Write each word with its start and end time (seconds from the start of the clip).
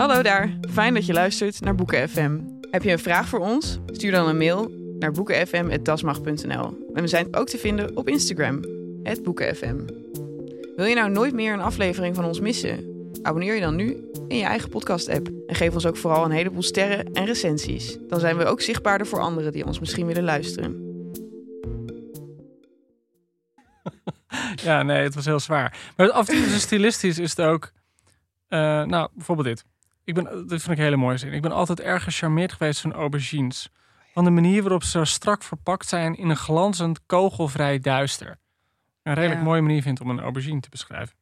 Hallo 0.00 0.22
daar, 0.22 0.58
fijn 0.70 0.94
dat 0.94 1.06
je 1.06 1.12
luistert 1.12 1.60
naar 1.60 1.74
Boeken 1.74 2.08
FM. 2.08 2.40
Heb 2.70 2.82
je 2.82 2.92
een 2.92 2.98
vraag 2.98 3.28
voor 3.28 3.38
ons? 3.38 3.78
Stuur 3.86 4.10
dan 4.10 4.28
een 4.28 4.38
mail 4.38 4.70
naar 4.98 5.12
boekenfm.dasmag.nl. 5.12 6.88
En 6.94 7.02
we 7.02 7.06
zijn 7.06 7.36
ook 7.36 7.48
te 7.48 7.58
vinden 7.58 7.96
op 7.96 8.08
Instagram, 8.08 8.60
boekenfm. 9.22 9.76
Wil 10.76 10.84
je 10.84 10.94
nou 10.94 11.10
nooit 11.10 11.34
meer 11.34 11.52
een 11.52 11.60
aflevering 11.60 12.14
van 12.14 12.24
ons 12.24 12.40
missen? 12.40 12.84
Abonneer 13.22 13.54
je 13.54 13.60
dan 13.60 13.76
nu 13.76 14.10
in 14.28 14.36
je 14.36 14.44
eigen 14.44 14.68
podcast-app. 14.68 15.28
En 15.46 15.54
geef 15.54 15.74
ons 15.74 15.86
ook 15.86 15.96
vooral 15.96 16.24
een 16.24 16.30
heleboel 16.30 16.62
sterren 16.62 17.12
en 17.12 17.24
recensies. 17.24 17.98
Dan 18.08 18.20
zijn 18.20 18.36
we 18.36 18.44
ook 18.44 18.60
zichtbaarder 18.60 19.06
voor 19.06 19.20
anderen 19.20 19.52
die 19.52 19.66
ons 19.66 19.80
misschien 19.80 20.06
willen 20.06 20.24
luisteren. 20.24 20.78
Ja, 24.62 24.82
nee, 24.82 25.02
het 25.02 25.14
was 25.14 25.24
heel 25.24 25.40
zwaar. 25.40 25.92
Maar 25.96 26.10
af 26.10 26.28
en 26.28 26.34
toe 26.34 26.44
is 26.44 26.52
het 26.52 26.60
stilistisch 26.60 27.18
is 27.18 27.36
het 27.36 27.46
ook... 27.46 27.72
eh, 28.48 28.58
nou, 28.82 29.08
bijvoorbeeld 29.14 29.46
dit. 29.46 29.64
Ik 30.04 30.14
ben, 30.14 30.24
dit 30.24 30.48
vind 30.62 30.70
ik 30.70 30.78
een 30.78 30.84
hele 30.84 30.96
mooie 30.96 31.16
zin. 31.16 31.32
Ik 31.32 31.42
ben 31.42 31.52
altijd 31.52 31.80
erg 31.80 32.02
gecharmeerd 32.04 32.52
geweest 32.52 32.80
van 32.80 32.92
aubergines. 32.92 33.70
Van 34.14 34.24
de 34.24 34.30
manier 34.30 34.62
waarop 34.62 34.82
ze 34.82 34.90
zo 34.90 35.04
strak 35.04 35.42
verpakt 35.42 35.88
zijn 35.88 36.14
in 36.16 36.28
een 36.28 36.36
glanzend, 36.36 37.00
kogelvrij 37.06 37.78
duister. 37.78 38.38
Een 39.02 39.14
redelijk 39.14 39.40
Ja. 39.40 39.46
mooie 39.46 39.60
manier 39.62 39.82
vindt 39.82 40.00
om 40.00 40.10
een 40.10 40.20
aubergine 40.20 40.60
te 40.60 40.68
beschrijven. 40.70 41.14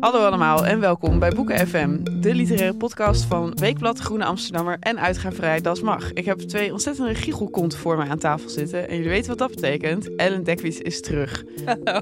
Hallo 0.00 0.24
allemaal 0.24 0.66
en 0.66 0.80
welkom 0.80 1.18
bij 1.18 1.30
Boeken 1.30 1.66
FM, 1.66 1.98
de 2.20 2.34
literaire 2.34 2.74
podcast 2.76 3.24
van 3.24 3.54
Weekblad 3.54 3.98
Groene 3.98 4.24
Amsterdammer 4.24 4.76
en 4.80 4.98
uitgeverij 4.98 5.60
Das 5.60 5.80
Mag. 5.80 6.12
Ik 6.12 6.24
heb 6.24 6.38
twee 6.38 6.72
ontzettende 6.72 7.14
giechelkonten 7.14 7.78
voor 7.78 7.96
mij 7.96 8.08
aan 8.08 8.18
tafel 8.18 8.48
zitten 8.48 8.88
en 8.88 8.96
jullie 8.96 9.10
weten 9.10 9.28
wat 9.28 9.38
dat 9.38 9.50
betekent. 9.50 10.16
Ellen 10.16 10.44
Dekwies 10.44 10.78
is 10.78 11.00
terug. 11.00 11.44
Hallo. 11.64 12.00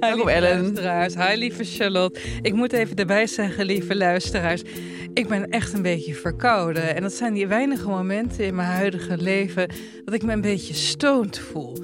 Lieve 0.14 0.30
Ellen. 0.30 0.60
luisteraars. 0.60 1.14
Hi, 1.14 1.36
lieve 1.36 1.64
Charlotte. 1.64 2.20
Ik 2.42 2.54
moet 2.54 2.72
even 2.72 2.96
erbij 2.96 3.26
zeggen, 3.26 3.64
lieve 3.64 3.96
luisteraars. 3.96 4.62
Ik 5.14 5.28
ben 5.28 5.50
echt 5.50 5.72
een 5.72 5.82
beetje 5.82 6.14
verkouden. 6.14 6.96
En 6.96 7.02
dat 7.02 7.12
zijn 7.12 7.34
die 7.34 7.46
weinige 7.46 7.88
momenten 7.88 8.44
in 8.44 8.54
mijn 8.54 8.68
huidige 8.68 9.18
leven... 9.18 9.68
dat 10.04 10.14
ik 10.14 10.22
me 10.22 10.32
een 10.32 10.40
beetje 10.40 10.74
stoned 10.74 11.38
voel. 11.38 11.76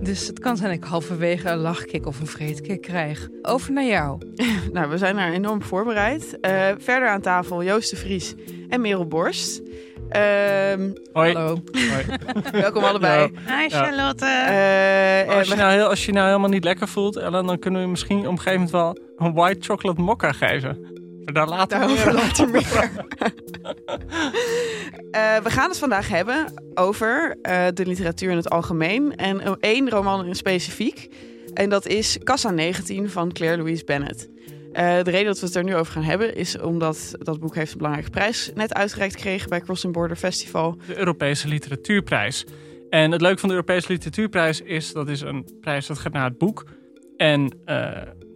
Dus 0.00 0.26
het 0.26 0.38
kan 0.38 0.56
zijn 0.56 0.68
dat 0.68 0.78
ik 0.78 0.84
halverwege 0.84 1.48
een 1.48 1.58
lachkick 1.58 2.06
of 2.06 2.20
een 2.20 2.26
vreedkick 2.26 2.80
krijg. 2.80 3.28
Over 3.42 3.72
naar 3.72 3.84
jou. 3.84 4.18
Nou, 4.72 4.90
we 4.90 4.98
zijn 4.98 5.16
daar 5.16 5.32
enorm 5.32 5.62
voorbereid. 5.62 6.40
Eh, 6.40 6.68
verder 6.78 7.08
aan 7.08 7.20
tafel 7.20 7.62
Joost 7.62 7.90
de 7.90 7.96
Vries 7.96 8.34
en 8.68 8.80
Merel 8.80 9.06
Borst. 9.06 9.62
Ehm, 10.08 10.90
Hoi. 11.12 11.32
Hallo. 11.32 11.62
Hoi. 11.72 12.04
welkom 12.62 12.84
allebei. 12.84 13.30
Hi, 13.46 13.68
Charlotte. 13.68 14.24
Eh, 14.24 15.20
en 15.20 15.36
Als 15.36 15.48
je, 15.48 15.54
nou 15.54 15.72
heel, 15.72 15.88
als 15.88 16.00
je 16.00 16.06
je 16.06 16.12
nou 16.12 16.26
helemaal 16.26 16.48
niet 16.48 16.64
lekker 16.64 16.88
voelt, 16.88 17.16
Ellen, 17.16 17.46
dan 17.46 17.58
kunnen 17.58 17.80
we 17.80 17.84
je 17.86 17.90
misschien 17.90 18.18
op 18.18 18.24
een 18.24 18.38
gegeven 18.38 18.52
moment 18.52 18.70
wel 18.70 18.98
een 19.16 19.34
white 19.34 19.60
chocolate 19.60 20.00
mokka 20.00 20.32
geven. 20.32 20.97
Daar 21.32 21.48
later 21.48 21.78
Daarover 21.78 22.06
meer. 22.06 22.22
later 22.22 22.48
meer. 22.48 23.06
Eh, 25.10 25.36
we 25.36 25.50
gaan 25.50 25.68
het 25.68 25.78
vandaag 25.78 26.08
hebben 26.08 26.52
over 26.74 27.36
eh, 27.42 27.66
de 27.74 27.86
literatuur 27.86 28.30
in 28.30 28.36
het 28.36 28.50
algemeen. 28.50 29.16
En 29.16 29.56
één 29.60 29.90
roman 29.90 30.26
in 30.26 30.34
specifiek. 30.34 31.08
En 31.54 31.68
dat 31.70 31.86
is 31.86 32.18
Kassa 32.22 32.50
19 32.50 33.10
van 33.10 33.32
Claire 33.32 33.56
Louise 33.58 33.84
Bennett. 33.84 34.28
Eh, 34.72 35.02
de 35.02 35.10
reden 35.10 35.26
dat 35.26 35.40
we 35.40 35.46
het 35.46 35.54
er 35.54 35.64
nu 35.64 35.74
over 35.74 35.92
gaan 35.92 36.02
hebben 36.02 36.34
is 36.34 36.58
omdat 36.58 37.14
dat 37.18 37.40
boek 37.40 37.54
heeft 37.54 37.72
een 37.72 37.78
belangrijke 37.78 38.10
prijs 38.10 38.50
net 38.54 38.74
uitgereikt 38.74 39.14
gekregen 39.14 39.48
bij 39.48 39.60
Crossing 39.60 39.92
Border 39.92 40.16
Festival. 40.16 40.76
de 40.86 40.98
Europese 40.98 41.48
Literatuurprijs. 41.48 42.46
En 42.90 43.10
het 43.12 43.20
leuke 43.20 43.38
van 43.38 43.48
de 43.48 43.54
Europese 43.54 43.92
Literatuurprijs 43.92 44.60
is 44.60 44.92
dat 44.92 45.08
is 45.08 45.20
een 45.20 45.48
prijs 45.60 45.86
dat 45.86 45.98
gaat 45.98 46.12
naar 46.12 46.24
het 46.24 46.38
boek. 46.38 46.64
En 47.16 47.58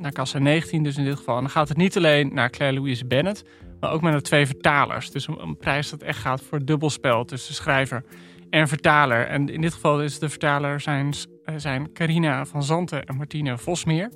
naar 0.03 0.13
Kassa 0.13 0.39
19 0.39 0.83
dus 0.83 0.97
in 0.97 1.05
dit 1.05 1.17
geval. 1.17 1.35
En 1.37 1.41
dan 1.43 1.51
gaat 1.51 1.69
het 1.69 1.77
niet 1.77 1.97
alleen 1.97 2.35
naar 2.35 2.51
Claire 2.51 2.77
Louise 2.79 3.07
Bennett, 3.07 3.45
maar 3.81 3.93
ook 3.93 4.03
naar 4.03 4.13
de 4.13 4.21
twee 4.21 4.47
vertalers. 4.47 5.11
Dus 5.11 5.29
een, 5.29 5.43
een 5.43 5.57
prijs 5.57 5.91
dat 5.91 6.03
echt 6.03 6.19
gaat 6.19 6.43
voor 6.43 6.59
het 6.59 6.67
dubbelspel 6.67 7.25
tussen 7.25 7.55
schrijver 7.55 8.05
en 8.51 8.69
vertaler. 8.69 9.27
En 9.27 9.49
in 9.49 9.61
dit 9.61 9.73
geval 9.73 10.03
is 10.03 10.19
de 10.19 10.29
vertaler 10.29 10.81
zijn, 10.81 11.15
eh, 11.45 11.55
zijn 11.57 11.93
Carina 11.93 12.45
van 12.47 12.63
Zanten 12.63 13.05
en 13.05 13.17
Martine 13.17 13.59
Vosmeer. 13.59 14.11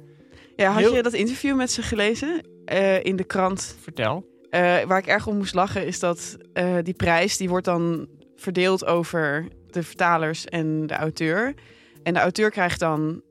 Ja, 0.56 0.70
had 0.70 0.80
Heel- 0.80 0.94
je 0.94 1.02
dat 1.02 1.12
interview 1.12 1.56
met 1.56 1.70
ze 1.70 1.82
gelezen 1.82 2.40
eh, 2.64 3.04
in 3.04 3.16
de 3.16 3.24
krant? 3.24 3.76
Vertel. 3.82 4.34
Eh, 4.50 4.60
waar 4.82 4.98
ik 4.98 5.06
erg 5.06 5.26
om 5.26 5.36
moest 5.36 5.54
lachen 5.54 5.86
is 5.86 5.98
dat 5.98 6.36
die 6.82 6.94
prijs 6.94 7.36
die 7.36 7.48
wordt 7.48 7.64
dan 7.64 8.08
verdeeld 8.36 8.86
over 8.86 9.48
de 9.70 9.82
vertalers 9.82 10.44
en 10.44 10.86
de 10.86 10.94
auteur. 10.94 11.54
En 12.02 12.14
de 12.14 12.20
auteur 12.20 12.50
krijgt 12.50 12.80
dan 12.80 13.22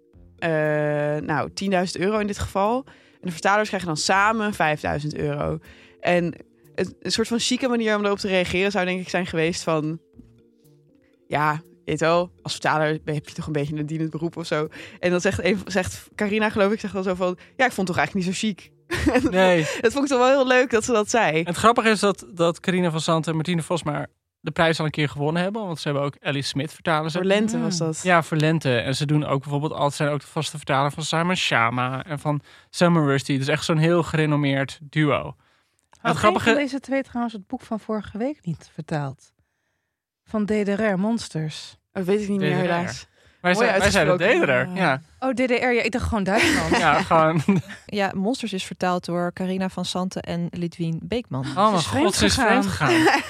nou 1.25 1.49
10.000 1.49 1.99
euro 1.99 2.19
in 2.19 2.27
dit 2.27 2.39
geval. 2.39 2.83
En 2.85 3.21
de 3.21 3.31
vertalers 3.31 3.67
krijgen 3.67 3.87
dan 3.87 3.97
samen 3.97 4.53
5.000 4.53 4.59
euro. 5.15 5.59
En 5.99 6.33
een 6.75 7.11
soort 7.11 7.27
van 7.27 7.39
chique 7.39 7.67
manier 7.67 7.97
om 7.97 8.05
erop 8.05 8.17
te 8.17 8.27
reageren 8.27 8.71
zou 8.71 8.85
denk 8.85 9.01
ik 9.01 9.09
zijn 9.09 9.25
geweest 9.25 9.63
van... 9.63 9.99
Ja, 11.27 11.61
weet 11.85 11.99
wel, 11.99 12.31
als 12.41 12.51
vertaler 12.51 12.99
heb 13.05 13.27
je 13.29 13.35
toch 13.35 13.45
een 13.45 13.51
beetje 13.51 13.75
een 13.75 13.85
dienend 13.85 14.09
beroep 14.09 14.37
of 14.37 14.45
zo. 14.45 14.67
En 14.99 15.11
dan 15.11 15.21
zegt, 15.21 15.43
een, 15.43 15.59
zegt 15.65 16.09
Carina 16.15 16.49
geloof 16.49 16.71
ik, 16.71 16.79
zegt 16.79 16.93
dan 16.93 17.03
zo 17.03 17.15
van... 17.15 17.37
Ja, 17.55 17.65
ik 17.65 17.71
vond 17.71 17.87
het 17.87 17.97
toch 17.97 17.97
eigenlijk 17.97 18.27
niet 18.27 18.35
zo 18.35 18.47
chic. 18.47 18.73
Nee. 19.31 19.67
Dat 19.81 19.91
vond 19.91 20.03
ik 20.03 20.09
toch 20.09 20.19
wel 20.19 20.37
heel 20.37 20.47
leuk 20.47 20.69
dat 20.69 20.83
ze 20.83 20.91
dat 20.91 21.09
zei. 21.09 21.39
En 21.39 21.45
het 21.45 21.57
grappige 21.57 21.89
is 21.89 21.99
dat, 21.99 22.25
dat 22.33 22.59
Carina 22.59 22.91
van 22.91 22.99
Zanten 23.01 23.29
en 23.29 23.35
Martine 23.37 23.61
Vosmeer 23.61 24.07
de 24.45 24.51
prijs 24.51 24.79
al 24.79 24.85
een 24.85 24.91
keer 24.91 25.09
gewonnen 25.09 25.41
hebben. 25.41 25.65
Want 25.65 25.79
ze 25.79 25.87
hebben 25.87 26.05
ook 26.05 26.15
Ellie 26.15 26.41
Smith 26.41 26.73
vertalen. 26.73 27.11
ze. 27.11 27.17
Voor 27.17 27.27
lente 27.27 27.59
was 27.59 27.77
dat. 27.77 28.01
Ja, 28.03 28.23
voor 28.23 28.37
lente. 28.37 28.77
En 28.77 28.95
ze 28.95 29.05
doen 29.05 29.25
ook 29.25 29.41
bijvoorbeeld 29.41 29.71
altijd 29.71 29.93
zijn 29.93 30.09
ook 30.09 30.19
de 30.19 30.27
vaste 30.27 30.57
vertaler 30.57 30.91
van 30.91 31.03
Simon 31.03 31.35
Shama 31.35 32.03
en 32.03 32.19
van 32.19 32.41
Summer 32.69 33.05
Rusty. 33.05 33.37
Dus 33.37 33.47
echt 33.47 33.65
zo'n 33.65 33.77
heel 33.77 34.03
gerenommeerd 34.03 34.79
duo. 34.81 35.23
Had 35.23 35.35
het 36.11 36.17
grappige. 36.17 36.45
van 36.45 36.55
deze 36.55 36.79
twee 36.79 37.03
trouwens 37.03 37.33
het 37.33 37.47
boek 37.47 37.61
van 37.61 37.79
vorige 37.79 38.17
week 38.17 38.39
niet 38.41 38.69
vertaald? 38.73 39.33
Van 40.23 40.45
DDR 40.45 40.97
Monsters. 40.97 41.77
Dat 41.91 42.05
weet 42.05 42.21
ik 42.21 42.29
niet 42.29 42.39
meer 42.39 42.55
helaas. 42.55 43.07
Wij 43.45 43.53
zijn, 43.53 43.79
wij 43.79 43.91
zijn 43.91 44.17
deder. 44.17 44.69
Ja, 44.73 45.01
Oh, 45.19 45.29
DDR. 45.31 45.53
Ja, 45.53 45.81
ik 45.81 45.91
dacht 45.91 46.07
gewoon 46.07 46.23
Duitsland. 46.23 46.77
ja, 46.77 47.01
gewoon. 47.01 47.41
Ja, 47.85 48.11
Monsters 48.15 48.53
is 48.53 48.63
vertaald 48.63 49.05
door 49.05 49.33
Carina 49.33 49.69
van 49.69 49.85
Santen 49.85 50.21
en 50.21 50.47
Lidwien 50.51 50.99
Beekman. 51.03 51.45
Oh 51.57 51.71
mijn 51.71 51.83
god, 51.83 52.15
ze 52.15 52.25
is 52.25 52.33
gegaan. 52.33 52.63
vreemd 52.63 52.65
gegaan. 52.75 53.23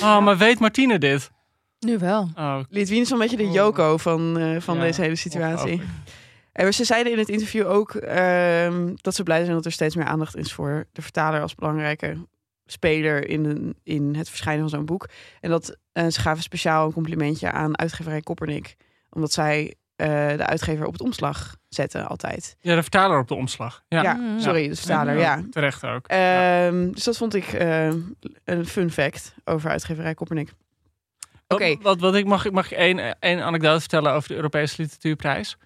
Oh, 0.18 0.24
maar 0.24 0.36
weet 0.36 0.58
Martine 0.58 0.98
dit? 0.98 1.30
Nu 1.78 1.98
wel. 1.98 2.30
Oh, 2.36 2.58
Litwien 2.68 3.00
is 3.00 3.10
een 3.10 3.18
beetje 3.18 3.36
de 3.36 3.44
Oh. 3.44 3.52
Yoko 3.52 3.96
van, 3.96 4.38
eh, 4.38 4.60
van 4.60 4.74
Ja, 4.76 4.80
deze 4.80 5.00
hele 5.00 5.16
situatie. 5.16 5.82
En 6.52 6.74
ze 6.74 6.84
zeiden 6.84 7.12
in 7.12 7.18
het 7.18 7.28
interview 7.28 7.66
ook 7.66 7.94
ehm, 7.94 8.94
dat 8.96 9.14
ze 9.14 9.22
blij 9.22 9.42
zijn 9.44 9.56
dat 9.56 9.64
er 9.64 9.72
steeds 9.72 9.96
meer 9.96 10.04
aandacht 10.06 10.36
is 10.36 10.52
voor 10.52 10.86
de 10.92 11.02
vertaler 11.02 11.40
als 11.40 11.54
belangrijke 11.54 12.16
speler 12.66 13.28
in, 13.28 13.44
een, 13.44 13.76
in 13.82 14.14
het 14.14 14.28
verschijnen 14.28 14.60
van 14.60 14.78
zo'n 14.78 14.86
boek. 14.86 15.08
En 15.40 15.50
dat 15.50 15.76
eh, 15.92 16.06
ze 16.06 16.20
gaven 16.20 16.42
speciaal 16.42 16.86
een 16.86 16.92
complimentje 16.92 17.50
aan 17.50 17.78
uitgeverij 17.78 18.20
Koppernik. 18.20 18.76
Omdat 19.16 19.32
zij 19.32 19.74
eh, 19.96 20.08
de 20.36 20.46
uitgever 20.46 20.86
op 20.86 20.92
het 20.92 21.02
omslag 21.02 21.56
zetten 21.68 22.06
altijd. 22.08 22.56
Ja, 22.60 22.74
de 22.74 22.82
vertaler 22.82 23.18
op 23.18 23.28
de 23.28 23.34
omslag. 23.34 23.82
Ja, 23.88 24.02
Ja, 24.02 24.14
Mm. 24.14 24.40
sorry, 24.40 24.68
de 24.68 24.76
vertaler, 24.76 25.16
ja. 25.18 25.42
Terecht 25.50 25.84
ook. 25.84 26.06
Ehm, 26.06 26.90
Dus 26.90 27.04
dat 27.04 27.16
vond 27.16 27.34
ik 27.34 27.44
eh, 27.52 27.86
een 28.44 28.66
fun 28.66 28.90
fact 28.90 29.34
over 29.44 29.70
uitgeverij 29.70 30.14
Koppernik. 30.14 30.52
Oké. 31.48 31.68
Wat, 31.68 31.82
wat, 31.82 32.00
wat 32.00 32.14
ik 32.14 32.24
mag, 32.24 32.50
mag 32.50 32.70
ik 32.72 32.78
één, 32.78 33.18
één 33.18 33.42
anekdote 33.42 33.80
vertellen 33.80 34.12
over 34.12 34.28
de 34.28 34.34
Europese 34.34 34.74
Literatuurprijs? 34.82 35.56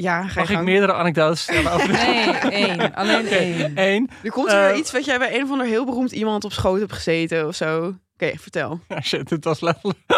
Ja, 0.00 0.28
ga 0.28 0.40
Mag 0.40 0.50
ik 0.50 0.62
meerdere 0.62 0.92
anekdotes 0.92 1.44
vertellen 1.44 1.72
over. 1.76 1.92
Nee, 1.92 2.30
één. 2.34 2.94
Alleen 2.94 3.26
één. 3.26 3.76
één. 3.76 4.10
Er 4.22 4.30
komt 4.30 4.52
er 4.52 4.60
weer 4.60 4.70
Eh, 4.70 4.78
iets 4.78 4.92
wat 4.92 5.04
jij 5.04 5.18
bij 5.18 5.34
een 5.34 5.42
of 5.42 5.50
ander 5.50 5.66
heel 5.66 5.84
beroemd 5.84 6.12
iemand 6.12 6.44
op 6.44 6.52
schoot 6.52 6.78
hebt 6.80 6.92
gezeten 6.92 7.46
of 7.46 7.54
zo. 7.54 7.94
Oké, 8.14 8.38
vertel. 8.38 8.80
Ja, 8.88 9.00
shit, 9.08 9.28
dit 9.28 9.44
was 9.44 9.60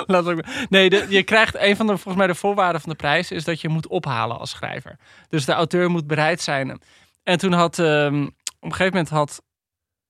letterlijk... 0.07 0.47
Nee, 0.69 0.91
de, 0.91 1.07
je 1.09 1.23
krijgt 1.23 1.57
een 1.59 1.77
van 1.77 1.87
de, 1.87 1.93
volgens 1.93 2.17
mij 2.17 2.27
de 2.27 2.35
voorwaarden 2.35 2.81
van 2.81 2.91
de 2.91 2.97
prijs 2.97 3.31
is 3.31 3.45
dat 3.45 3.61
je 3.61 3.69
moet 3.69 3.87
ophalen 3.89 4.39
als 4.39 4.51
schrijver. 4.51 4.97
Dus 5.29 5.45
de 5.45 5.53
auteur 5.53 5.91
moet 5.91 6.07
bereid 6.07 6.41
zijn. 6.41 6.81
En 7.23 7.39
toen 7.39 7.53
had, 7.53 7.79
ehm, 7.79 8.23
op 8.25 8.31
een 8.61 8.71
gegeven 8.73 8.93
moment 8.93 9.09
had 9.09 9.43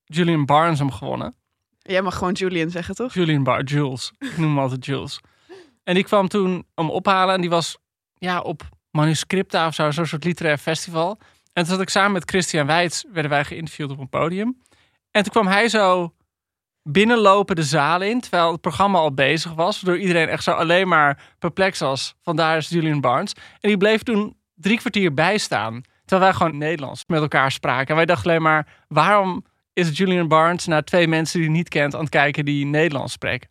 Julian 0.04 0.44
Barnes 0.46 0.78
hem 0.78 0.92
gewonnen. 0.92 1.34
Jij 1.78 2.02
mag 2.02 2.16
gewoon 2.16 2.32
Julian 2.32 2.70
zeggen, 2.70 2.94
toch? 2.94 3.14
Julian 3.14 3.42
Bar, 3.42 3.62
Jules. 3.62 4.12
Ik 4.18 4.36
noem 4.36 4.48
hem 4.48 4.58
altijd 4.58 4.84
Jules. 4.84 5.20
En 5.84 5.94
die 5.94 6.04
kwam 6.04 6.28
toen 6.28 6.66
om 6.74 6.90
ophalen 6.90 7.34
en 7.34 7.40
die 7.40 7.50
was 7.50 7.78
ja, 8.14 8.40
op 8.40 8.62
manuscripta 8.90 9.66
of 9.66 9.74
zo, 9.74 9.90
zo'n 9.90 10.06
soort 10.06 10.24
literair 10.24 10.58
festival. 10.58 11.18
En 11.52 11.64
toen 11.64 11.72
zat 11.74 11.80
ik 11.80 11.88
samen 11.88 12.12
met 12.12 12.30
Christian 12.30 12.66
Weitz, 12.66 13.02
werden 13.12 13.30
wij 13.30 13.44
geïnterviewd 13.44 13.90
op 13.90 13.98
een 13.98 14.08
podium. 14.08 14.62
En 15.10 15.22
toen 15.22 15.32
kwam 15.32 15.46
hij 15.46 15.68
zo 15.68 16.14
binnenlopen 16.82 17.56
de 17.56 17.62
zaal 17.62 18.00
in, 18.00 18.20
terwijl 18.20 18.52
het 18.52 18.60
programma 18.60 18.98
al 18.98 19.14
bezig 19.14 19.52
was. 19.52 19.80
Waardoor 19.80 20.02
iedereen 20.02 20.28
echt 20.28 20.42
zo 20.42 20.50
alleen 20.50 20.88
maar 20.88 21.22
perplex 21.38 21.78
was. 21.78 22.14
Vandaar 22.22 22.56
is 22.56 22.68
Julian 22.68 23.00
Barnes. 23.00 23.32
En 23.60 23.68
die 23.68 23.76
bleef 23.76 24.02
toen 24.02 24.36
drie 24.54 24.78
kwartier 24.78 25.14
bijstaan. 25.14 25.82
Terwijl 26.04 26.30
wij 26.30 26.40
gewoon 26.40 26.58
Nederlands 26.58 27.04
met 27.06 27.20
elkaar 27.20 27.52
spraken. 27.52 27.88
En 27.88 27.96
wij 27.96 28.06
dachten 28.06 28.30
alleen 28.30 28.42
maar, 28.42 28.66
waarom 28.88 29.44
is 29.72 29.98
Julian 29.98 30.28
Barnes 30.28 30.66
naar 30.66 30.84
twee 30.84 31.08
mensen 31.08 31.38
die 31.38 31.48
hij 31.48 31.56
niet 31.56 31.68
kent 31.68 31.94
aan 31.94 32.00
het 32.00 32.08
kijken 32.08 32.44
die 32.44 32.66
Nederlands 32.66 33.12
spreken? 33.12 33.48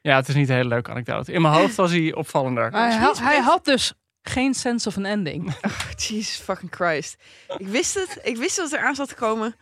Ja, 0.00 0.16
het 0.16 0.28
is 0.28 0.34
niet 0.34 0.48
een 0.48 0.54
hele 0.54 0.68
leuke 0.68 0.90
anekdote. 0.90 1.32
In 1.32 1.42
mijn 1.42 1.54
hoofd 1.54 1.74
was 1.74 1.90
hij 1.90 2.14
opvallender. 2.14 2.70
Maar 2.70 2.88
hij, 2.88 2.98
had, 2.98 3.18
hij 3.18 3.40
had 3.40 3.64
dus 3.64 3.92
geen 4.28 4.54
sense 4.54 4.88
of 4.88 4.96
an 4.96 5.04
ending. 5.04 5.54
Oh, 5.62 5.90
Jesus 5.96 6.36
fucking 6.36 6.74
Christ. 6.74 7.16
Ik 7.58 7.66
wist 7.66 7.94
het. 7.94 8.18
Ik 8.22 8.36
wist 8.36 8.56
dat 8.56 8.70
het 8.70 8.80
eraan 8.80 8.94
zat 8.94 9.08
te 9.08 9.14
komen. 9.14 9.56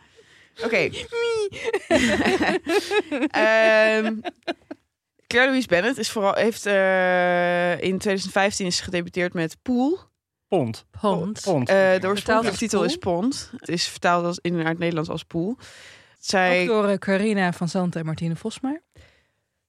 Oké. 0.63 0.89
Ehm 3.27 4.15
Claire 5.33 5.51
Louise 5.51 5.67
Bennett 5.67 5.97
is 5.97 6.11
vooral, 6.11 6.33
heeft 6.33 6.65
eh, 6.65 7.71
in 7.71 7.97
2015 7.97 8.65
is 8.65 8.79
gedebuteerd 8.81 9.33
met 9.33 9.57
Pool. 9.61 9.99
Pond. 10.47 10.85
Pond. 11.01 11.41
Pond. 11.43 11.69
Eh, 11.69 11.99
de 11.99 12.07
oorspronkelijke 12.07 12.57
titel 12.57 12.83
is 12.83 12.97
Pond. 12.97 13.51
Het 13.57 13.69
is 13.69 13.87
vertaald 13.87 14.25
als, 14.25 14.39
in 14.41 14.59
het 14.59 14.79
Nederlands 14.79 15.09
als 15.09 15.23
Pool. 15.23 15.57
Zij, 16.19 16.61
Ook 16.61 16.67
door 16.67 16.97
Carina 16.97 17.53
van 17.53 17.69
Zanten 17.69 17.99
en 17.99 18.05
Martine 18.05 18.35
Vosmaar. 18.35 18.81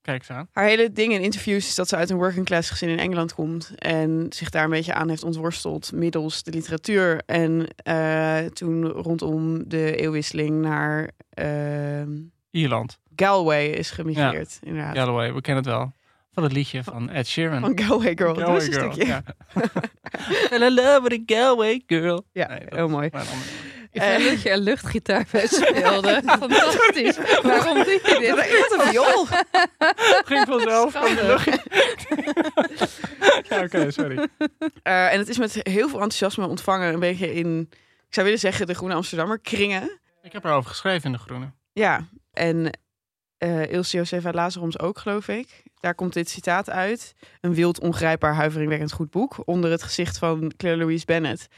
Kijk 0.05 0.25
aan. 0.29 0.49
haar 0.53 0.65
hele 0.65 0.93
ding 0.93 1.13
in 1.13 1.21
interviews 1.23 1.67
is 1.67 1.75
dat 1.75 1.89
ze 1.89 1.97
uit 1.97 2.11
een 2.11 2.17
working 2.17 2.47
class 2.47 2.71
gezin 2.71 2.89
in 2.89 2.99
Engeland 2.99 3.35
komt. 3.35 3.73
En 3.79 4.27
zich 4.29 4.51
daar 4.51 4.65
een 4.65 4.71
beetje 4.71 4.95
aan 4.95 5.09
heeft 5.09 5.23
ontworsteld 5.25 5.93
middels 5.93 6.43
de 6.43 6.51
literatuur. 6.51 7.23
En 7.27 7.69
eh, 7.77 8.39
toen 8.39 8.87
rondom 8.87 9.69
de 9.69 9.97
eeuwwisseling 9.97 10.61
naar 10.63 11.11
ehm, 11.31 12.11
Ierland. 12.51 12.99
Galway 13.17 13.67
is 13.67 13.91
gemigreerd. 13.91 14.59
Inderdaad. 14.63 14.97
Galloway, 14.97 15.33
we 15.33 15.41
kennen 15.41 15.65
het 15.65 15.73
wel. 15.73 15.93
Van 16.33 16.43
het 16.43 16.53
liedje 16.53 16.85
van 16.85 17.11
Ed 17.11 17.27
Sheeran. 17.27 17.61
Van 17.61 17.79
Galway 17.79 18.13
Girl. 18.17 18.35
Galway 18.35 18.67
een 18.67 18.73
Girl. 18.73 18.93
stukje. 18.93 19.07
Ja. 19.07 19.23
Fell 20.49 20.63
in 20.67 20.75
love 20.75 21.01
with 21.03 21.13
a 21.13 21.23
Galway 21.35 21.83
girl. 21.87 22.25
Ja, 22.33 22.49
Nee, 22.49 22.61
heel 22.67 22.89
mooi. 22.89 23.11
Vind 24.03 24.31
dat 24.31 24.43
je 24.43 24.51
een 24.51 24.59
luchtgitaar 24.59 25.27
bij 25.31 25.47
speelde. 25.47 26.23
Fantastisch. 26.39 27.19
Waarom 27.43 27.75
doe 27.75 28.01
je 28.03 28.17
dit? 28.21 28.31
Wat 28.31 28.81
een 28.81 28.87
viool. 28.87 29.27
ging 30.31 30.47
vanzelf 30.47 30.93
van 30.93 31.15
de 31.15 31.27
lucht. 31.27 31.63
ja, 33.49 33.63
oké, 33.63 33.91
sorry. 33.91 34.29
Eh, 34.83 35.13
en 35.13 35.19
het 35.19 35.29
is 35.29 35.39
met 35.39 35.55
heel 35.63 35.89
veel 35.89 36.01
enthousiasme 36.01 36.47
ontvangen. 36.47 36.93
Een 36.93 37.01
beetje 37.01 37.35
in, 37.35 37.69
ik 38.09 38.15
zou 38.15 38.27
willen 38.27 38.41
zeggen, 38.41 38.67
de 38.67 38.75
Groene 38.75 38.95
Amsterdammer 38.95 39.39
kringen. 39.39 40.01
Ik 40.23 40.33
heb 40.33 40.45
erover 40.45 40.71
geschreven 40.71 41.05
in 41.05 41.13
De 41.13 41.19
Groene. 41.19 41.53
Ja, 41.73 42.09
en 42.33 42.71
eh 43.39 43.73
Ilse 43.73 43.97
Josefa 43.97 44.33
Lazaroms 44.33 44.79
ook, 44.79 44.99
geloof 44.99 45.29
ik. 45.29 45.63
Daar 45.81 45.95
komt 45.95 46.13
dit 46.13 46.29
citaat 46.29 46.71
uit. 46.71 47.15
Een 47.41 47.55
wild, 47.55 47.81
ongrijpbaar, 47.81 48.35
huiveringwekkend 48.35 48.93
goed 48.93 49.11
boek. 49.11 49.37
Onder 49.45 49.71
het 49.71 49.83
gezicht 49.83 50.19
van 50.19 50.53
Claire 50.57 50.81
Louise 50.83 51.05
Bennett. 51.05 51.49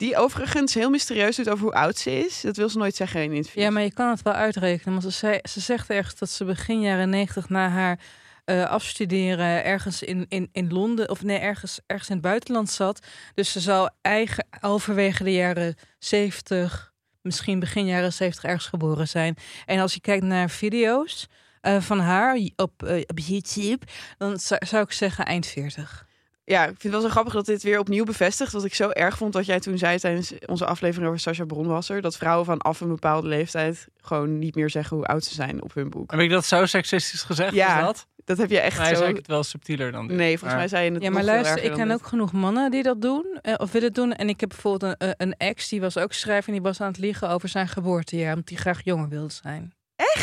Die 0.00 0.16
overigens 0.16 0.74
heel 0.74 0.90
mysterieus 0.90 1.36
doet 1.36 1.48
over 1.48 1.64
hoe 1.64 1.74
oud 1.74 1.98
ze 1.98 2.18
is. 2.18 2.40
Dat 2.40 2.56
wil 2.56 2.68
ze 2.68 2.78
nooit 2.78 2.96
zeggen 2.96 3.22
in 3.22 3.32
interviews. 3.32 3.64
Ja, 3.64 3.70
maar 3.70 3.82
je 3.82 3.92
kan 3.92 4.10
het 4.10 4.22
wel 4.22 4.32
uitrekenen. 4.32 5.00
Want 5.00 5.14
ze, 5.14 5.44
ze 5.48 5.60
zegt 5.60 5.90
ergens 5.90 6.18
dat 6.18 6.30
ze 6.30 6.44
begin 6.44 6.80
jaren 6.80 7.10
negentig 7.10 7.48
na 7.48 7.68
haar 7.68 7.98
eh, 8.44 8.64
afstuderen 8.64 9.64
ergens 9.64 10.02
in, 10.02 10.26
in, 10.28 10.48
in 10.52 10.72
Londen, 10.72 11.08
of 11.08 11.22
nee, 11.22 11.38
ergens, 11.38 11.80
ergens 11.86 12.08
in 12.08 12.14
het 12.14 12.24
buitenland 12.24 12.70
zat. 12.70 13.06
Dus 13.34 13.52
ze 13.52 13.60
zou 13.60 13.90
eigen 14.00 14.46
halverwege 14.60 15.24
de 15.24 15.32
jaren 15.32 15.74
zeventig, 15.98 16.92
misschien 17.22 17.58
begin 17.58 17.86
jaren 17.86 18.12
zeventig 18.12 18.44
ergens 18.44 18.66
geboren 18.66 19.08
zijn. 19.08 19.36
En 19.66 19.80
als 19.80 19.94
je 19.94 20.00
kijkt 20.00 20.24
naar 20.24 20.50
video's 20.50 21.26
eh, 21.60 21.80
van 21.80 21.98
haar 21.98 22.38
op, 22.56 22.82
eh, 22.82 23.00
op 23.06 23.18
YouTube, 23.18 23.86
dan 24.18 24.38
zou, 24.38 24.82
ik 24.82 24.92
zeggen 24.92 25.24
eind 25.24 25.46
veertig. 25.46 26.08
Ja, 26.50 26.62
ik 26.62 26.68
vind 26.68 26.82
het 26.82 26.92
wel 26.92 27.00
zo 27.00 27.08
grappig 27.08 27.32
dat 27.32 27.46
dit 27.46 27.62
weer 27.62 27.78
opnieuw 27.78 28.04
bevestigt. 28.04 28.52
Wat 28.52 28.64
ik 28.64 28.74
zo 28.74 28.88
erg 28.88 29.16
vond 29.16 29.34
wat 29.34 29.46
jij 29.46 29.60
toen 29.60 29.78
zei 29.78 29.98
tijdens 29.98 30.32
onze 30.46 30.66
aflevering 30.66 31.06
over 31.08 31.20
Sascha 31.20 31.44
Bronwasser. 31.44 32.00
Dat 32.00 32.16
vrouwen 32.16 32.46
van 32.46 32.58
af 32.58 32.80
een 32.80 32.88
bepaalde 32.88 33.28
leeftijd 33.28 33.86
gewoon 33.96 34.38
niet 34.38 34.54
meer 34.54 34.70
zeggen 34.70 34.96
hoe 34.96 35.06
oud 35.06 35.24
ze 35.24 35.34
zijn 35.34 35.62
op 35.62 35.74
hun 35.74 35.90
boek. 35.90 36.10
Heb 36.10 36.20
ik 36.20 36.30
dat 36.30 36.44
zo 36.44 36.66
seksistisch 36.66 37.22
gezegd? 37.22 37.54
Ja, 37.54 37.80
dat? 37.80 38.06
Dat 38.24 38.38
heb 38.38 38.50
je 38.50 38.60
echt 38.60 38.78
Hij 38.78 38.88
zo... 38.88 38.94
zei 38.94 39.10
ik 39.10 39.16
het 39.16 39.26
wel 39.26 39.42
subtieler 39.42 39.92
dan 39.92 40.06
dit. 40.06 40.16
Nee, 40.16 40.28
volgens 40.38 40.50
Maar- 40.50 40.58
mij 40.58 40.68
zei 40.68 40.84
je 40.84 40.90
het 40.92 41.02
Ja, 41.02 41.10
maar 41.10 41.24
luister, 41.24 41.62
ik 41.62 41.72
ken 41.72 41.90
ook 41.90 42.06
genoeg 42.06 42.32
mannen 42.32 42.70
die 42.70 42.82
dat 42.82 43.02
doen 43.02 43.38
eh, 43.42 43.54
of 43.56 43.72
willen 43.72 43.92
doen. 43.92 44.12
En 44.12 44.28
ik 44.28 44.40
heb 44.40 44.48
bijvoorbeeld 44.48 44.94
een, 44.98 45.14
een 45.16 45.34
ex, 45.36 45.68
die 45.68 45.80
was 45.80 45.98
ook 45.98 46.12
schrijver 46.12 46.46
en 46.48 46.52
die 46.52 46.62
was 46.62 46.80
aan 46.80 46.88
het 46.88 46.98
liegen 46.98 47.28
over 47.30 47.48
zijn 47.48 47.68
geboortejaar, 47.68 48.34
omdat 48.34 48.48
hij 48.48 48.58
graag 48.58 48.84
jonger 48.84 49.08
wilde 49.08 49.32
zijn. 49.32 49.74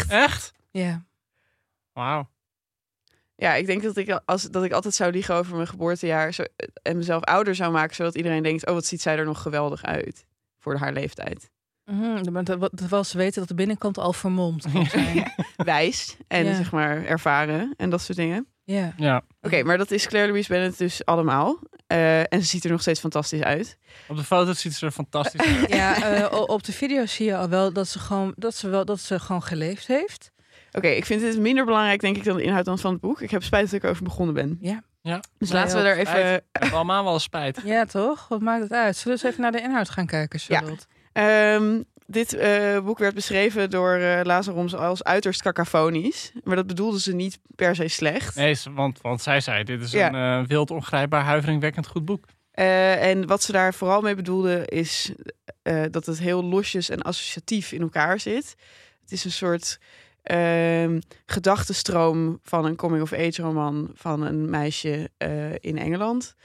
Echt? 0.09 0.51
Ja. 0.71 1.05
Wauw. 1.93 2.29
Ja, 3.39 3.53
ik 3.55 3.65
denk 3.65 3.83
dat 3.83 3.97
ik, 3.97 4.19
als, 4.25 4.43
dat 4.43 4.63
ik 4.63 4.71
altijd 4.71 4.93
zou 4.93 5.11
liegen 5.11 5.35
over 5.35 5.55
mijn 5.55 5.67
geboortejaar 5.67 6.33
zo, 6.33 6.43
en 6.81 6.97
mezelf 6.97 7.23
ouder 7.23 7.55
zou 7.55 7.71
maken, 7.71 7.95
zodat 7.95 8.15
iedereen 8.15 8.43
denkt, 8.43 8.67
oh, 8.67 8.73
wat 8.73 8.85
ziet 8.85 9.01
zij 9.01 9.17
er 9.17 9.25
nog 9.25 9.41
geweldig 9.41 9.83
uit 9.83 10.25
voor 10.59 10.75
haar 10.77 10.93
leeftijd. 10.93 11.49
Dat 12.71 12.89
wel 12.89 13.03
ze 13.03 13.17
weten 13.17 13.39
dat 13.39 13.47
de 13.47 13.55
binnenkant 13.55 13.97
al 13.97 14.13
vermomd 14.13 14.71
kan 14.71 14.85
zijn. 14.95 15.31
Wijs 15.55 16.17
en 16.27 16.45
Ja. 16.45 16.55
zeg 16.55 16.71
maar 16.71 17.05
ervaren 17.05 17.73
en 17.77 17.89
dat 17.89 18.01
soort 18.01 18.17
dingen. 18.17 18.47
ja. 18.63 18.93
Ja. 18.97 19.21
Oké, 19.41 19.63
maar 19.63 19.77
dat 19.77 19.91
is 19.91 20.07
Claire 20.07 20.29
Louise 20.29 20.49
Bennett 20.49 20.77
dus 20.77 21.05
allemaal. 21.05 21.59
Eh, 21.87 22.19
en 22.19 22.27
ze 22.41 22.43
ziet 22.43 22.63
er 22.63 22.71
nog 22.71 22.81
steeds 22.81 22.99
fantastisch 22.99 23.41
uit. 23.41 23.77
Op 24.07 24.15
de 24.17 24.23
foto's 24.23 24.59
ziet 24.61 24.73
ze 24.73 24.85
er 24.85 24.91
fantastisch 24.91 25.41
uit. 25.59 25.69
Ja, 25.73 26.13
eh, 26.29 26.41
op 26.49 26.63
de 26.63 26.71
video 26.73 27.05
zie 27.05 27.25
je 27.25 27.35
al 27.37 27.49
wel 27.49 27.73
dat 27.73 27.87
ze 27.87 27.99
gewoon, 27.99 28.33
dat 28.35 28.55
ze 28.55 28.69
wel, 28.69 28.85
dat 28.85 28.99
ze 28.99 29.19
gewoon 29.19 29.43
geleefd 29.43 29.87
heeft. 29.87 30.31
Oké, 30.77 30.87
ik 30.87 31.05
vind 31.05 31.21
dit 31.21 31.39
minder 31.39 31.65
belangrijk, 31.65 32.01
denk 32.01 32.17
ik, 32.17 32.23
dan 32.23 32.37
de 32.37 32.43
inhoud 32.43 32.65
dan 32.65 32.79
van 32.79 32.91
het 32.91 33.01
boek. 33.01 33.21
Ik 33.21 33.31
heb 33.31 33.43
spijt 33.43 33.63
dat 33.65 33.73
ik 33.73 33.83
erover 33.83 34.03
begonnen 34.03 34.35
ben. 34.35 34.57
Ja. 34.61 34.83
Ja. 35.01 35.21
Dus 35.37 35.49
Wij 35.51 35.59
laten 35.61 35.77
we 35.77 35.83
daar 35.83 35.95
even... 35.97 36.07
Spijt. 36.11 36.43
We 36.51 36.59
hebben 36.59 36.77
allemaal 36.77 37.03
wel 37.03 37.19
spijt. 37.19 37.61
Ja, 37.65 37.85
toch? 37.85 38.27
Wat 38.27 38.41
maakt 38.41 38.61
het 38.63 38.71
uit? 38.71 38.95
Zullen 38.97 39.17
we 39.17 39.23
eens 39.23 39.31
even 39.33 39.41
naar 39.51 39.51
de 39.61 39.67
inhoud 39.67 39.89
gaan 39.89 40.05
kijken, 40.05 40.39
Charlotte? 40.39 40.85
Ehm, 41.13 41.81
dit 42.05 42.33
eh, 42.33 42.79
boek 42.79 42.97
werd 42.97 43.13
beschreven 43.15 43.69
door 43.69 43.93
eh 43.95 44.19
Lazaroms 44.23 44.75
als 44.75 45.03
uiterst 45.03 45.41
cacofonisch. 45.41 46.31
Maar 46.43 46.55
dat 46.55 46.67
bedoelde 46.67 46.99
ze 46.99 47.13
niet 47.15 47.39
per 47.55 47.75
se 47.75 47.87
slecht. 47.87 48.35
Nee, 48.35 48.57
want, 48.71 49.01
want 49.01 49.21
zij 49.21 49.39
zei, 49.39 49.63
dit 49.63 49.81
is 49.81 49.91
Ja. 49.91 50.13
een 50.13 50.41
eh, 50.43 50.47
wild, 50.47 50.71
ongrijpbaar, 50.71 51.23
huiveringwekkend 51.23 51.87
goed 51.87 52.05
boek. 52.05 52.25
Eh, 52.51 53.09
en 53.09 53.27
wat 53.27 53.43
ze 53.43 53.51
daar 53.51 53.73
vooral 53.73 54.01
mee 54.01 54.15
bedoelde 54.15 54.65
is 54.65 55.11
eh, 55.61 55.83
dat 55.91 56.05
het 56.05 56.19
heel 56.19 56.43
losjes 56.43 56.89
en 56.89 57.01
associatief 57.01 57.71
in 57.71 57.81
elkaar 57.81 58.19
zit. 58.19 58.55
Het 59.01 59.11
is 59.11 59.25
een 59.25 59.31
soort 59.31 59.79
ehm 60.27 60.99
gedachtenstroom 61.25 62.39
van 62.41 62.65
een 62.65 62.75
coming-of-age 62.75 63.41
roman 63.41 63.89
van 63.93 64.21
een 64.21 64.49
meisje 64.49 65.09
eh, 65.17 65.53
in 65.53 65.77
Engeland. 65.77 66.35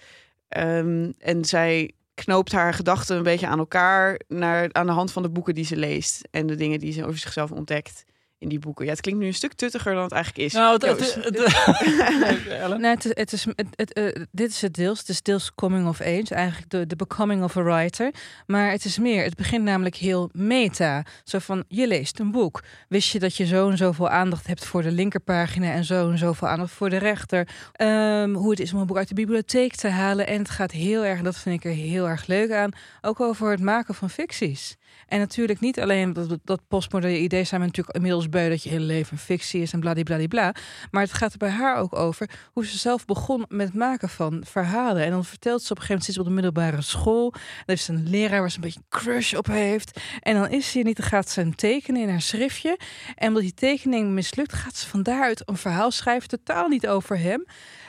Ehm, 0.48 1.12
en 1.18 1.44
zij 1.44 1.92
knoopt 2.14 2.52
haar 2.52 2.74
gedachten 2.74 3.16
een 3.16 3.22
beetje 3.22 3.46
aan 3.46 3.58
elkaar 3.58 4.20
naar, 4.28 4.68
aan 4.72 4.86
de 4.86 4.92
hand 4.92 5.12
van 5.12 5.22
de 5.22 5.30
boeken 5.30 5.54
die 5.54 5.64
ze 5.64 5.76
leest 5.76 6.28
en 6.30 6.46
de 6.46 6.54
dingen 6.54 6.78
die 6.78 6.92
ze 6.92 7.04
over 7.04 7.18
zichzelf 7.18 7.50
ontdekt 7.50 8.04
in 8.42 8.48
die 8.48 8.58
boeken. 8.58 8.84
Ja, 8.84 8.90
het 8.90 9.00
klinkt 9.00 9.20
nu 9.20 9.26
een 9.26 9.34
stuk 9.34 9.52
tuttiger 9.52 9.94
dan 9.94 10.02
het 10.02 10.12
eigenlijk 10.12 10.44
is. 10.46 10.52
Nou, 10.52 10.72
het, 10.72 10.82
het, 10.82 11.14
het- 11.14 12.48
Ellen? 12.48 12.80
Nee, 12.80 12.90
het 12.90 13.04
is, 13.04 13.10
het 13.14 13.32
is, 13.32 13.44
het, 13.44 13.66
het, 13.74 13.92
eh, 13.92 14.22
dit 14.30 14.50
is 14.50 14.60
het 14.62 14.74
deels. 14.74 14.98
Het 14.98 15.08
is 15.08 15.22
deels 15.22 15.54
coming 15.54 15.88
of 15.88 16.00
age, 16.00 16.34
eigenlijk 16.34 16.70
de, 16.70 16.86
de 16.86 16.96
becoming 16.96 17.42
of 17.42 17.56
a 17.56 17.62
writer. 17.62 18.10
Maar 18.46 18.70
het 18.70 18.84
is 18.84 18.98
meer. 18.98 19.24
Het 19.24 19.34
begint 19.36 19.64
namelijk 19.64 19.96
heel 19.96 20.30
meta. 20.32 21.04
Zo 21.24 21.38
van, 21.38 21.64
je 21.68 21.86
leest 21.86 22.18
een 22.18 22.30
boek. 22.30 22.62
Wist 22.88 23.12
je 23.12 23.18
dat 23.18 23.36
je 23.36 23.46
zo 23.46 23.70
en 23.70 23.76
zoveel 23.76 24.08
aandacht 24.08 24.46
hebt 24.46 24.64
voor 24.64 24.82
de 24.82 24.90
linkerpagina 24.92 25.72
en 25.72 25.84
zo 25.84 26.10
en 26.10 26.18
zoveel 26.18 26.48
aandacht 26.48 26.72
voor 26.72 26.90
de 26.90 26.96
rechter? 26.96 27.48
Ehm, 27.72 28.32
hoe 28.34 28.50
het 28.50 28.60
is 28.60 28.72
om 28.72 28.80
een 28.80 28.86
boek 28.86 28.96
uit 28.96 29.08
de 29.08 29.14
bibliotheek 29.14 29.74
te 29.74 29.88
halen. 29.88 30.26
En 30.26 30.38
het 30.38 30.50
gaat 30.50 30.70
heel 30.72 31.04
erg, 31.04 31.18
en 31.18 31.24
dat 31.24 31.38
vind 31.38 31.64
ik 31.64 31.70
er 31.70 31.76
heel 31.76 32.08
erg 32.08 32.26
leuk 32.26 32.50
aan, 32.52 32.70
ook 33.00 33.20
over 33.20 33.50
het 33.50 33.60
maken 33.60 33.94
van 33.94 34.10
ficties. 34.10 34.76
En 35.06 35.18
natuurlijk 35.18 35.60
niet 35.60 35.80
alleen 35.80 36.12
dat, 36.12 36.38
dat 36.44 36.60
postmoderne 36.68 37.18
idee 37.18 37.44
zijn 37.44 37.60
natuurlijk 37.60 37.96
inmiddels 37.96 38.28
beu 38.28 38.48
dat 38.48 38.62
je 38.62 38.68
hele 38.68 38.84
leven 38.84 39.12
een 39.12 39.18
fictie 39.18 39.62
is 39.62 39.72
en 39.72 39.80
bladibladibla. 39.80 40.54
Maar 40.90 41.02
het 41.02 41.12
gaat 41.12 41.32
er 41.32 41.38
bij 41.38 41.50
haar 41.50 41.76
ook 41.76 41.96
over 41.96 42.30
hoe 42.52 42.66
ze 42.66 42.78
zelf 42.78 43.04
begon 43.04 43.44
met 43.48 43.66
het 43.66 43.76
maken 43.76 44.08
van 44.08 44.44
verhalen. 44.46 45.04
En 45.04 45.10
dan 45.10 45.24
vertelt 45.24 45.62
ze 45.62 45.72
op 45.72 45.78
een 45.78 45.84
gegeven 45.84 45.94
moment 45.94 46.14
ze 46.14 46.20
op 46.20 46.26
de 46.26 46.32
middelbare 46.32 46.82
school. 46.82 47.30
Dan 47.30 47.40
heeft 47.66 47.84
ze 47.84 47.92
een 47.92 48.08
leraar 48.08 48.40
waar 48.40 48.50
ze 48.50 48.56
een 48.56 48.62
beetje 48.62 48.80
een 48.80 48.98
crush 49.00 49.34
op 49.34 49.46
heeft. 49.46 50.00
En 50.20 50.34
dan 50.34 50.48
is 50.48 50.70
ze 50.70 50.72
hier 50.72 50.86
niet, 50.86 50.96
dan 50.96 51.06
gaat 51.06 51.30
ze 51.30 51.40
hem 51.40 51.54
tekenen 51.54 52.02
in 52.02 52.08
haar 52.08 52.20
schriftje. 52.20 52.78
En 53.14 53.28
omdat 53.28 53.42
die 53.42 53.54
tekening 53.54 54.10
mislukt, 54.10 54.52
gaat 54.52 54.76
ze 54.76 54.88
van 54.88 55.02
daaruit 55.02 55.48
een 55.48 55.56
verhaal 55.56 55.90
schrijven, 55.90 56.28
totaal 56.28 56.68
niet 56.68 56.86
over 56.86 57.18
hem. 57.18 57.44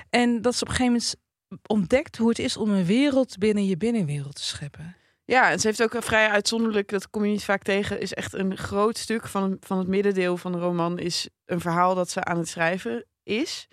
En 0.10 0.42
dat 0.42 0.56
ze 0.56 0.64
op 0.64 0.70
een 0.70 0.76
gegeven 0.76 0.94
moment 0.94 1.16
ontdekt 1.68 2.18
hoe 2.18 2.30
het 2.30 2.40
is 2.40 2.58
om 2.58 2.70
een 2.70 2.86
wereld 2.86 3.38
binnen 3.38 3.66
je 3.66 3.78
binnenwereld 3.78 4.36
te 4.36 4.44
scheppen. 4.44 4.96
Ja, 5.25 5.51
en 5.51 5.60
ze 5.60 5.68
heeft 5.68 5.84
ook 5.84 5.94
een 5.94 6.01
vrij 6.01 6.30
uitzonderlijk, 6.30 6.89
dat 6.89 7.10
kom 7.10 7.25
je 7.25 7.32
niet 7.32 7.44
vaak 7.44 7.63
tegen, 7.63 8.00
is 8.00 8.13
echt 8.13 8.34
een 8.34 8.58
groot 8.58 8.98
stuk 8.98 9.27
van, 9.27 9.58
van 9.60 9.77
het 9.77 9.88
middendeel 9.88 10.38
van 10.38 10.51
de 10.51 10.58
roman 10.58 11.00
is 11.00 11.30
een 11.46 11.60
verhaal 11.60 11.96
dat 11.96 12.10
ze 12.10 12.24
aan 12.24 12.38
het 12.38 12.48
schrijven 12.48 13.06
is. 13.24 13.68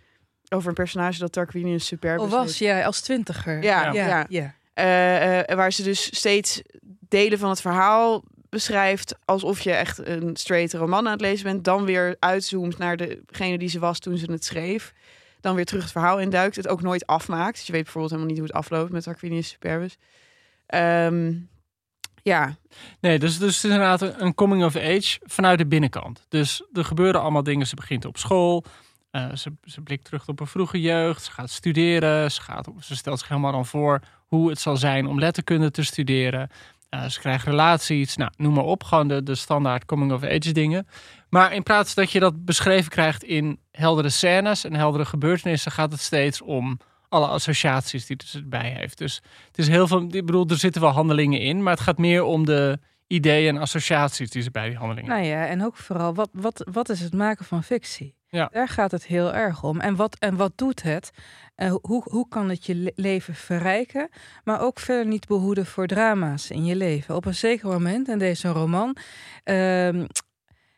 over 0.49 0.69
een 0.69 0.75
personage 0.75 1.19
dat 1.19 1.33
Tarquinius 1.33 1.87
Superbus 1.87 2.25
Of 2.25 2.30
was 2.30 2.59
jij 2.59 2.87
als 2.87 3.00
twintiger? 3.00 3.62
Ja, 3.62 3.92
ja. 3.92 4.07
ja. 4.07 4.26
ja. 4.28 4.54
Eh, 4.75 5.50
eh, 5.50 5.57
waar 5.57 5.73
ze 5.73 5.83
dus 5.83 6.16
steeds 6.16 6.62
delen 7.09 7.38
van 7.38 7.49
het 7.49 7.61
verhaal 7.61 8.25
beschrijft 8.49 9.14
alsof 9.25 9.61
je 9.61 9.73
echt 9.73 10.07
een 10.07 10.37
straight 10.37 10.73
roman 10.73 11.07
aan 11.07 11.12
het 11.12 11.21
lezen 11.21 11.45
bent, 11.45 11.64
dan 11.64 11.85
weer 11.85 12.16
uitzoomt 12.19 12.78
naar 12.78 12.97
degene 12.97 13.59
die 13.59 13.69
ze 13.69 13.78
was 13.78 13.99
toen 13.99 14.16
ze 14.16 14.33
het 14.33 14.45
schreef, 14.45 14.92
dan 15.40 15.54
weer 15.54 15.64
terug 15.64 15.83
het 15.83 15.92
verhaal 15.92 16.21
induikt, 16.21 16.57
het 16.57 16.69
ook 16.69 16.83
nooit 16.83 17.07
afmaakt. 17.07 17.57
Dus 17.57 17.66
je 17.66 17.73
weet 17.73 17.83
bijvoorbeeld 17.83 18.12
helemaal 18.12 18.35
niet 18.35 18.42
hoe 18.42 18.50
het 18.52 18.57
afloopt 18.57 18.92
met 18.92 19.02
Tarquinius 19.02 19.49
Superbus. 19.49 19.97
Ehm, 20.71 21.33
ja, 22.23 22.57
Nee, 23.00 23.19
dus, 23.19 23.39
dus 23.39 23.55
het 23.55 23.65
is 23.65 23.71
inderdaad 23.71 24.00
een 24.03 24.25
een 24.25 24.35
coming 24.35 24.65
of 24.65 24.77
age 24.77 25.19
vanuit 25.23 25.59
de 25.59 25.67
binnenkant. 25.67 26.27
Dus 26.29 26.65
er 26.73 26.85
gebeuren 26.85 27.21
allemaal 27.21 27.43
dingen. 27.43 27.67
Ze 27.67 27.75
begint 27.75 28.05
op 28.05 28.19
school. 28.19 28.65
eh, 29.11 29.35
ze, 29.35 29.53
ze 29.65 29.81
blikt 29.81 30.05
terug 30.05 30.29
op 30.29 30.39
haar 30.39 30.49
vroege 30.49 30.81
jeugd. 30.81 31.23
Ze 31.25 31.31
gaat 31.33 31.50
studeren. 31.50 32.31
Ze, 32.33 32.43
gaat 32.43 32.69
ze 32.81 32.97
stelt 32.97 33.19
zich 33.19 33.29
helemaal 33.29 33.53
dan 33.53 33.67
voor 33.67 34.00
hoe 34.27 34.49
het 34.50 34.61
zal 34.61 34.77
zijn 34.77 35.07
om 35.07 35.19
letterkunde 35.19 35.71
te 35.71 35.83
studeren. 35.85 36.49
Eh, 36.89 37.05
ze 37.09 37.21
krijgt 37.21 37.45
relaties. 37.47 38.17
Nou, 38.17 38.31
noem 38.37 38.55
maar 38.55 38.65
op. 38.65 38.85
Gewoon 38.85 39.09
de, 39.09 39.23
de 39.23 39.35
standaard 39.35 39.85
coming 39.85 40.12
of 40.12 40.23
age 40.25 40.53
dingen. 40.53 40.87
Maar 41.29 41.53
in 41.53 41.62
plaats 41.62 41.95
dat 41.95 42.11
je 42.11 42.21
dat 42.21 42.45
beschreven 42.45 42.91
krijgt 42.91 43.25
in 43.25 43.61
heldere 43.71 44.09
scènes 44.11 44.65
en 44.65 44.75
heldere 44.75 45.05
gebeurtenissen, 45.05 45.73
gaat 45.73 45.93
het 45.93 46.00
steeds 46.00 46.43
om 46.43 46.79
alle 47.11 47.26
associaties 47.26 48.07
die 48.07 48.17
het 48.25 48.43
erbij 48.43 48.75
heeft. 48.79 48.99
Dus 48.99 49.23
het 49.47 49.59
is 49.59 49.69
heel 49.69 49.87
veel. 49.87 50.02
Ik 50.02 50.26
bedoel, 50.26 50.47
er 50.49 50.57
zitten 50.57 50.81
wel 50.81 50.90
handelingen 50.90 51.40
in, 51.40 51.62
maar 51.62 51.73
het 51.73 51.83
gaat 51.83 51.99
meer 51.99 52.23
om 52.23 52.47
de 52.47 52.79
ideeën 53.07 53.57
en 53.57 53.61
associaties 53.62 54.31
die 54.31 54.43
ze 54.43 54.50
bij 54.50 54.69
die 54.69 54.79
handelingen. 54.79 55.11
Nou 55.11 55.25
ja, 55.25 55.47
en 55.47 55.64
ook 55.64 55.76
vooral, 55.76 56.14
wat, 56.14 56.29
wat, 56.33 56.67
wat 56.73 56.88
is 56.88 57.00
het 57.00 57.12
maken 57.14 57.45
van 57.45 57.62
fictie? 57.62 58.14
Ja. 58.29 58.49
Daar 58.52 58.69
gaat 58.69 58.90
het 58.90 59.07
heel 59.07 59.35
erg 59.35 59.62
om. 59.62 59.81
En 59.81 59.97
wat, 59.97 60.17
en 60.19 60.37
wat 60.37 60.52
doet 60.55 60.83
het? 60.83 61.11
Eh, 61.55 61.75
hoe, 61.83 62.02
hoe 62.05 62.29
kan 62.29 62.49
het 62.49 62.67
je 62.67 62.75
le- 62.75 62.93
leven 62.95 63.35
verrijken, 63.35 64.09
maar 64.45 64.61
ook 64.61 64.81
verder 64.81 65.07
niet 65.07 65.26
behoeden 65.26 65.67
voor 65.67 65.87
drama's 65.87 66.50
in 66.50 66.64
je 66.64 66.76
leven? 66.76 67.17
Op 67.17 67.25
een 67.25 67.35
zeker 67.35 67.69
moment 67.69 68.09
in 68.09 68.19
deze 68.19 68.49
roman, 68.49 68.97
ehm, 69.45 70.07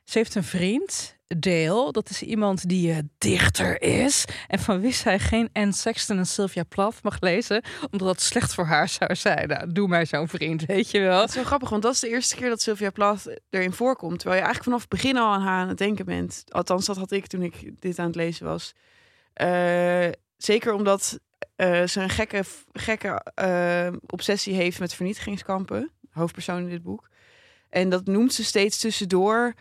ze 0.05 0.19
heeft 0.19 0.35
een 0.35 0.45
vriend, 0.45 1.17
Dale. 1.39 1.93
Dat 1.93 2.11
is 2.11 2.23
iemand 2.23 2.69
die 2.69 2.93
eh, 2.93 2.99
dichter 3.19 3.83
is 3.83 4.25
en 4.49 4.59
van 4.59 4.81
wie 4.81 4.93
zij 4.93 5.19
geen 5.19 5.49
Anne 5.53 5.73
Sexton 5.73 6.19
en 6.19 6.27
Sylvia 6.27 6.65
Plath 6.65 7.03
mag 7.03 7.21
lezen, 7.21 7.65
omdat 7.91 8.09
dat 8.09 8.21
slecht 8.21 8.55
voor 8.55 8.65
haar 8.65 8.89
zou 8.89 9.15
zijn. 9.15 9.49
Nou, 9.49 9.73
doe 9.73 9.89
mij 9.89 10.07
zo'n 10.07 10.29
vriend, 10.29 10.65
weet 10.65 10.91
je 10.91 11.01
wel. 11.01 11.19
dat 11.21 11.29
is 11.29 11.35
wel 11.35 11.45
grappig, 11.45 11.71
want 11.71 11.83
dat 11.83 11.95
is 11.95 12.01
de 12.01 12.09
eerste 12.09 12.37
keer 12.37 12.49
dat 12.49 12.61
Sylvia 12.61 12.91
Plath 12.91 13.41
erin 13.51 13.73
voorkomt, 13.73 14.19
terwijl 14.19 14.41
je 14.41 14.47
eigenlijk 14.47 14.65
vanaf 14.65 14.81
het 14.81 14.89
begin 14.89 15.17
al 15.17 15.33
aan 15.33 15.43
haar 15.43 15.61
aan 15.61 15.69
het 15.69 15.79
denken 15.79 16.05
bent. 16.05 16.45
Althans, 16.49 16.87
dat 16.87 16.97
had 16.97 17.13
ik 17.13 17.27
toen 17.27 17.43
ik 17.43 17.81
dit 17.81 17.99
aan 17.99 18.07
het 18.07 18.17
lezen 18.17 18.47
was. 18.47 18.73
Eh, 19.33 20.09
zeker 20.37 20.73
omdat 20.73 21.19
eh, 21.57 21.87
ze 21.87 22.01
een 22.01 22.11
gekke, 22.11 22.43
gekke 22.73 23.23
obsessie 24.07 24.55
heeft 24.55 24.81
met 24.81 24.95
vernietigingskampen, 24.95 25.91
hoofdpersoon 26.11 26.59
in 26.59 26.69
dit 26.69 26.83
boek. 26.83 27.11
En 27.71 27.89
dat 27.89 28.07
noemt 28.07 28.35
ze 28.35 28.45
steeds 28.45 28.79
tussendoor. 28.79 29.55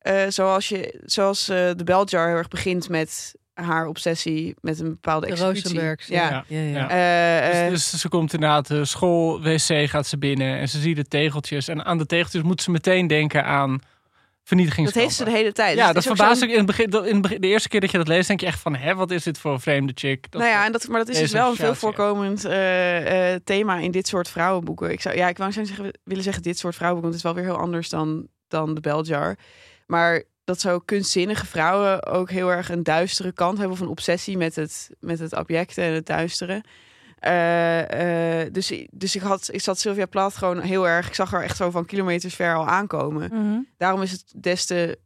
Eh, 0.00 0.22
zoals 0.28 0.68
je, 0.68 1.00
zoals 1.04 1.48
eh, 1.48 1.56
de 1.76 1.84
Beljar 1.84 2.26
heel 2.28 2.36
erg 2.36 2.48
begint 2.48 2.88
met 2.88 3.34
haar 3.54 3.86
obsessie 3.86 4.54
met 4.60 4.78
een 4.80 4.88
bepaalde 4.88 5.26
De 5.26 5.32
executie. 5.32 5.62
Rosenbergs. 5.62 6.06
Ja. 6.06 6.44
ja, 6.48 6.60
ja. 6.60 6.88
Ja. 6.88 7.62
Eh, 7.64 7.70
Dus, 7.70 7.90
dus 7.90 8.00
ze 8.00 8.08
komt 8.08 8.32
inderdaad 8.32 8.66
de 8.66 8.84
school, 8.84 9.42
wc 9.42 9.88
gaat 9.88 10.06
ze 10.06 10.18
binnen 10.18 10.58
en 10.58 10.68
ze 10.68 10.80
ziet 10.80 10.96
de 10.96 11.04
tegeltjes. 11.04 11.68
En 11.68 11.84
aan 11.84 11.98
de 11.98 12.06
tegeltjes 12.06 12.42
moet 12.42 12.62
ze 12.62 12.70
meteen 12.70 13.06
denken 13.06 13.44
aan 13.44 13.70
dat 13.70 14.58
vernietigingskampen. 14.58 15.02
heeft 15.02 15.14
ze 15.16 15.24
de 15.24 15.38
hele 15.38 15.52
tijd. 15.52 15.76
Ja, 15.76 15.84
Dus 15.92 15.94
dat 15.94 16.16
verbaast 16.16 16.42
ik 16.42 16.50
in 16.50 16.56
het 16.56 16.66
begin. 16.66 16.90
dat- 16.90 17.06
In 17.06 17.12
het 17.12 17.22
begin, 17.22 17.40
de 17.40 17.46
eerste 17.46 17.68
keer 17.68 17.80
dat 17.80 17.90
je 17.90 17.96
dat 17.98 18.08
leest, 18.08 18.28
denk 18.28 18.40
je 18.40 18.46
echt 18.46 18.60
van, 18.60 18.74
hè, 18.76 18.94
wat 18.94 19.10
is 19.10 19.22
dit 19.22 19.38
voor 19.38 19.52
een 19.52 19.60
vreemde 19.60 19.92
chick? 19.94 20.30
Dat, 20.30 20.40
nou 20.40 20.52
ja, 20.54 20.64
en 20.64 20.72
dat, 20.72 20.88
maar 20.88 20.98
dat 20.98 21.08
is 21.08 21.18
dus 21.18 21.32
wel 21.32 21.50
een 21.50 21.56
veel 21.56 21.74
voorkomend 21.74 22.44
eh, 22.44 23.32
eh, 23.34 23.40
thema 23.44 23.76
in 23.78 23.90
dit 23.90 24.06
soort 24.08 24.28
vrouwenboeken. 24.28 24.90
Ik 24.90 25.00
zou, 25.00 25.16
ja, 25.16 25.28
ik 25.28 25.38
wou 25.38 25.52
zeggen, 25.52 25.98
willen 26.04 26.22
zeggen 26.24 26.42
dit 26.42 26.58
soort 26.58 26.74
vrouwenboeken, 26.74 27.18
want 27.20 27.22
het 27.22 27.32
is 27.38 27.42
wel 27.42 27.44
weer 27.44 27.44
heel 27.56 27.66
anders 27.66 27.88
dan, 27.88 28.26
dan 28.48 28.74
de 28.74 28.80
Beljar. 28.80 29.36
Maar 29.90 30.22
dat 30.44 30.60
zo 30.60 30.78
kunstzinnige 30.78 31.46
vrouwen 31.46 32.06
ook 32.06 32.30
heel 32.30 32.52
erg 32.52 32.68
een 32.68 32.82
duistere 32.82 33.32
kant 33.32 33.58
hebben 33.58 33.76
of 33.76 33.82
een 33.82 33.88
obsessie 33.88 34.36
met 34.36 34.56
het, 34.56 34.90
met 35.00 35.18
het 35.18 35.34
abjecte 35.34 35.82
en 35.82 35.92
het 35.92 36.06
duistere. 36.06 36.64
Eh, 37.18 38.42
eh, 38.42 38.52
dus, 38.52 38.84
dus 38.90 39.16
ik, 39.16 39.22
had, 39.22 39.48
ik 39.52 39.60
zat 39.60 39.78
Sylvia 39.78 40.06
Plath 40.06 40.36
gewoon 40.36 40.60
heel 40.60 40.88
erg, 40.88 41.06
ik 41.06 41.14
zag 41.14 41.30
haar 41.30 41.42
echt 41.42 41.56
zo 41.56 41.70
van 41.70 41.84
kilometers 41.84 42.34
ver 42.34 42.54
al 42.54 42.66
aankomen. 42.66 43.30
Mhm. 43.32 43.58
Daarom 43.76 44.02
is 44.02 44.12
het 44.12 44.32
des 44.36 44.66
te 44.66 44.98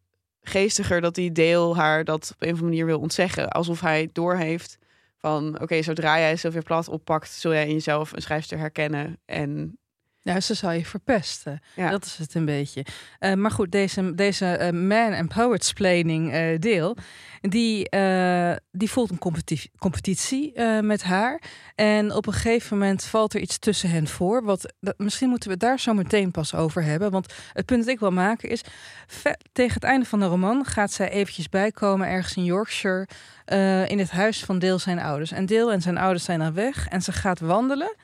geestiger 0.42 1.00
dat 1.00 1.14
die 1.14 1.32
deel 1.32 1.76
haar 1.76 2.04
dat 2.04 2.30
op 2.34 2.42
een 2.42 2.52
of 2.52 2.60
andere 2.60 2.70
manier 2.70 2.86
wil 2.86 3.00
ontzeggen. 3.00 3.48
Alsof 3.48 3.80
hij 3.80 4.10
doorheeft 4.12 4.78
van, 5.18 5.60
oké, 5.60 5.82
zodra 5.82 6.18
jij 6.18 6.36
Sylvia 6.36 6.60
Plath 6.60 6.88
oppakt, 6.88 7.30
zul 7.30 7.52
jij 7.52 7.66
in 7.66 7.72
jezelf 7.72 8.12
een 8.12 8.22
schrijfster 8.22 8.58
herkennen. 8.58 9.18
En 9.24 9.78
Nou, 10.24 10.40
ze 10.40 10.54
zou 10.54 10.74
je 10.74 10.84
verpesten. 10.84 11.60
Ja. 11.76 11.90
Dat 11.90 12.04
is 12.04 12.18
het 12.18 12.34
een 12.34 12.44
beetje. 12.44 12.84
Eh, 13.18 13.32
maar 13.32 13.50
goed, 13.50 13.72
deze, 13.72 14.14
deze 14.14 14.46
eh, 14.46 14.72
man 14.72 15.12
and 15.12 15.28
poets 15.28 15.72
planning 15.72 16.32
eh, 16.32 16.58
deel, 16.58 16.96
die, 17.40 17.88
die 18.72 18.90
voelt 18.90 19.10
een 19.10 19.18
competitie, 19.18 19.70
competitie 19.78 20.60
met 20.82 21.02
haar. 21.02 21.42
En 21.74 22.12
op 22.12 22.26
een 22.26 22.32
gegeven 22.32 22.78
moment 22.78 23.04
valt 23.04 23.34
er 23.34 23.40
iets 23.40 23.58
tussen 23.58 23.90
hen 23.90 24.08
voor. 24.08 24.44
Wat, 24.44 24.74
dat, 24.80 24.98
misschien 24.98 25.28
moeten 25.28 25.48
we 25.48 25.54
het 25.54 25.62
daar 25.62 25.80
zo 25.80 25.94
meteen 25.94 26.30
pas 26.30 26.54
over 26.54 26.82
hebben. 26.82 27.10
Want 27.10 27.32
het 27.52 27.66
punt 27.66 27.84
dat 27.84 27.92
ik 27.94 28.00
wil 28.00 28.10
maken 28.10 28.48
is, 28.48 28.60
tegen 29.52 29.74
het 29.74 29.84
einde 29.84 30.06
van 30.06 30.20
de 30.20 30.26
roman 30.26 30.64
gaat 30.64 30.92
zij 30.92 31.10
eventjes 31.10 31.48
bijkomen 31.48 32.08
ergens 32.08 32.36
in 32.36 32.44
Yorkshire 32.44 33.08
in 33.88 33.98
het 33.98 34.10
huis 34.10 34.44
van 34.44 34.58
Deel 34.58 34.78
zijn 34.78 34.98
ouders. 34.98 35.32
En 35.32 35.46
Deel 35.46 35.72
en 35.72 35.82
zijn 35.82 35.98
ouders 35.98 36.24
zijn 36.24 36.38
dan 36.38 36.54
weg 36.54 36.88
en 36.88 37.02
ze 37.02 37.12
gaat 37.12 37.40
wandelen. 37.40 37.94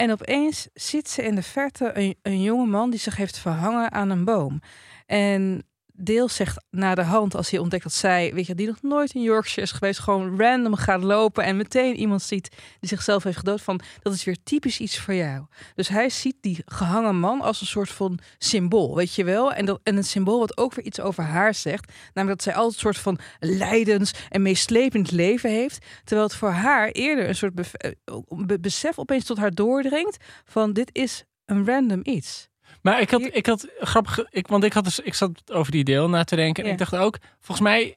En 0.00 0.10
opeens 0.10 0.68
ziet 0.74 1.08
ze 1.08 1.22
in 1.22 1.34
de 1.34 1.42
verte 1.42 1.90
een, 1.94 2.16
een 2.22 2.42
jonge 2.42 2.66
man 2.66 2.90
die 2.90 3.00
zich 3.00 3.16
heeft 3.16 3.38
verhangen 3.38 3.92
aan 3.92 4.10
een 4.10 4.24
boom. 4.24 4.60
En 5.06 5.66
Deel 6.02 6.28
zegt 6.28 6.64
na 6.70 6.94
de 6.94 7.02
hand, 7.02 7.34
als 7.34 7.50
hij 7.50 7.60
ontdekt 7.60 7.82
dat 7.82 7.92
zij, 7.92 8.34
weet 8.34 8.46
je, 8.46 8.54
die 8.54 8.66
nog 8.66 8.82
nooit 8.82 9.14
in 9.14 9.22
Yorkshire 9.22 9.62
is 9.62 9.72
geweest, 9.72 9.98
gewoon 10.00 10.40
random 10.40 10.74
gaat 10.74 11.02
lopen 11.02 11.44
en 11.44 11.56
meteen 11.56 11.96
iemand 11.96 12.22
ziet 12.22 12.48
die 12.80 12.88
zichzelf 12.88 13.22
heeft 13.22 13.36
gedood, 13.36 13.62
van 13.62 13.80
dat 14.02 14.12
is 14.14 14.24
weer 14.24 14.36
typisch 14.42 14.80
iets 14.80 14.98
voor 14.98 15.14
jou. 15.14 15.46
Dus 15.74 15.88
hij 15.88 16.08
ziet 16.10 16.36
die 16.40 16.62
gehangen 16.64 17.16
man 17.18 17.40
als 17.40 17.60
een 17.60 17.66
soort 17.66 17.90
van 17.90 18.18
symbool, 18.38 18.96
weet 18.96 19.14
je 19.14 19.24
wel? 19.24 19.52
En, 19.52 19.64
dat, 19.64 19.80
en 19.82 19.96
een 19.96 20.04
symbool 20.04 20.38
wat 20.38 20.56
ook 20.58 20.74
weer 20.74 20.84
iets 20.84 21.00
over 21.00 21.24
haar 21.24 21.54
zegt, 21.54 21.92
namelijk 22.14 22.42
dat 22.42 22.42
zij 22.42 22.62
altijd 22.62 22.74
een 22.74 22.80
soort 22.80 22.98
van 22.98 23.18
lijdens 23.38 24.12
en 24.28 24.42
meeslepend 24.42 25.10
leven 25.10 25.50
heeft, 25.50 25.86
terwijl 26.04 26.28
het 26.28 26.36
voor 26.36 26.50
haar 26.50 26.88
eerder 26.88 27.28
een 27.28 27.34
soort 27.36 27.72
eh, 27.72 27.90
be- 28.28 28.60
besef 28.60 28.98
opeens 28.98 29.24
tot 29.24 29.38
haar 29.38 29.54
doordringt 29.54 30.16
van 30.44 30.72
dit 30.72 30.90
is 30.92 31.24
een 31.44 31.66
random 31.66 32.00
iets. 32.02 32.49
Maar 32.82 33.00
ik 33.00 33.10
had, 33.10 33.28
ik 33.32 33.46
had 33.46 33.66
grappig, 33.80 34.18
ik, 34.30 34.46
want 34.46 34.64
ik, 34.64 34.72
had 34.72 34.84
dus, 34.84 35.00
ik 35.00 35.14
zat 35.14 35.52
over 35.52 35.72
die 35.72 35.84
deel 35.84 36.08
na 36.08 36.24
te 36.24 36.36
denken. 36.36 36.62
En 36.62 36.68
Ja. 36.68 36.74
ik 36.74 36.78
dacht 36.90 36.96
ook, 37.02 37.18
volgens 37.40 37.68
mij 37.68 37.96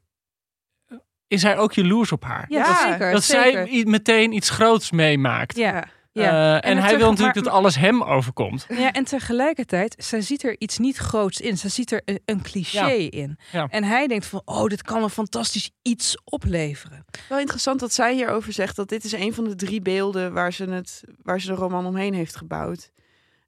is 1.28 1.44
hij 1.44 1.58
ook 1.58 1.74
jaloers 1.74 2.12
op 2.12 2.24
haar. 2.24 2.46
Ja, 2.50 2.92
zeker. 2.92 3.12
dat 3.12 3.24
zeker. 3.24 3.68
zij 3.68 3.84
meteen 3.86 4.34
iets 4.34 4.50
groots 4.50 4.92
meemaakt. 4.92 5.58
Ja, 5.58 5.84
Eh, 6.13 6.24
ja. 6.24 6.62
en, 6.62 6.78
hij 6.78 6.98
wil 6.98 7.10
natuurlijk 7.10 7.36
maar- 7.36 7.44
dat 7.44 7.54
alles 7.54 7.75
hem 7.75 8.04
overkomt. 8.04 8.66
Ja, 8.70 8.92
en 8.92 9.04
tegelijkertijd, 9.04 9.96
zij 9.98 10.22
ziet 10.22 10.44
er 10.44 10.56
iets 10.60 10.78
niet 10.78 10.98
groots 10.98 11.42
in. 11.42 11.58
Zij 11.58 11.70
ziet 11.70 11.92
er 11.92 12.02
een, 12.06 12.20
een 12.25 12.42
cliché 12.42 12.86
Ja. 12.86 13.10
in. 13.10 13.38
Ja. 13.52 13.68
En 13.70 13.84
hij 13.84 14.08
denkt 14.08 14.25
van, 14.25 14.42
oh, 14.46 14.66
dit 14.66 14.82
kan 14.82 15.04
een 15.04 15.10
fantastisch 15.10 15.72
iets 15.82 16.18
opleveren. 16.24 17.06
wel 17.30 17.40
interessant 17.40 17.80
dat 17.80 17.94
zij 17.94 18.13
hierover 18.13 18.54
zegt 18.54 18.75
dat 18.75 18.90
dit 18.90 19.04
is 19.04 19.12
een 19.12 19.34
van 19.34 19.44
de 19.44 19.56
drie 19.56 19.82
beelden 19.82 20.34
waar 20.34 20.54
ze, 20.54 20.63
het, 20.66 21.04
waar 21.24 21.42
ze 21.42 21.48
de 21.48 21.54
roman 21.54 21.86
omheen 21.86 22.13
heeft 22.13 22.36
gebouwd. 22.36 22.92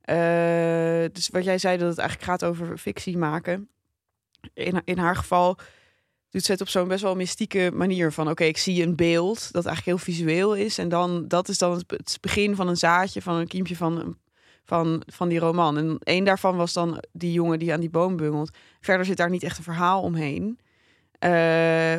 Eh, 0.06 1.06
dus 1.12 1.30
wat 1.30 1.44
jij 1.44 1.58
zei 1.58 1.78
dat 1.78 1.90
het 1.90 1.98
eigenlijk 1.98 2.30
gaat 2.30 2.44
over 2.44 2.78
fictie 2.78 3.18
maken. 3.18 3.70
In, 4.54 4.82
in 4.84 4.98
haar 4.98 5.16
geval 5.16 5.58
doet 6.30 6.44
ze 6.44 6.52
het 6.52 6.62
op 6.62 6.68
zo'n 6.70 6.88
best 6.88 7.02
wel 7.02 7.16
mystieke 7.16 7.72
manier 7.74 8.12
van 8.12 8.30
oké, 8.30 8.44
ik 8.44 8.58
zie 8.58 8.84
een 8.84 8.96
beeld 8.96 9.52
dat 9.52 9.66
eigenlijk 9.66 9.86
heel 9.86 10.14
visueel 10.14 10.56
is. 10.56 10.78
En 10.78 10.90
dan 10.90 11.28
dat 11.28 11.50
is 11.50 11.58
dan 11.58 11.84
het, 11.88 12.18
begin 12.22 12.56
van 12.56 12.68
een 12.68 12.78
zaadje, 12.78 13.22
van 13.22 13.36
een 13.36 13.48
kiempje 13.48 13.76
van, 13.76 14.18
van, 14.64 15.04
van 15.06 15.30
die 15.30 15.40
roman. 15.40 15.78
En 15.78 15.98
één 16.00 16.26
daarvan 16.26 16.56
was 16.56 16.74
dan 16.74 17.04
die 17.12 17.32
jongen 17.32 17.60
die 17.60 17.74
aan 17.74 17.80
die 17.80 17.90
boom 17.90 18.16
bungelt. 18.16 18.58
Verder 18.80 19.06
zit 19.06 19.18
daar 19.18 19.30
niet 19.30 19.44
echt 19.44 19.58
een 19.58 19.64
verhaal 19.64 20.02
omheen. 20.02 20.60
Eh, 21.20 21.32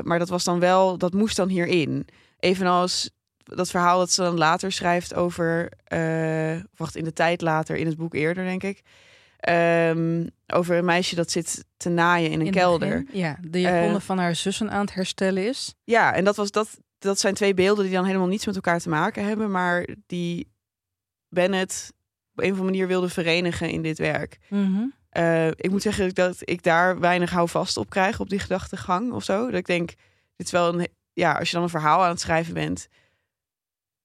maar 0.02 0.18
dat 0.18 0.28
was 0.28 0.44
dan 0.44 0.60
wel, 0.60 0.98
dat 0.98 1.12
moest 1.12 1.36
dan 1.36 1.48
hierin. 1.48 2.06
Evenals 2.38 3.10
dat 3.54 3.70
verhaal 3.70 3.98
dat 3.98 4.10
ze 4.10 4.22
dan 4.22 4.38
later 4.38 4.72
schrijft 4.72 5.14
over, 5.14 5.72
eh, 5.84 6.60
wacht, 6.76 6.96
in 6.96 7.04
de 7.04 7.12
tijd 7.12 7.40
later, 7.40 7.76
in 7.76 7.86
het 7.86 7.96
boek 7.96 8.14
eerder, 8.14 8.44
denk 8.44 8.62
ik. 8.62 8.80
Ehm, 9.36 10.26
over 10.46 10.76
een 10.76 10.84
meisje 10.84 11.14
dat 11.14 11.30
zit 11.30 11.64
te 11.76 11.88
naaien 11.88 12.30
in 12.30 12.40
een 12.40 12.46
In 12.46 12.52
kelder. 12.52 12.88
begin, 13.04 13.18
ja, 13.20 13.38
de 13.40 13.60
japonnen 13.60 13.96
Eh, 13.96 14.02
van 14.02 14.18
haar 14.18 14.34
zussen 14.34 14.70
aan 14.70 14.80
het 14.80 14.94
herstellen 14.94 15.46
is. 15.48 15.74
Ja, 15.84 16.14
en 16.14 16.24
dat, 16.24 16.36
was, 16.36 16.50
dat, 16.50 16.78
dat 16.98 17.18
zijn 17.20 17.34
twee 17.34 17.54
beelden 17.54 17.84
die 17.84 17.94
dan 17.94 18.04
helemaal 18.04 18.26
niets 18.26 18.46
met 18.46 18.54
elkaar 18.54 18.80
te 18.80 18.88
maken 18.88 19.24
hebben, 19.24 19.50
maar 19.50 19.86
die 20.06 20.48
Bennett 21.28 21.92
op 22.32 22.38
een 22.42 22.44
of 22.52 22.58
andere 22.58 22.70
manier 22.70 22.86
wilde 22.86 23.08
verenigen 23.08 23.70
in 23.70 23.82
dit 23.82 23.98
werk. 23.98 24.38
Mhm. 24.48 24.82
Eh, 25.08 25.46
ik 25.46 25.70
moet 25.70 25.82
zeggen 25.82 26.14
dat 26.14 26.36
ik 26.40 26.62
daar 26.62 27.00
weinig 27.00 27.30
houvast 27.30 27.76
op 27.76 27.90
krijg 27.90 28.20
op 28.20 28.28
die 28.28 28.38
gedachtegang 28.38 29.12
of 29.12 29.24
zo. 29.24 29.44
Dat 29.44 29.54
ik 29.60 29.66
denk, 29.66 29.88
dit 30.36 30.46
is 30.46 30.52
wel 30.52 30.74
een, 30.74 30.88
ja, 31.12 31.32
als 31.32 31.48
je 31.48 31.54
dan 31.54 31.62
een 31.64 31.70
verhaal 31.70 32.02
aan 32.04 32.10
het 32.10 32.20
schrijven 32.20 32.54
bent, 32.54 32.88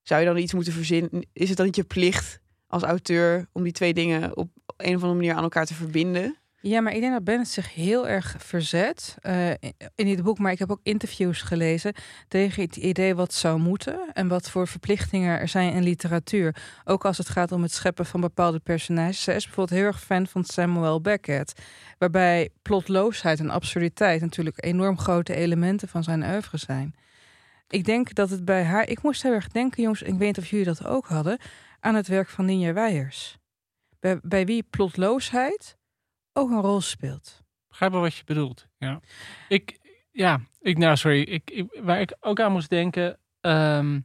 zou 0.04 0.20
je 0.20 0.28
dan 0.28 0.38
iets 0.38 0.54
moeten 0.54 0.74
verzinnen? 0.74 1.28
Is 1.34 1.48
het 1.48 1.58
dan 1.58 1.66
niet 1.66 1.76
je 1.76 1.84
plicht 1.84 2.40
als 2.68 2.84
auteur 2.84 3.48
om 3.52 3.64
die 3.64 3.72
twee 3.72 3.94
dingen 3.94 4.38
op 4.38 4.50
een 4.78 4.96
of 4.96 5.02
andere 5.02 5.14
manier 5.14 5.34
aan 5.34 5.44
elkaar 5.44 5.66
te 5.66 5.74
verbinden? 5.74 6.40
Ja, 6.64 6.82
maar 6.82 6.94
ik 6.94 7.02
denk 7.02 7.14
dat 7.14 7.24
Bennett 7.24 7.50
zich 7.50 7.74
heel 7.74 8.08
erg 8.08 8.36
verzet 8.38 9.16
eh, 9.22 9.50
in 9.96 10.06
dit 10.06 10.24
boek. 10.24 10.38
Maar 10.38 10.52
ik 10.52 10.60
heb 10.60 10.72
ook 10.72 10.80
interviews 10.84 11.42
gelezen 11.42 11.94
tegen 12.28 12.64
het 12.64 12.76
idee 12.76 13.16
wat 13.16 13.34
zou 13.34 13.60
moeten. 13.60 14.10
En 14.14 14.28
wat 14.28 14.50
voor 14.50 14.68
verplichtingen 14.68 15.40
er 15.40 15.48
zijn 15.48 15.74
in 15.74 15.84
literatuur. 15.84 16.56
Ook 16.84 17.06
als 17.06 17.18
het 17.18 17.30
gaat 17.30 17.52
om 17.52 17.62
het 17.62 17.72
scheppen 17.72 18.06
van 18.06 18.22
bepaalde 18.22 18.60
personages. 18.60 19.24
Zij 19.24 19.34
bijvoorbeeld 19.34 19.70
heel 19.70 19.86
erg 19.86 20.02
fan 20.02 20.28
van 20.28 20.44
Samuel 20.44 21.02
Beckett. 21.02 21.62
Waarbij 21.98 22.50
plotloosheid 22.62 23.40
en 23.40 23.50
absurditeit 23.50 24.22
natuurlijk 24.22 24.66
enorm 24.66 24.98
grote 24.98 25.36
elementen 25.36 25.88
van 25.88 26.04
zijn 26.04 26.24
oeuvre 26.24 26.58
zijn. 26.58 26.96
Ik 27.72 27.86
denk 27.86 28.14
dat 28.14 28.30
het 28.30 28.46
bij 28.46 28.64
haar... 28.64 28.88
Ik 28.90 29.02
moest 29.04 29.24
heel 29.24 29.34
erg 29.34 29.48
denken, 29.48 29.82
jongens, 29.82 30.02
ik 30.02 30.14
weet 30.14 30.20
niet 30.20 30.38
of 30.38 30.50
jullie 30.50 30.66
dat 30.66 30.86
ook 30.86 31.08
hadden... 31.08 31.38
aan 31.80 31.96
het 31.96 32.08
werk 32.08 32.30
van 32.30 32.46
Ninja 32.46 32.74
Weijers. 32.74 33.38
Bij, 34.22 34.46
wie 34.46 34.64
plotloosheid 34.64 35.78
ook 36.34 36.50
een 36.50 36.62
rol 36.62 36.82
speelt. 36.82 37.44
Begrijp 37.68 37.92
wel 37.92 38.02
wat 38.02 38.16
je 38.16 38.24
bedoelt. 38.24 38.68
Ja. 38.78 39.00
Ik, 39.48 39.80
ja, 40.12 40.40
ik, 40.60 40.78
nou 40.78 40.98
sorry. 40.98 41.22
Ik, 41.22 41.66
waar 41.82 42.02
ik 42.02 42.16
ook 42.20 42.40
aan 42.40 42.52
moest 42.52 42.70
denken. 42.70 43.18
ehm, 43.42 43.96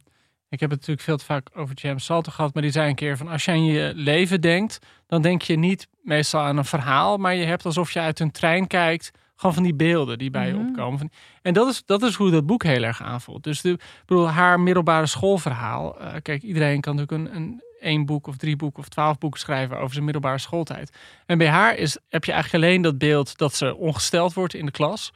ik 0.49 0.59
heb 0.59 0.69
het 0.69 0.79
natuurlijk 0.79 1.01
veel 1.01 1.17
te 1.17 1.25
vaak 1.25 1.49
over 1.53 1.75
James 1.75 2.05
Salter 2.05 2.31
gehad. 2.31 2.53
Maar 2.53 2.63
die 2.63 2.71
zei 2.71 2.89
een 2.89 2.95
keer 2.95 3.17
van 3.17 3.27
als 3.27 3.45
je 3.45 3.51
aan 3.51 3.65
je 3.65 3.91
leven 3.95 4.41
denkt. 4.41 4.79
Dan 5.07 5.21
denk 5.21 5.41
je 5.41 5.57
niet 5.57 5.87
meestal 6.01 6.41
aan 6.41 6.57
een 6.57 6.65
verhaal. 6.65 7.17
Maar 7.17 7.35
je 7.35 7.45
hebt 7.45 7.65
alsof 7.65 7.91
je 7.91 7.99
uit 7.99 8.19
een 8.19 8.31
trein 8.31 8.67
kijkt. 8.67 9.11
Gewoon 9.37 9.53
van 9.55 9.63
die 9.63 9.73
beelden 9.75 10.17
die 10.17 10.29
bij 10.29 10.47
je 10.47 10.53
Mhm. 10.53 10.67
opkomen. 10.67 10.99
Van- 10.99 11.11
En 11.41 11.53
dat 11.53 11.67
is, 11.67 11.83
dat 11.85 12.01
is 12.03 12.15
hoe 12.15 12.31
dat 12.31 12.45
boek 12.45 12.63
heel 12.63 12.83
erg 12.83 13.01
aanvoelt. 13.03 13.43
Dus 13.43 13.61
de, 13.61 13.77
bedoel, 14.05 14.29
haar 14.29 14.59
middelbare 14.59 15.05
schoolverhaal. 15.05 15.99
eh, 15.99 16.13
kijk, 16.21 16.41
iedereen 16.43 16.81
kan 16.81 16.95
natuurlijk 16.95 17.29
een, 17.29 17.35
een 17.35 17.61
één 17.81 18.05
boek 18.05 18.27
of 18.27 18.37
drie 18.37 18.55
boeken 18.55 18.79
of 18.79 18.89
twaalf 18.89 19.17
boeken 19.17 19.39
schrijven 19.39 19.77
over 19.79 19.91
zijn 19.93 20.03
middelbare 20.03 20.37
schooltijd. 20.37 20.97
En 21.25 21.37
bij 21.37 21.47
haar 21.49 21.75
is, 21.75 21.97
heb 22.09 22.23
je 22.25 22.31
eigenlijk 22.31 22.63
alleen 22.63 22.81
dat 22.81 22.97
beeld 22.97 23.37
dat 23.37 23.53
ze 23.53 23.75
ongesteld 23.75 24.33
wordt 24.33 24.53
in 24.53 24.65
de 24.65 24.71
klas. 24.71 25.13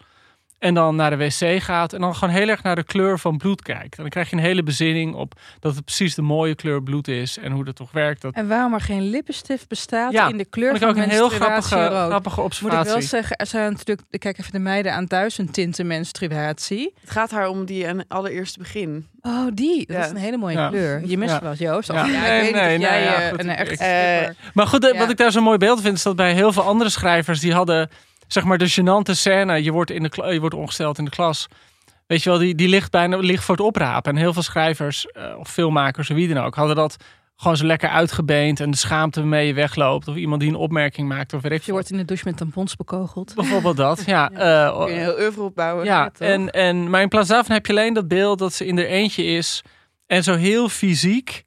En 0.62 0.74
dan 0.74 0.96
naar 0.96 1.10
de 1.10 1.18
wc 1.18 1.62
gaat 1.64 1.94
en 1.94 2.02
dan 2.02 2.16
gewoon 2.16 2.34
heel 2.34 2.48
erg 2.48 2.64
naar 2.64 2.76
de 2.76 2.84
kleur 2.84 3.20
van 3.20 3.38
bloed 3.38 3.62
kijkt. 3.62 3.96
En 3.96 4.02
dan 4.02 4.10
krijg 4.10 4.30
je 4.30 4.36
een 4.36 4.42
hele 4.42 4.64
bezinning 4.64 5.16
op 5.16 5.34
dat 5.60 5.76
het 5.76 5.86
precies 5.86 6.16
de 6.16 6.22
mooie 6.22 6.56
kleur 6.56 6.84
bloed 6.84 7.08
is 7.08 7.38
en 7.38 7.52
hoe 7.52 7.66
dat 7.66 7.76
toch 7.76 7.92
werkt. 7.92 8.22
Dat 8.22 8.34
En 8.34 8.48
waarom 8.48 8.74
er 8.74 8.82
geen 8.82 9.10
lippenstift 9.10 9.68
bestaat 9.68 10.12
Ja, 10.12 10.30
in 10.30 10.38
de 10.38 10.46
kleur 10.46 10.74
ik 10.74 10.80
van 10.80 10.90
ook 10.90 10.96
een 10.96 11.10
heel 11.10 11.30
grappige, 11.30 11.88
rood. 11.88 12.08
grappige 12.08 12.36
Moet 12.36 12.46
observatie. 12.46 12.86
ik 12.88 12.92
wel 13.00 13.02
zeggen, 13.02 13.36
er 13.38 13.46
zijn 13.48 13.72
natuurlijk, 13.72 14.02
ik 14.10 14.20
kijk 14.20 14.38
even 14.40 14.52
de 14.52 14.60
meiden 14.60 14.94
aan 14.94 15.06
duizend 15.06 15.54
tinten 15.54 15.88
menstruatie. 15.88 16.94
Het 17.02 17.10
gaat 17.12 17.32
haar 17.32 17.48
om 17.48 17.66
die 17.66 17.88
een 17.88 18.04
allereerste 18.08 18.60
begin. 18.60 19.08
Oh, 19.22 19.48
die. 19.54 19.86
Dat 19.88 19.96
Ja. 19.98 20.04
is 20.04 20.10
een 20.10 20.18
hele 20.18 20.38
mooie 20.38 20.58
Ja. 20.58 20.70
kleur. 20.70 21.02
Je 21.06 21.18
mist 21.18 21.32
Ja. 21.34 21.42
wel 21.42 21.50
eens, 21.52 21.60
Joost. 21.60 21.92
Ja. 21.92 22.06
ja, 22.06 22.22
Nee, 22.22 22.48
ik 22.48 22.54
weet 22.54 22.54
nee, 22.54 22.64
nee, 22.78 22.80
jij 22.80 23.04
ja, 23.04 23.22
eh, 23.22 23.30
goed, 23.30 23.40
een 23.40 23.50
ik- 23.50 23.58
echt 23.58 23.72
ik- 23.72 24.36
Maar 24.54 24.68
goed, 24.68 24.86
eh, 24.86 24.94
Ja. 24.94 25.00
wat 25.00 25.10
ik 25.10 25.18
daar 25.18 25.32
zo'n 25.32 25.44
mooi 25.44 25.58
beeld 25.58 25.82
vind, 25.82 25.96
is 25.98 26.04
dat 26.04 26.16
bij 26.16 26.34
heel 26.34 26.54
veel 26.54 26.64
andere 26.64 26.90
schrijvers, 26.90 27.40
die 27.40 27.54
hadden, 27.54 27.90
zeg 28.34 28.44
maar, 28.44 28.58
de 28.58 28.70
gênante 28.72 29.12
scène, 29.12 29.64
je 29.64 29.72
wordt, 29.72 29.92
in 29.92 30.04
de 30.04 30.32
je 30.34 30.40
wordt 30.40 30.56
ongesteld 30.56 30.98
in 30.98 31.06
de 31.06 31.12
klas. 31.12 31.48
Weet 32.08 32.24
je 32.24 32.30
wel, 32.30 32.40
die, 32.40 32.56
die 32.56 32.68
ligt 32.68 32.92
bijna 32.92 33.18
ligt 33.18 33.44
voor 33.44 33.56
het 33.56 33.66
oprapen. 33.66 34.12
En 34.12 34.18
heel 34.18 34.34
veel 34.34 34.42
schrijvers, 34.42 35.06
eh, 35.06 35.36
of 35.38 35.50
filmmakers, 35.50 36.10
of 36.10 36.16
wie 36.16 36.34
dan 36.34 36.44
ook, 36.44 36.56
hadden 36.56 36.76
dat 36.76 36.98
gewoon 37.36 37.58
zo 37.58 37.66
lekker 37.66 37.90
uitgebeend. 37.90 38.60
En 38.60 38.72
de 38.72 38.78
schaamte 38.78 39.20
waarmee 39.20 39.48
je 39.48 39.54
wegloopt. 39.54 40.08
Of 40.08 40.16
iemand 40.16 40.42
die 40.42 40.50
een 40.50 40.56
opmerking 40.56 41.08
maakt, 41.08 41.34
of 41.34 41.42
weet 41.42 41.52
ik 41.52 41.62
Je 41.62 41.72
wordt 41.72 41.92
in 41.92 41.98
de 41.98 42.06
douche 42.06 42.24
met 42.28 42.38
tampons 42.38 42.76
bekogeld. 42.76 43.36
Bijvoorbeeld 43.36 43.78
dat, 43.78 44.04
ja. 44.16 44.32
eh, 44.32 44.78
Kun 44.78 44.86
je 44.88 44.94
een 44.94 45.00
heel 45.00 45.20
oeuvre 45.20 45.42
opbouwen. 45.42 45.86
ja, 45.86 46.12
en, 46.18 46.50
en, 46.50 46.90
maar 46.90 47.02
in 47.02 47.10
plaats 47.10 47.28
daarvan 47.30 47.56
heb 47.56 47.66
je 47.66 47.72
alleen 47.74 47.94
dat 47.94 48.08
beeld 48.08 48.40
dat 48.40 48.54
ze 48.54 48.66
in 48.66 48.78
er 48.80 48.88
eentje 48.88 49.24
is. 49.24 49.62
En 50.08 50.24
zo 50.24 50.36
heel 50.36 50.70
fysiek 50.70 51.44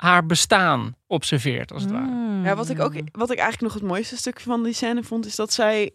haar 0.00 0.26
bestaan 0.26 0.96
observeert, 1.06 1.72
als 1.72 1.82
het 1.82 1.92
ware. 1.92 2.06
Mm. 2.06 2.44
Ja, 2.44 2.56
wat 2.56 2.68
ik 2.68 2.80
ook, 2.80 2.92
wat 3.12 3.30
ik 3.30 3.38
eigenlijk 3.38 3.60
nog 3.60 3.74
het 3.82 3.90
mooiste 3.90 4.16
stuk 4.16 4.40
van 4.40 4.62
die 4.62 4.72
scène 4.72 5.02
vond, 5.02 5.26
is 5.26 5.36
dat 5.36 5.52
zij 5.52 5.90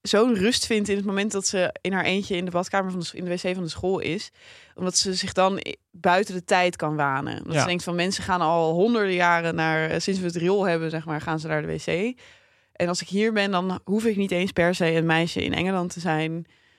zo'n 0.00 0.34
rust 0.34 0.66
vindt 0.66 0.88
in 0.88 0.96
het 0.96 1.04
moment 1.04 1.32
dat 1.32 1.46
ze 1.46 1.74
in 1.80 1.92
haar 1.92 2.04
eentje 2.04 2.36
in 2.36 2.44
de 2.44 2.50
badkamer 2.50 2.90
van 2.90 3.00
de, 3.00 3.10
in 3.12 3.24
de 3.24 3.30
wc 3.30 3.54
van 3.54 3.62
de 3.62 3.68
school 3.68 3.98
is. 3.98 4.30
Omdat 4.74 4.96
ze 4.96 5.14
zich 5.14 5.32
dan 5.32 5.60
buiten 5.90 6.34
de 6.34 6.44
tijd 6.44 6.76
kan 6.76 6.96
wanen. 6.96 7.38
Omdat 7.38 7.54
Ja. 7.54 7.60
ze 7.60 7.66
denkt 7.66 7.84
van 7.84 7.94
mensen 7.94 8.24
gaan 8.24 8.40
al 8.40 8.72
honderden 8.72 9.14
jaren 9.14 9.54
naar, 9.54 9.90
eh, 9.90 10.00
sinds 10.00 10.20
we 10.20 10.26
het 10.26 10.36
riool 10.36 10.64
hebben, 10.66 10.90
zeg 10.90 11.04
maar, 11.04 11.20
gaan 11.20 11.40
ze 11.40 11.46
naar 11.46 11.62
de 11.62 11.68
wc. 11.68 12.18
En 12.72 12.88
als 12.88 13.00
ik 13.02 13.08
hier 13.08 13.32
ben, 13.32 13.50
dan 13.50 13.80
hoef 13.84 14.04
ik 14.04 14.16
niet 14.16 14.30
eens 14.30 14.52
per 14.52 14.74
se 14.74 14.92
een 14.94 15.06
meisje 15.06 15.44
in 15.44 15.54
Engeland 15.54 15.92
te 15.92 16.00
zijn. 16.00 16.32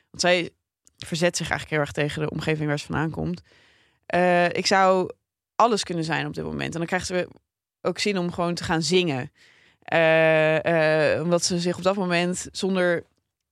Want 0.09 0.21
zij 0.21 0.49
verzet 0.97 1.37
zich 1.37 1.49
eigenlijk 1.49 1.69
heel 1.69 1.79
erg 1.79 1.91
tegen 1.91 2.21
de 2.21 2.29
omgeving 2.29 2.67
waar 2.67 2.79
ze 2.79 2.85
vandaan 2.85 3.09
komt. 3.11 3.41
Eh, 4.05 4.45
ik 4.45 4.65
zou 4.67 5.09
alles 5.61 5.83
kunnen 5.83 6.03
zijn 6.03 6.25
op 6.27 6.33
dit 6.33 6.43
moment. 6.43 6.71
En 6.73 6.77
dan 6.77 6.85
krijgt 6.87 7.05
ze 7.05 7.27
ook 7.81 7.99
zin 7.99 8.17
om 8.17 8.31
gewoon 8.31 8.53
te 8.53 8.63
gaan 8.63 8.81
zingen. 8.81 9.31
Eh, 9.81 11.13
eh, 11.15 11.21
omdat 11.23 11.43
ze 11.43 11.59
zich 11.59 11.77
op 11.77 11.83
dat 11.83 11.95
moment 11.95 12.47
zonder 12.51 13.03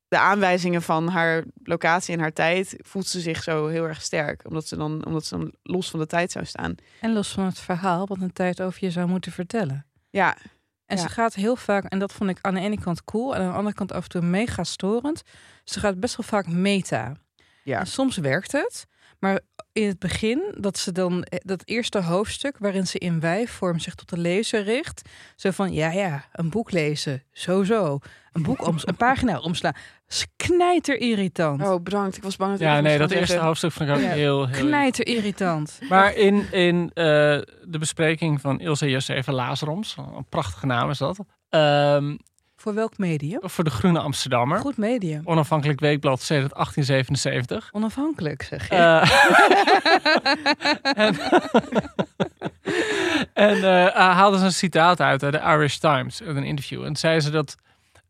de 0.07 0.17
aanwijzingen 0.17 0.81
van 0.81 1.07
haar 1.07 1.43
locatie 1.63 2.13
en 2.13 2.19
haar 2.19 2.33
tijd 2.33 2.75
voelt 2.77 3.07
ze 3.07 3.19
zich 3.19 3.43
zo 3.43 3.67
heel 3.67 3.83
erg 3.87 4.01
sterk. 4.01 4.41
Omdat 4.47 4.67
ze 4.67 4.75
dan, 4.77 5.05
omdat 5.05 5.25
ze 5.25 5.37
dan 5.37 5.53
los 5.63 5.89
van 5.89 5.99
de 5.99 6.05
tijd 6.05 6.31
zou 6.31 6.45
staan. 6.45 6.75
En 7.01 7.13
los 7.13 7.31
van 7.31 7.45
het 7.45 7.59
verhaal 7.59 8.07
wat 8.07 8.21
een 8.21 8.33
tijd 8.33 8.61
over 8.61 8.83
je 8.83 8.91
zou 8.91 9.07
moeten 9.07 9.31
vertellen. 9.31 9.85
Ja, 10.09 10.37
En 10.85 10.95
Ja. 10.97 11.01
ze 11.01 11.09
gaat 11.09 11.33
heel 11.33 11.55
vaak, 11.55 11.83
en 11.83 11.99
dat 11.99 12.13
vond 12.13 12.29
ik 12.29 12.37
aan 12.41 12.53
de 12.53 12.59
ene 12.59 12.79
kant 12.79 13.03
cool, 13.03 13.35
en 13.35 13.41
aan 13.41 13.47
de 13.51 13.57
andere 13.57 13.75
kant 13.75 13.91
af 13.91 14.03
en 14.03 14.09
toe 14.09 14.21
mega 14.21 14.63
storend. 14.63 15.21
Ze 15.63 15.79
gaat 15.79 15.99
best 15.99 16.15
wel 16.17 16.25
vaak 16.25 16.47
meta. 16.47 17.13
ja. 17.63 17.79
En 17.79 17.87
soms 17.87 18.17
werkt 18.17 18.51
het, 18.51 18.87
maar 19.19 19.39
in 19.73 19.87
het 19.87 19.99
begin, 19.99 20.55
dat 20.57 20.77
ze 20.77 20.91
dan 20.91 21.23
eh, 21.23 21.39
dat 21.43 21.61
eerste 21.65 22.01
hoofdstuk 22.01 22.57
waarin 22.57 22.87
ze 22.87 22.97
in 22.99 23.19
wijvorm 23.19 23.79
zich 23.79 23.95
tot 23.95 24.09
de 24.09 24.17
lezer 24.17 24.63
richt, 24.63 25.09
zo 25.35 25.51
van 25.51 25.73
ja, 25.73 25.91
ja, 25.91 26.25
een 26.31 26.49
boek 26.49 26.71
lezen, 26.71 27.23
zo 27.31 27.63
zo, 27.63 27.99
een 28.31 28.43
boek 28.43 28.67
om, 28.67 28.75
een 28.83 28.95
pagina 28.95 29.39
omslaan, 29.39 29.73
knijter 30.35 30.97
irritant. 30.99 31.61
Oh, 31.61 31.83
bedankt. 31.83 32.17
Ik 32.17 32.23
was 32.23 32.35
bang 32.35 32.51
dat 32.51 32.59
ik 32.61 32.67
Ja, 32.67 32.81
nee, 32.81 32.97
dat 32.97 33.11
eerste 33.11 33.25
zeggen. 33.25 33.45
hoofdstuk 33.45 33.71
vond 33.71 33.89
ik 33.89 33.95
ook 33.95 34.01
Ja. 34.01 34.09
heel, 34.09 34.47
heel... 34.47 34.65
Knijter 34.65 35.07
irritant. 35.07 35.79
Maar 35.89 36.13
in, 36.15 36.51
in 36.51 36.91
eh, 36.93 37.03
de 37.63 37.77
bespreking 37.79 38.41
van 38.41 38.59
Ilse 38.59 38.89
Josefa 38.89 39.31
Lazaroms, 39.31 39.95
een 39.97 40.25
prachtige 40.29 40.65
naam 40.65 40.89
is 40.89 40.97
dat, 40.97 41.19
ehm, 41.49 42.15
Voor 42.59 42.73
welk 42.73 42.97
medium? 42.97 43.39
voor 43.43 43.63
de 43.63 43.69
Groene 43.69 43.99
Amsterdammer, 43.99 44.59
Goed 44.59 44.77
medium. 44.77 45.21
onafhankelijk 45.23 45.79
weekblad 45.79 46.21
sedert 46.21 46.53
1877. 46.53 47.69
Onafhankelijk, 47.71 48.41
zeg 48.43 48.69
je. 48.69 48.75
Eh, 48.75 49.09
en 51.07 51.15
en 53.49 53.63
eh, 53.63 53.95
haalde 53.95 54.37
ze 54.37 54.45
een 54.45 54.51
citaat 54.53 55.01
uit 55.01 55.23
uit 55.23 55.33
de 55.33 55.39
Irish 55.39 55.75
Times, 55.75 56.21
uit 56.23 56.35
een 56.35 56.43
interview. 56.43 56.83
En 56.83 56.95
zei 56.95 57.19
ze 57.19 57.29
dat 57.29 57.55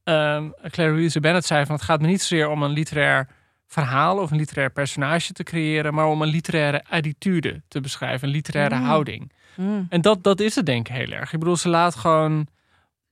ehm 0.04 0.50
Claire 0.70 0.96
Louise 0.96 1.20
Bennett 1.20 1.46
zei 1.46 1.66
van 1.66 1.76
het 1.76 1.84
gaat 1.84 2.02
me 2.02 2.08
niet 2.08 2.22
zozeer 2.22 2.50
om 2.50 2.64
een 2.64 2.72
literair 2.72 3.28
verhaal 3.68 4.18
of 4.18 4.32
een 4.32 4.38
literair 4.38 4.72
personage 4.72 5.34
te 5.34 5.44
creëren, 5.44 5.94
maar 5.94 6.06
om 6.08 6.22
een 6.22 6.28
literaire 6.28 6.84
attitude 6.90 7.62
te 7.68 7.82
beschrijven, 7.82 8.28
een 8.28 8.34
literaire 8.34 8.76
Mm. 8.76 8.84
houding. 8.86 9.32
Mm. 9.56 9.86
En 9.90 10.02
dat, 10.02 10.24
dat 10.24 10.40
is 10.40 10.56
het 10.56 10.66
denk 10.66 10.88
ik 10.90 10.96
heel 10.96 11.12
erg. 11.12 11.34
Ik 11.34 11.40
bedoel, 11.40 11.56
ze 11.58 11.70
laat 11.70 11.96
gewoon, 11.96 12.48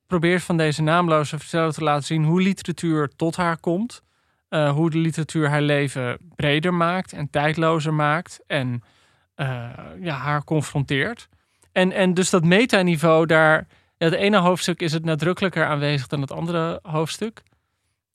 probeert 0.07 0.43
van 0.43 0.57
deze 0.57 0.81
naamloze 0.81 1.39
verteller 1.39 1.73
te 1.73 1.83
laten 1.83 2.05
zien 2.05 2.23
hoe 2.23 2.41
literatuur 2.41 3.09
tot 3.15 3.35
haar 3.35 3.57
komt. 3.59 4.01
eh, 4.49 4.71
hoe 4.71 4.89
de 4.89 4.97
literatuur 4.97 5.49
haar 5.49 5.61
leven 5.61 6.17
breder 6.35 6.73
maakt 6.73 7.13
en 7.13 7.29
tijdlozer 7.29 7.93
maakt. 7.93 8.39
En 8.47 8.83
eh, 9.35 9.69
ja, 10.01 10.15
haar 10.15 10.43
confronteert. 10.43 11.27
En, 11.71 11.91
en 11.91 12.13
dus 12.13 12.29
dat 12.29 12.43
metaniveau 12.43 13.25
daar... 13.25 13.67
Ja, 13.97 14.05
het 14.05 14.13
ene 14.13 14.37
hoofdstuk 14.37 14.81
is 14.81 14.93
het 14.93 15.05
nadrukkelijker 15.05 15.65
aanwezig 15.65 16.07
dan 16.07 16.21
het 16.21 16.31
andere 16.31 16.79
hoofdstuk. 16.81 17.43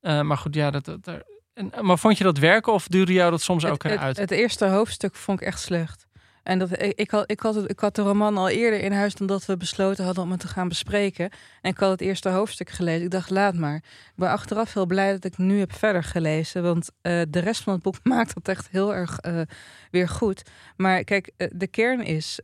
Eh, 0.00 0.20
maar 0.20 0.37
goed, 0.38 0.55
ja, 0.55 0.70
dat, 0.70 0.85
dat, 0.85 1.00
en, 1.55 1.72
maar 1.81 1.98
vond 1.98 2.18
je 2.18 2.24
dat 2.24 2.38
werken 2.38 2.72
of 2.72 2.87
duurde 2.87 3.12
jou 3.12 3.31
dat 3.31 3.42
soms 3.42 3.64
ook 3.64 3.83
het, 3.83 4.00
het, 4.00 4.16
het 4.16 4.31
eerste 4.31 4.66
hoofdstuk 4.66 5.14
vond 5.14 5.40
ik 5.40 5.46
echt 5.46 5.61
slecht. 5.61 6.07
En 6.42 6.59
dat, 6.59 6.83
ik, 6.83 6.98
ik, 6.98 7.11
had, 7.11 7.70
ik, 7.70 7.81
had 7.81 7.94
de 7.94 8.02
roman 8.02 8.37
al 8.37 8.48
eerder 8.48 8.81
in 8.81 8.92
huis 8.92 9.14
dan 9.14 9.26
dat 9.26 9.46
we 9.46 9.57
besloten 9.57 10.05
hadden 10.05 10.24
om 10.24 10.31
het 10.31 10.40
te 10.40 10.48
gaan 10.48 10.68
bespreken. 10.68 11.31
En 11.61 11.70
ik 11.70 11.78
had 11.78 11.90
het 11.90 12.00
eerste 12.00 12.28
hoofdstuk 12.28 12.70
gelezen. 12.70 13.05
Ik 13.05 13.11
dacht, 13.11 13.31
laat 13.31 13.55
maar. 13.55 13.76
Ik 13.76 14.12
ben 14.16 14.28
achteraf 14.28 14.74
heel 14.74 14.87
blij 14.87 15.12
dat 15.12 15.24
ik 15.24 15.38
nu 15.38 15.59
heb 15.59 15.72
verder 15.72 16.05
gelezen. 16.05 16.62
Want 16.62 16.90
eh, 17.00 17.22
de 17.28 17.38
rest 17.38 17.62
van 17.62 17.72
het 17.72 17.83
boek 17.83 17.96
maakt 18.14 18.35
dat 18.35 18.48
echt 18.48 18.68
heel 18.70 18.94
erg 18.94 19.18
eh, 19.18 19.40
weer 19.90 20.09
goed. 20.09 20.42
Maar 20.76 21.05
kijk, 21.05 21.31
eh, 21.37 21.48
de 21.52 21.66
kern 21.66 22.05
is... 22.05 22.40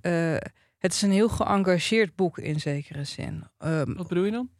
het 0.78 0.92
is 0.92 1.02
een 1.02 1.10
heel 1.10 1.28
geëngageerd 1.28 2.16
boek 2.16 2.38
in 2.38 2.60
zekere 2.60 3.04
zin. 3.04 3.44
Ehm, 3.58 3.94
Wat 3.94 4.08
bedoel 4.08 4.24
je 4.24 4.30
dan? 4.30 4.50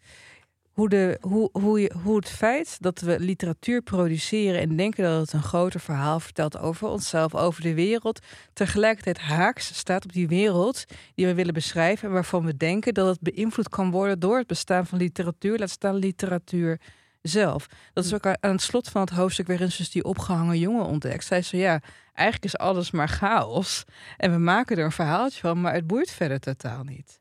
Hoe, 0.78 0.88
de, 0.88 1.18
hoe, 1.20 1.48
hoe, 1.52 1.80
je, 1.80 1.92
hoe 2.02 2.16
het 2.16 2.28
feit 2.28 2.76
dat 2.80 3.00
we 3.00 3.20
literatuur 3.20 3.82
produceren 3.82 4.60
en 4.60 4.76
denken 4.76 5.04
dat 5.04 5.20
het 5.20 5.32
een 5.32 5.42
groter 5.42 5.80
verhaal 5.80 6.20
vertelt 6.20 6.58
over 6.58 6.88
onszelf, 6.88 7.34
over 7.34 7.62
de 7.62 7.74
wereld, 7.74 8.20
tegelijkertijd 8.52 9.18
haaks 9.18 9.78
staat 9.78 10.04
op 10.04 10.12
die 10.12 10.28
wereld 10.28 10.84
die 11.14 11.26
we 11.26 11.34
willen 11.34 11.54
beschrijven 11.54 12.08
en 12.08 12.14
waarvan 12.14 12.44
we 12.44 12.56
denken 12.56 12.94
dat 12.94 13.06
het 13.06 13.20
beïnvloed 13.20 13.68
kan 13.68 13.90
worden 13.90 14.18
door 14.18 14.38
het 14.38 14.46
bestaan 14.46 14.86
van 14.86 14.98
literatuur, 14.98 15.58
laat 15.58 15.70
staan 15.70 15.94
literatuur 15.94 16.80
zelf. 17.22 17.66
Dat 17.92 18.04
is 18.04 18.14
ook 18.14 18.26
a- 18.26 18.36
aan 18.40 18.50
het 18.52 18.62
slot 18.62 18.88
van 18.88 19.00
het 19.00 19.10
hoofdstuk 19.10 19.46
waarin 19.46 19.70
ze 19.70 19.76
dus 19.76 19.90
die 19.90 20.04
opgehangen 20.04 20.58
jongen 20.58 20.84
ontdekt. 20.84 21.24
Zij 21.24 21.42
zo 21.42 21.56
ja, 21.56 21.80
eigenlijk 22.12 22.54
is 22.54 22.58
alles 22.60 22.90
maar 22.90 23.08
chaos. 23.08 23.84
En 24.16 24.30
we 24.32 24.38
maken 24.38 24.76
er 24.76 24.84
een 24.84 24.92
verhaaltje 24.92 25.40
van, 25.40 25.60
maar 25.60 25.74
het 25.74 25.86
boeit 25.86 26.10
verder 26.10 26.40
totaal 26.40 26.82
niet. 26.82 27.17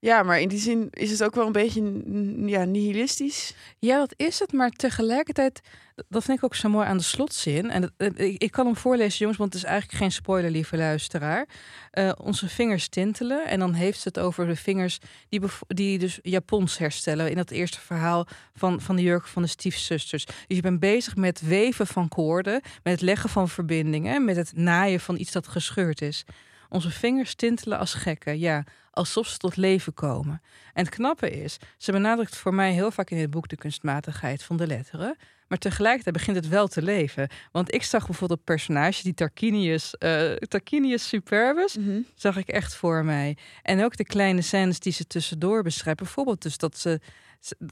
Ja, 0.00 0.22
maar 0.22 0.40
in 0.40 0.48
die 0.48 0.58
zin 0.58 0.88
is 0.90 1.10
het 1.10 1.24
ook 1.24 1.34
wel 1.34 1.46
een 1.46 1.52
beetje 1.52 2.02
ja, 2.46 2.64
nihilistisch. 2.64 3.54
Ja, 3.78 3.98
dat 3.98 4.14
is 4.16 4.38
het. 4.38 4.52
Maar 4.52 4.70
tegelijkertijd, 4.70 5.60
dat 6.08 6.24
vind 6.24 6.38
ik 6.38 6.44
ook 6.44 6.54
zo 6.54 6.68
mooi 6.68 6.86
aan 6.86 6.96
de 6.96 7.02
slotzin. 7.02 7.70
En 7.70 7.92
eh, 7.96 8.34
ik, 8.38 8.50
kan 8.50 8.66
hem 8.66 8.76
voorlezen, 8.76 9.18
jongens, 9.18 9.38
want 9.38 9.52
het 9.52 9.62
is 9.62 9.68
eigenlijk 9.68 9.98
geen 9.98 10.12
spoiler, 10.12 10.50
lieve 10.50 10.76
luisteraar. 10.76 11.48
Eh, 11.90 12.12
onze 12.22 12.48
vingers 12.48 12.88
tintelen. 12.88 13.46
En 13.46 13.58
dan 13.58 13.72
heeft 13.72 14.00
ze 14.00 14.08
het 14.08 14.18
over 14.18 14.46
de 14.46 14.56
vingers 14.56 14.98
die, 15.28 15.40
die 15.66 15.98
dus 15.98 16.18
Japons 16.22 16.78
herstellen. 16.78 17.30
In 17.30 17.36
dat 17.36 17.50
eerste 17.50 17.80
verhaal 17.80 18.26
van, 18.54 18.80
van 18.80 18.96
de 18.96 19.02
jurk 19.02 19.26
van 19.26 19.42
de 19.42 19.48
stiefzusters. 19.48 20.24
Dus 20.24 20.56
je 20.56 20.62
bent 20.62 20.80
bezig 20.80 21.16
met 21.16 21.40
weven 21.40 21.86
van 21.86 22.08
koorden, 22.08 22.60
met 22.82 22.92
het 22.92 23.02
leggen 23.02 23.30
van 23.30 23.48
verbindingen, 23.48 24.24
met 24.24 24.36
het 24.36 24.52
naaien 24.56 25.00
van 25.00 25.18
iets 25.18 25.32
dat 25.32 25.48
gescheurd 25.48 26.02
is. 26.02 26.24
Onze 26.68 26.90
vingers 26.90 27.34
tintelen 27.34 27.78
als 27.78 27.94
gekken, 27.94 28.38
ja, 28.38 28.64
alsof 28.90 29.26
ze 29.26 29.36
tot 29.36 29.56
leven 29.56 29.94
komen. 29.94 30.42
En 30.72 30.84
het 30.84 30.94
knappe 30.94 31.30
is, 31.30 31.56
ze 31.76 31.92
benadrukt 31.92 32.36
voor 32.36 32.54
mij 32.54 32.72
heel 32.72 32.90
vaak 32.90 33.10
in 33.10 33.18
het 33.18 33.30
boek 33.30 33.48
de 33.48 33.56
kunstmatigheid 33.56 34.42
van 34.42 34.56
de 34.56 34.66
letteren. 34.66 35.16
Maar 35.48 35.58
tegelijkertijd 35.58 36.16
begint 36.16 36.36
het 36.36 36.48
wel 36.48 36.66
te 36.66 36.82
leven. 36.82 37.28
Want 37.52 37.74
ik 37.74 37.82
zag 37.82 38.06
bijvoorbeeld 38.06 38.38
een 38.38 38.44
personage, 38.44 39.02
die 39.02 39.14
Tarquinius, 39.14 39.94
eh 39.98 40.32
Tarquinius 40.32 41.08
Superbus, 41.08 41.76
zag 42.14 42.36
ik 42.36 42.48
echt 42.48 42.74
voor 42.74 43.04
mij. 43.04 43.36
En 43.62 43.84
ook 43.84 43.96
de 43.96 44.04
kleine 44.04 44.42
scènes 44.42 44.80
die 44.80 44.92
ze 44.92 45.06
tussendoor 45.06 45.62
beschrijft. 45.62 45.98
Bijvoorbeeld 45.98 46.42
dus 46.42 46.58
dat 46.58 46.78
ze 46.78 47.00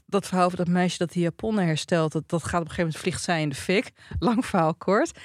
dat 0.05 0.27
verhaal 0.27 0.49
van 0.49 0.57
dat 0.57 0.67
meisje 0.67 0.97
dat 0.97 1.11
die 1.11 1.23
japonnen 1.23 1.65
herstelt, 1.65 2.11
dat, 2.11 2.29
dat 2.29 2.43
gaat 2.43 2.61
op 2.61 2.67
een 2.67 2.73
gegeven 2.73 2.83
moment 2.83 3.01
vliegt 3.01 3.23
zij 3.23 3.41
in 3.41 3.49
de 3.49 3.55
fik. 3.55 3.91
Lang 4.19 4.45
verhaal 4.45 4.75
kort. 4.75 5.19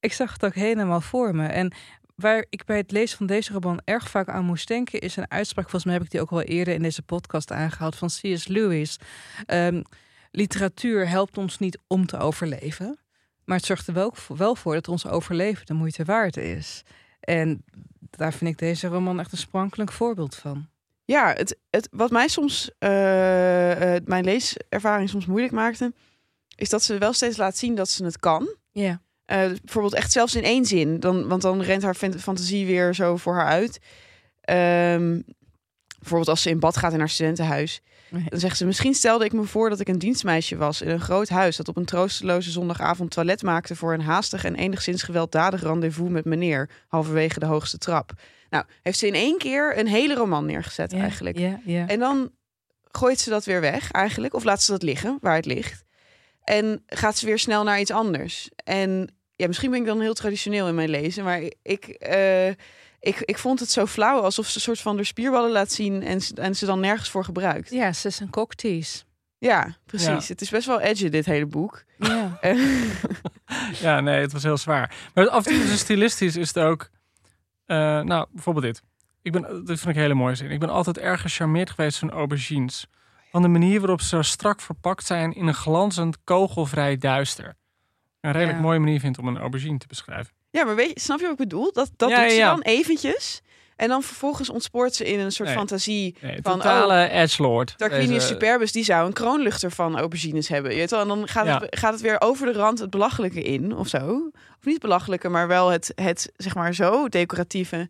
Ik 0.00 0.12
zag 0.12 0.32
het 0.32 0.44
ook 0.44 0.54
helemaal 0.54 1.00
voor 1.00 1.34
me. 1.34 1.46
En 1.46 1.72
waar 2.14 2.46
ik 2.50 2.64
bij 2.64 2.76
het 2.76 2.90
lezen 2.90 3.16
van 3.16 3.26
deze 3.26 3.52
roman 3.52 3.80
erg 3.84 4.10
vaak 4.10 4.28
aan 4.28 4.44
moest 4.44 4.68
denken, 4.68 5.00
is 5.00 5.16
een 5.16 5.30
uitspraak. 5.30 5.70
Volgens 5.70 5.84
mij 5.84 5.94
heb 5.94 6.02
ik 6.02 6.10
die 6.10 6.20
ook 6.20 6.30
al 6.30 6.42
eerder 6.42 6.74
in 6.74 6.82
deze 6.82 7.02
podcast 7.02 7.52
aangehaald 7.52 7.96
van 7.96 8.08
C.S. 8.08 8.46
Lewis. 8.46 8.98
Ehm, 9.46 9.82
literatuur 10.30 11.08
helpt 11.08 11.38
ons 11.38 11.58
niet 11.58 11.78
om 11.86 12.06
te 12.06 12.18
overleven, 12.18 12.98
maar 13.44 13.56
het 13.56 13.66
zorgt 13.66 13.86
er 13.86 13.94
wel, 13.94 14.14
wel 14.36 14.56
voor 14.56 14.74
dat 14.74 14.88
ons 14.88 15.06
overleven 15.06 15.66
de 15.66 15.74
moeite 15.74 16.04
waard 16.04 16.36
is. 16.36 16.82
En 17.20 17.64
daar 18.10 18.32
vind 18.32 18.50
ik 18.50 18.58
deze 18.58 18.86
roman 18.86 19.20
echt 19.20 19.32
een 19.32 19.38
sprankelijk 19.38 19.92
voorbeeld 19.92 20.34
van. 20.34 20.68
Ja, 21.04 21.32
het, 21.32 21.58
het, 21.70 21.88
wat 21.90 22.10
mij 22.10 22.28
soms, 22.28 22.70
eh, 22.78 23.96
eh, 23.96 24.02
mijn 24.04 24.24
leeservaring 24.24 25.08
soms 25.08 25.26
moeilijk 25.26 25.52
maakte, 25.52 25.92
is 26.56 26.68
dat 26.68 26.82
ze 26.82 26.98
wel 26.98 27.12
steeds 27.12 27.36
laat 27.36 27.56
zien 27.56 27.74
dat 27.74 27.88
ze 27.88 28.04
het 28.04 28.18
kan. 28.18 28.56
Ja. 28.72 29.02
Eh, 29.24 29.38
bijvoorbeeld 29.62 29.94
echt 29.94 30.12
zelfs 30.12 30.34
in 30.34 30.44
één 30.44 30.64
zin. 30.64 31.00
Dan, 31.00 31.28
want 31.28 31.42
dan 31.42 31.62
rent 31.62 31.82
haar 31.82 31.94
fant- 31.94 32.20
fantasie 32.20 32.66
weer 32.66 32.94
zo 32.94 33.16
voor 33.16 33.34
haar 33.34 33.46
uit. 33.46 33.78
Ehm, 34.40 35.20
bijvoorbeeld 35.98 36.28
als 36.28 36.42
ze 36.42 36.50
in 36.50 36.58
bad 36.60 36.76
gaat 36.76 36.92
in 36.92 36.98
haar 36.98 37.08
studentenhuis. 37.08 37.80
Dan 38.28 38.40
zegt 38.40 38.56
ze, 38.56 38.66
misschien 38.66 38.94
stelde 38.94 39.24
ik 39.24 39.32
me 39.32 39.44
voor 39.44 39.68
dat 39.68 39.80
ik 39.80 39.88
een 39.88 39.98
dienstmeisje 39.98 40.56
was 40.56 40.82
in 40.82 40.88
een 40.88 41.00
groot 41.00 41.28
huis... 41.28 41.56
dat 41.56 41.68
op 41.68 41.76
een 41.76 41.84
troosteloze 41.84 42.50
zondagavond 42.50 43.10
toilet 43.10 43.42
maakte... 43.42 43.76
voor 43.76 43.94
een 43.94 44.00
haastig 44.00 44.44
en 44.44 44.54
enigszins 44.54 45.02
gewelddadig 45.02 45.62
rendezvous 45.62 46.10
met 46.10 46.24
meneer... 46.24 46.70
halverwege 46.88 47.38
de 47.38 47.46
hoogste 47.46 47.78
trap. 47.78 48.12
Nou, 48.50 48.64
heeft 48.82 48.98
ze 48.98 49.06
in 49.06 49.14
één 49.14 49.38
keer 49.38 49.78
een 49.78 49.86
hele 49.86 50.14
roman 50.14 50.46
neergezet 50.46 50.92
eigenlijk. 50.92 51.38
En 51.86 51.98
dan 51.98 52.30
gooit 52.90 53.20
ze 53.20 53.30
dat 53.30 53.44
weer 53.44 53.60
weg 53.60 53.90
eigenlijk. 53.90 54.34
Of 54.34 54.44
laat 54.44 54.62
ze 54.62 54.70
dat 54.70 54.82
liggen, 54.82 55.18
waar 55.20 55.36
het 55.36 55.46
ligt. 55.46 55.83
En 56.44 56.82
gaat 56.86 57.16
ze 57.18 57.26
weer 57.26 57.38
snel 57.38 57.62
naar 57.62 57.80
iets 57.80 57.90
anders. 57.90 58.48
En 58.64 59.14
ja, 59.36 59.46
misschien 59.46 59.70
ben 59.70 59.80
ik 59.80 59.86
dan 59.86 60.00
heel 60.00 60.14
traditioneel 60.14 60.68
in 60.68 60.74
mijn 60.74 60.88
lezen. 60.88 61.24
Maar 61.24 61.40
ik, 61.62 61.84
eh, 61.86 62.48
ik, 63.00 63.20
ik 63.20 63.38
vond 63.38 63.60
het 63.60 63.70
zo 63.70 63.86
flauw. 63.86 64.20
Alsof 64.20 64.46
ze 64.48 64.54
een 64.56 64.60
soort 64.62 64.80
van 64.80 64.96
de 64.96 65.04
spierballen 65.04 65.50
laat 65.50 65.72
zien. 65.72 66.02
En, 66.02 66.20
ze- 66.20 66.34
en 66.34 66.56
ze 66.56 66.66
dan 66.66 66.80
nergens 66.80 67.08
voor 67.10 67.24
gebruikt. 67.24 67.70
ja, 67.70 67.92
ze 67.92 68.08
is 68.08 68.20
een 68.20 68.30
cocktease. 68.30 69.02
Ja, 69.38 69.76
precies. 69.86 70.06
Ja. 70.08 70.32
Het 70.32 70.40
is 70.40 70.50
best 70.50 70.66
wel 70.66 70.80
edgy, 70.80 71.08
dit 71.08 71.26
hele 71.26 71.46
boek. 71.46 71.84
Ja. 71.98 72.38
Ja, 73.80 74.00
nee, 74.00 74.20
het 74.20 74.32
was 74.32 74.42
heel 74.42 74.56
zwaar. 74.56 74.94
Maar 75.14 75.28
af 75.28 75.46
en 75.46 75.52
toe 75.52 75.62
is 75.62 75.70
het 75.70 75.78
stilistisch 75.78 76.36
is 76.36 76.48
het 76.48 76.58
ook... 76.58 76.90
eh, 77.66 77.76
nou, 78.00 78.26
bijvoorbeeld 78.32 78.64
dit. 78.66 78.82
Ik 79.22 79.32
ben, 79.32 79.42
dit 79.42 79.66
vind 79.78 79.86
ik 79.86 79.94
een 79.94 80.00
hele 80.00 80.14
mooie 80.14 80.34
zin. 80.34 80.50
Ik 80.50 80.58
ben 80.60 80.68
altijd 80.68 80.98
erg 80.98 81.20
gecharmeerd 81.20 81.70
geweest 81.70 81.98
van 81.98 82.10
aubergines. 82.10 82.86
Van 83.34 83.42
de 83.42 83.48
manier 83.48 83.80
waarop 83.80 84.00
ze 84.00 84.08
zo 84.08 84.22
strak 84.22 84.60
verpakt 84.60 85.06
zijn 85.06 85.32
in 85.32 85.46
een 85.46 85.54
glanzend, 85.54 86.16
kogelvrij 86.24 86.96
duister. 86.96 87.56
Een 88.20 88.32
redelijk 88.32 88.56
Ja. 88.58 88.62
mooie 88.64 88.78
manier 88.78 89.00
vindt 89.00 89.18
om 89.18 89.26
een 89.28 89.38
aubergine 89.38 89.78
te 89.78 89.86
beschrijven. 89.86 90.32
ja, 90.50 90.64
maar 90.64 90.74
weet 90.76 90.88
je, 90.88 91.00
snap 91.00 91.16
je 91.18 91.22
wat 91.22 91.32
ik 91.32 91.38
bedoel? 91.38 91.72
Dat, 91.72 91.90
dat 91.96 92.10
Ja, 92.10 92.22
doet 92.22 92.36
ja, 92.36 92.50
dan 92.50 92.60
eventjes. 92.62 93.40
En 93.76 93.88
dan 93.88 94.02
vervolgens 94.02 94.50
ontspoort 94.50 94.94
ze 94.94 95.04
in 95.04 95.18
een 95.18 95.32
soort 95.32 95.48
Nee. 95.48 95.58
fantasie. 95.58 96.16
Nee, 96.20 96.38
Van, 96.42 96.52
totale 96.52 97.08
edgelord. 97.08 97.74
Tarquinius 97.78 98.26
superbus, 98.26 98.72
die 98.72 98.84
zou 98.84 99.06
een 99.06 99.12
kroonluchter 99.12 99.70
van 99.70 99.98
aubergines 99.98 100.48
hebben. 100.48 100.70
Je 100.72 100.76
weet 100.76 100.90
wel? 100.90 101.00
En 101.00 101.08
dan 101.08 101.28
gaat, 101.28 101.46
Ja. 101.46 101.58
het, 101.58 101.78
gaat 101.78 101.92
het 101.92 102.00
weer 102.02 102.20
over 102.20 102.46
de 102.46 102.58
rand 102.58 102.78
het 102.78 102.90
belachelijke 102.90 103.42
in, 103.42 103.76
of 103.76 103.88
zo. 103.88 104.30
Of 104.58 104.64
niet 104.64 104.78
belachelijke, 104.80 105.28
maar 105.28 105.48
wel 105.48 105.68
het, 105.68 105.92
het 105.94 106.32
zeg 106.36 106.54
maar 106.54 106.74
zo 106.74 107.08
decoratieve. 107.08 107.88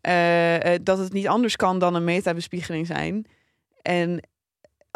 eh, 0.00 0.74
eh, 0.74 0.80
dat 0.82 0.98
het 0.98 1.12
niet 1.12 1.28
anders 1.28 1.56
kan 1.56 1.78
dan 1.78 1.94
een 1.94 2.04
metabespiegeling 2.04 2.86
zijn. 2.86 3.26
En 3.82 4.20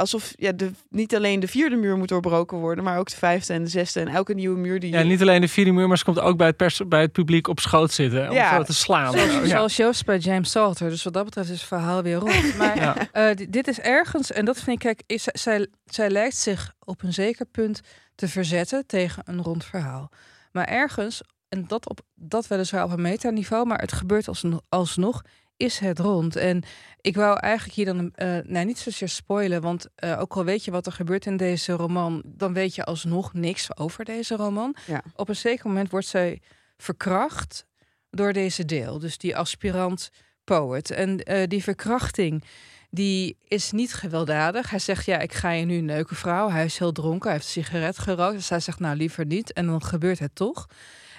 alsof 0.00 0.32
ja, 0.36 0.52
de, 0.52 0.70
niet 0.88 1.14
alleen 1.14 1.40
de 1.40 1.48
vierde 1.48 1.76
muur 1.76 1.96
moet 1.96 2.08
doorbroken 2.08 2.58
worden, 2.58 2.84
maar 2.84 2.98
ook 2.98 3.10
de 3.10 3.16
vijfde 3.16 3.52
en 3.52 3.62
de 3.64 3.70
zesde. 3.70 4.00
En 4.00 4.08
elke 4.08 4.34
nieuwe 4.34 4.58
muur 4.58 4.80
die... 4.80 4.92
Ja, 4.92 5.02
niet 5.02 5.20
alleen 5.20 5.40
de 5.40 5.48
vierde 5.48 5.70
muur, 5.72 5.88
maar 5.88 5.98
ze 5.98 6.04
komt 6.04 6.20
ook 6.20 6.36
bij 6.36 6.46
het, 6.46 6.56
pers 6.56 6.80
bij 6.86 7.00
het 7.00 7.12
publiek 7.12 7.48
op 7.48 7.60
schoot 7.60 7.92
zitten. 7.92 8.28
Om 8.28 8.34
Ja. 8.34 8.56
zo 8.56 8.62
te 8.62 8.74
slaan. 8.74 9.12
Zoals, 9.12 9.32
Ja. 9.32 9.46
zoals 9.46 9.76
Joost 9.76 10.04
bij 10.04 10.18
James 10.18 10.50
Salter. 10.50 10.88
Dus 10.88 11.02
wat 11.02 11.12
dat 11.12 11.24
betreft 11.24 11.48
is 11.50 11.58
het 11.58 11.68
verhaal 11.68 12.02
weer 12.02 12.16
rond. 12.16 12.56
Maar 12.58 12.76
Ja. 12.76 12.96
eh, 13.12 13.36
di- 13.36 13.50
dit 13.50 13.68
is 13.68 13.80
ergens, 13.80 14.32
en 14.32 14.44
dat 14.44 14.56
vind 14.56 14.68
ik, 14.68 14.78
kijk, 14.78 15.02
is, 15.06 15.22
zij, 15.24 15.66
zij 15.84 16.10
lijkt 16.10 16.36
zich 16.36 16.72
op 16.84 17.02
een 17.02 17.12
zeker 17.12 17.46
punt 17.46 17.80
te 18.14 18.28
verzetten 18.28 18.86
tegen 18.86 19.22
een 19.26 19.42
rond 19.42 19.64
verhaal. 19.64 20.10
Maar 20.52 20.64
ergens, 20.66 21.20
en 21.48 21.64
dat, 21.66 21.88
op, 21.88 22.00
dat 22.14 22.46
weliswaar 22.46 22.84
op 22.84 22.90
een 22.92 23.00
metaniveau, 23.02 23.66
maar 23.66 23.78
het 23.80 23.92
gebeurt 23.92 24.28
alsnog, 24.28 24.60
alsnog, 24.68 25.22
is 25.60 25.78
het 25.78 25.98
rond. 25.98 26.36
En 26.36 26.62
ik 27.00 27.16
wou 27.16 27.38
eigenlijk 27.38 27.74
hier 27.74 27.84
dan, 27.84 28.12
eh 28.14 28.38
nou 28.44 28.66
niet 28.66 28.78
zozeer 28.78 29.08
spoilen, 29.08 29.60
want 29.60 29.86
eh, 29.94 30.20
ook 30.20 30.36
al 30.36 30.44
weet 30.44 30.64
je 30.64 30.70
wat 30.70 30.86
er 30.86 30.92
gebeurt 30.92 31.26
in 31.26 31.36
deze 31.36 31.72
roman, 31.72 32.22
dan 32.26 32.52
weet 32.52 32.74
je 32.74 32.84
alsnog 32.84 33.32
niks 33.32 33.76
over 33.76 34.04
deze 34.04 34.36
roman. 34.36 34.76
Ja. 34.86 35.02
Op 35.16 35.28
een 35.28 35.36
zeker 35.36 35.66
moment 35.66 35.90
wordt 35.90 36.06
zij 36.06 36.40
verkracht 36.76 37.66
door 38.10 38.32
deze 38.32 38.64
deel, 38.64 38.98
dus 38.98 39.18
die 39.18 39.36
aspirant 39.36 40.10
poet. 40.44 40.90
En 40.90 41.18
eh, 41.18 41.48
die 41.48 41.62
verkrachting, 41.62 42.44
die 42.90 43.36
is 43.44 43.70
niet 43.70 43.94
gewelddadig. 43.94 44.70
Hij 44.70 44.78
zegt, 44.78 45.04
ja, 45.04 45.18
ik 45.18 45.32
ga 45.32 45.50
je 45.50 45.64
nu 45.64 45.80
neuken, 45.80 46.16
vrouw. 46.16 46.50
Hij 46.50 46.64
is 46.64 46.78
heel 46.78 46.92
dronken, 46.92 47.30
hij 47.30 47.32
heeft 47.32 47.56
een 47.56 47.62
sigaret 47.62 47.98
gerookt. 47.98 48.36
Dus 48.36 48.48
hij 48.48 48.60
zegt, 48.60 48.80
nou, 48.80 48.96
liever 48.96 49.26
niet. 49.26 49.52
En 49.52 49.66
dan 49.66 49.82
gebeurt 49.82 50.18
het 50.18 50.34
toch. 50.34 50.66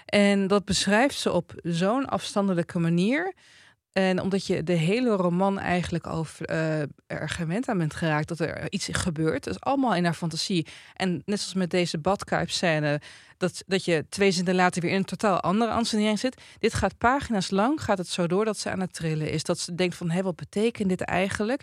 En 0.05 0.47
dat 0.47 0.65
beschrijft 0.65 1.19
ze 1.19 1.31
op 1.31 1.53
zo'n 1.63 2.05
afstandelijke 2.05 2.79
manier. 2.79 3.33
En 3.93 4.21
omdat 4.21 4.45
je 4.45 4.63
de 4.63 4.73
hele 4.73 5.09
roman 5.09 5.59
eigenlijk 5.59 6.05
al 6.05 6.25
eh, 6.39 6.81
er 6.81 7.29
gewend 7.29 7.67
aan 7.67 7.77
bent 7.77 7.93
geraakt 7.93 8.27
dat 8.27 8.39
er 8.39 8.71
iets 8.71 8.89
gebeurt. 8.91 9.43
Dat 9.43 9.53
is 9.53 9.59
allemaal 9.59 9.95
in 9.95 10.03
haar 10.03 10.13
fantasie. 10.13 10.67
En 10.93 11.21
net 11.25 11.39
zoals 11.39 11.53
met 11.53 11.69
deze 11.69 11.97
badkuipscène, 11.97 13.01
dat, 13.37 13.63
dat 13.67 13.85
je 13.85 14.05
twee 14.09 14.31
zinnen 14.31 14.55
later 14.55 14.81
weer 14.81 14.91
in 14.91 14.97
een 14.97 15.05
totaal 15.05 15.39
andere 15.39 15.71
ansenering 15.71 16.19
zit. 16.19 16.41
Dit 16.59 16.73
gaat 16.73 16.97
pagina's 16.97 17.49
lang, 17.49 17.83
gaat 17.83 17.97
het 17.97 18.07
zo 18.07 18.27
door 18.27 18.45
dat 18.45 18.57
ze 18.57 18.69
aan 18.69 18.79
het 18.79 18.93
trillen 18.93 19.31
is. 19.31 19.43
Dat 19.43 19.59
ze 19.59 19.75
denkt 19.75 19.95
van, 19.95 20.09
hé, 20.09 20.21
wat 20.21 20.35
betekent 20.35 20.89
dit 20.89 21.01
eigenlijk? 21.01 21.61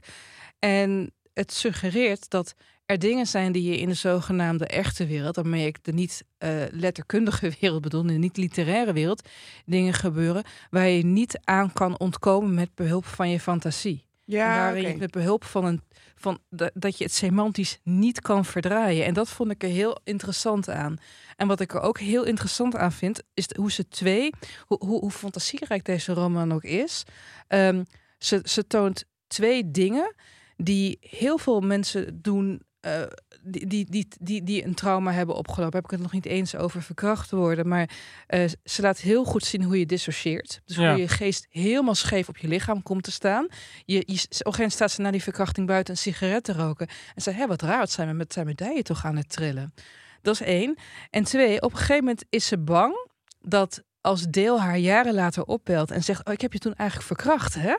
En 0.59 1.13
het 1.35 1.53
suggereert 1.53 2.31
dat 2.31 2.55
er 2.89 2.99
dingen 2.99 3.27
zijn 3.27 3.53
die 3.53 3.71
je 3.71 3.79
in 3.79 3.89
de 3.89 3.95
zogenaamde 3.95 4.67
echte 4.67 5.07
wereld, 5.07 5.37
waarmee 5.37 5.67
ik 5.67 5.85
de 5.85 5.93
niet 5.93 6.25
eh, 6.39 6.51
letterkundige 6.71 7.53
wereld 7.61 7.83
bedoel, 7.83 8.03
de 8.03 8.13
niet 8.13 8.37
literaire 8.37 8.93
wereld, 8.93 9.29
dingen 9.65 9.95
gebeuren 9.95 10.45
waar 10.71 10.89
je 10.89 11.05
niet 11.05 11.39
aan 11.45 11.73
kan 11.73 11.99
ontkomen 11.99 12.55
met 12.55 12.75
behulp 12.75 13.05
van 13.05 13.31
je 13.31 13.41
fantasie. 13.41 14.05
ja 14.25 14.57
waarin 14.63 14.89
je 14.89 14.97
met 14.97 15.11
behulp 15.11 15.45
van 15.45 15.65
een 15.65 15.81
van 16.15 16.39
da- 16.51 16.71
dat 16.75 16.99
je 16.99 17.05
het 17.05 17.13
semantisch 17.13 17.79
niet 17.83 18.21
kan 18.21 18.45
verdraaien. 18.45 19.05
En 19.05 19.15
dat 19.15 19.29
vond 19.29 19.51
ik 19.51 19.63
er 19.63 19.69
heel 19.69 20.01
interessant 20.05 20.69
aan. 20.69 20.97
En 21.37 21.47
wat 21.47 21.61
ik 21.61 21.75
er 21.75 21.81
ook 21.81 21.99
heel 21.99 22.25
interessant 22.25 22.77
aan 22.77 22.93
vind, 22.93 23.23
is 23.35 23.47
hoe 23.57 23.73
ze 23.73 23.89
twee, 23.89 24.31
hoe, 24.67 24.79
hoe, 24.87 25.01
hoe 25.01 25.11
fantasierijk 25.11 25.85
deze 25.85 26.13
roman 26.13 26.53
ook 26.53 26.65
is. 26.65 27.05
Ehm, 27.49 27.85
ze, 28.19 28.41
ze 28.45 28.67
toont 28.67 29.05
twee 29.27 29.71
dingen 29.71 30.15
die 30.57 30.99
heel 31.01 31.39
veel 31.39 31.61
mensen 31.61 32.23
doen 32.23 32.63
eh, 32.81 33.03
die, 33.43 33.67
die, 33.67 33.87
die, 33.91 34.09
die, 34.21 34.43
die 34.43 34.65
een 34.65 34.75
trauma 34.75 35.13
hebben 35.13 35.35
opgelopen. 35.35 35.75
Heb 35.77 35.85
ik 35.85 35.91
het 35.91 36.01
nog 36.01 36.13
niet 36.13 36.27
eens 36.27 36.57
over 36.57 36.83
verkracht 36.83 37.31
worden. 37.31 37.69
Maar 37.69 37.91
eh, 38.27 38.45
ze 38.65 38.83
laat 38.83 38.99
heel 38.99 39.25
goed 39.25 39.45
zien 39.45 39.63
hoe 39.63 39.79
je 39.79 39.87
dissocieert. 39.87 40.61
Dus 40.65 40.77
Ja. 40.77 40.91
hoe 40.91 41.01
je 41.01 41.09
geest 41.09 41.47
helemaal 41.51 41.95
scheef 41.95 42.29
op 42.29 42.37
je 42.37 42.49
lichaam 42.49 42.83
komt 42.83 43.03
te 43.03 43.11
staan. 43.11 43.47
Je, 43.85 44.03
je, 44.07 44.23
op 44.23 44.47
een 44.47 44.53
gegeven 44.53 44.71
staat 44.71 44.91
ze 44.91 45.01
na 45.01 45.11
die 45.11 45.23
verkrachting 45.23 45.67
buiten 45.67 45.95
een 45.95 46.01
sigaret 46.01 46.45
te 46.45 46.53
roken. 46.53 46.89
En 47.15 47.23
zei, 47.23 47.37
hé, 47.37 47.47
wat 47.47 47.63
raar, 47.63 47.79
wat 47.79 47.91
zijn 47.91 48.09
we 48.09 48.15
met 48.15 48.33
zijn 48.33 48.47
medaille 48.47 48.83
toch 48.83 49.05
aan 49.05 49.17
het 49.17 49.29
trillen. 49.29 49.75
Dat 50.23 50.35
is 50.35 50.41
één. 50.41 50.77
En 51.11 51.25
twee, 51.25 51.63
op 51.63 51.71
een 51.73 51.79
gegeven 51.79 52.05
moment 52.05 52.25
is 52.31 52.47
ze 52.47 52.59
bang 52.59 53.07
dat 53.41 53.83
als 54.09 54.27
deel 54.27 54.61
haar 54.61 54.79
jaren 54.79 55.15
later 55.15 55.45
opbelt 55.45 55.91
en 55.91 56.03
zegt: 56.03 56.27
Oh, 56.27 56.33
ik 56.33 56.41
heb 56.41 56.53
je 56.53 56.59
toen 56.59 56.75
eigenlijk 56.75 57.09
verkracht, 57.09 57.55
hè? 57.55 57.75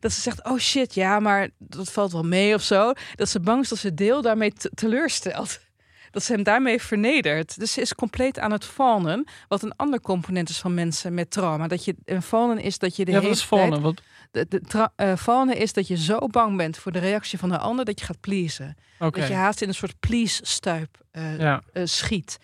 Dat 0.00 0.12
ze 0.12 0.20
zegt: 0.20 0.44
Oh 0.44 0.58
shit, 0.58 0.94
ja, 0.94 1.20
maar 1.20 1.48
dat 1.58 1.92
valt 1.92 2.12
wel 2.12 2.22
mee 2.22 2.54
of 2.54 2.62
zo. 2.62 2.92
Dat 3.14 3.28
ze 3.28 3.40
bang 3.40 3.62
is 3.62 3.68
dat 3.68 3.78
ze 3.78 3.94
deel 3.94 4.22
daarmee 4.22 4.52
te- 4.52 4.70
teleurstelt. 4.74 5.60
Dat 6.10 6.22
ze 6.22 6.32
hem 6.32 6.42
daarmee 6.42 6.82
vernedert. 6.82 7.58
Dus 7.58 7.72
ze 7.72 7.80
is 7.80 7.94
compleet 7.94 8.38
aan 8.38 8.52
het 8.52 8.64
fawnen. 8.64 9.26
Wat 9.48 9.62
een 9.62 9.76
ander 9.76 10.00
component 10.00 10.48
is 10.48 10.58
van 10.58 10.74
mensen 10.74 11.14
met 11.14 11.30
trauma. 11.30 11.68
Dat 11.68 11.84
je 11.84 11.94
een 12.04 12.58
is 12.58 12.78
dat 12.78 12.96
je 12.96 13.04
de 13.04 13.10
ja, 13.10 13.18
hele 13.20 13.32
is 13.32 13.46
tijd? 13.48 13.80
Wat, 13.80 14.00
de, 14.30 14.46
de 14.48 14.90
eh, 14.96 15.50
is 15.60 15.72
dat 15.72 15.88
je 15.88 15.96
zo 15.96 16.18
bang 16.26 16.56
bent 16.56 16.78
voor 16.78 16.92
de 16.92 16.98
reactie 16.98 17.38
van 17.38 17.48
de 17.48 17.58
ander 17.58 17.84
dat 17.84 17.98
je 18.00 18.06
gaat 18.06 18.20
pleasen. 18.20 18.76
Dat 18.98 19.16
je 19.16 19.32
haast 19.34 19.60
in 19.62 19.68
een 19.68 19.74
soort 19.74 20.00
please-stuip 20.00 20.98
eh, 21.10 21.38
Ja. 21.38 21.62
eh, 21.72 21.82
schiet. 21.86 22.38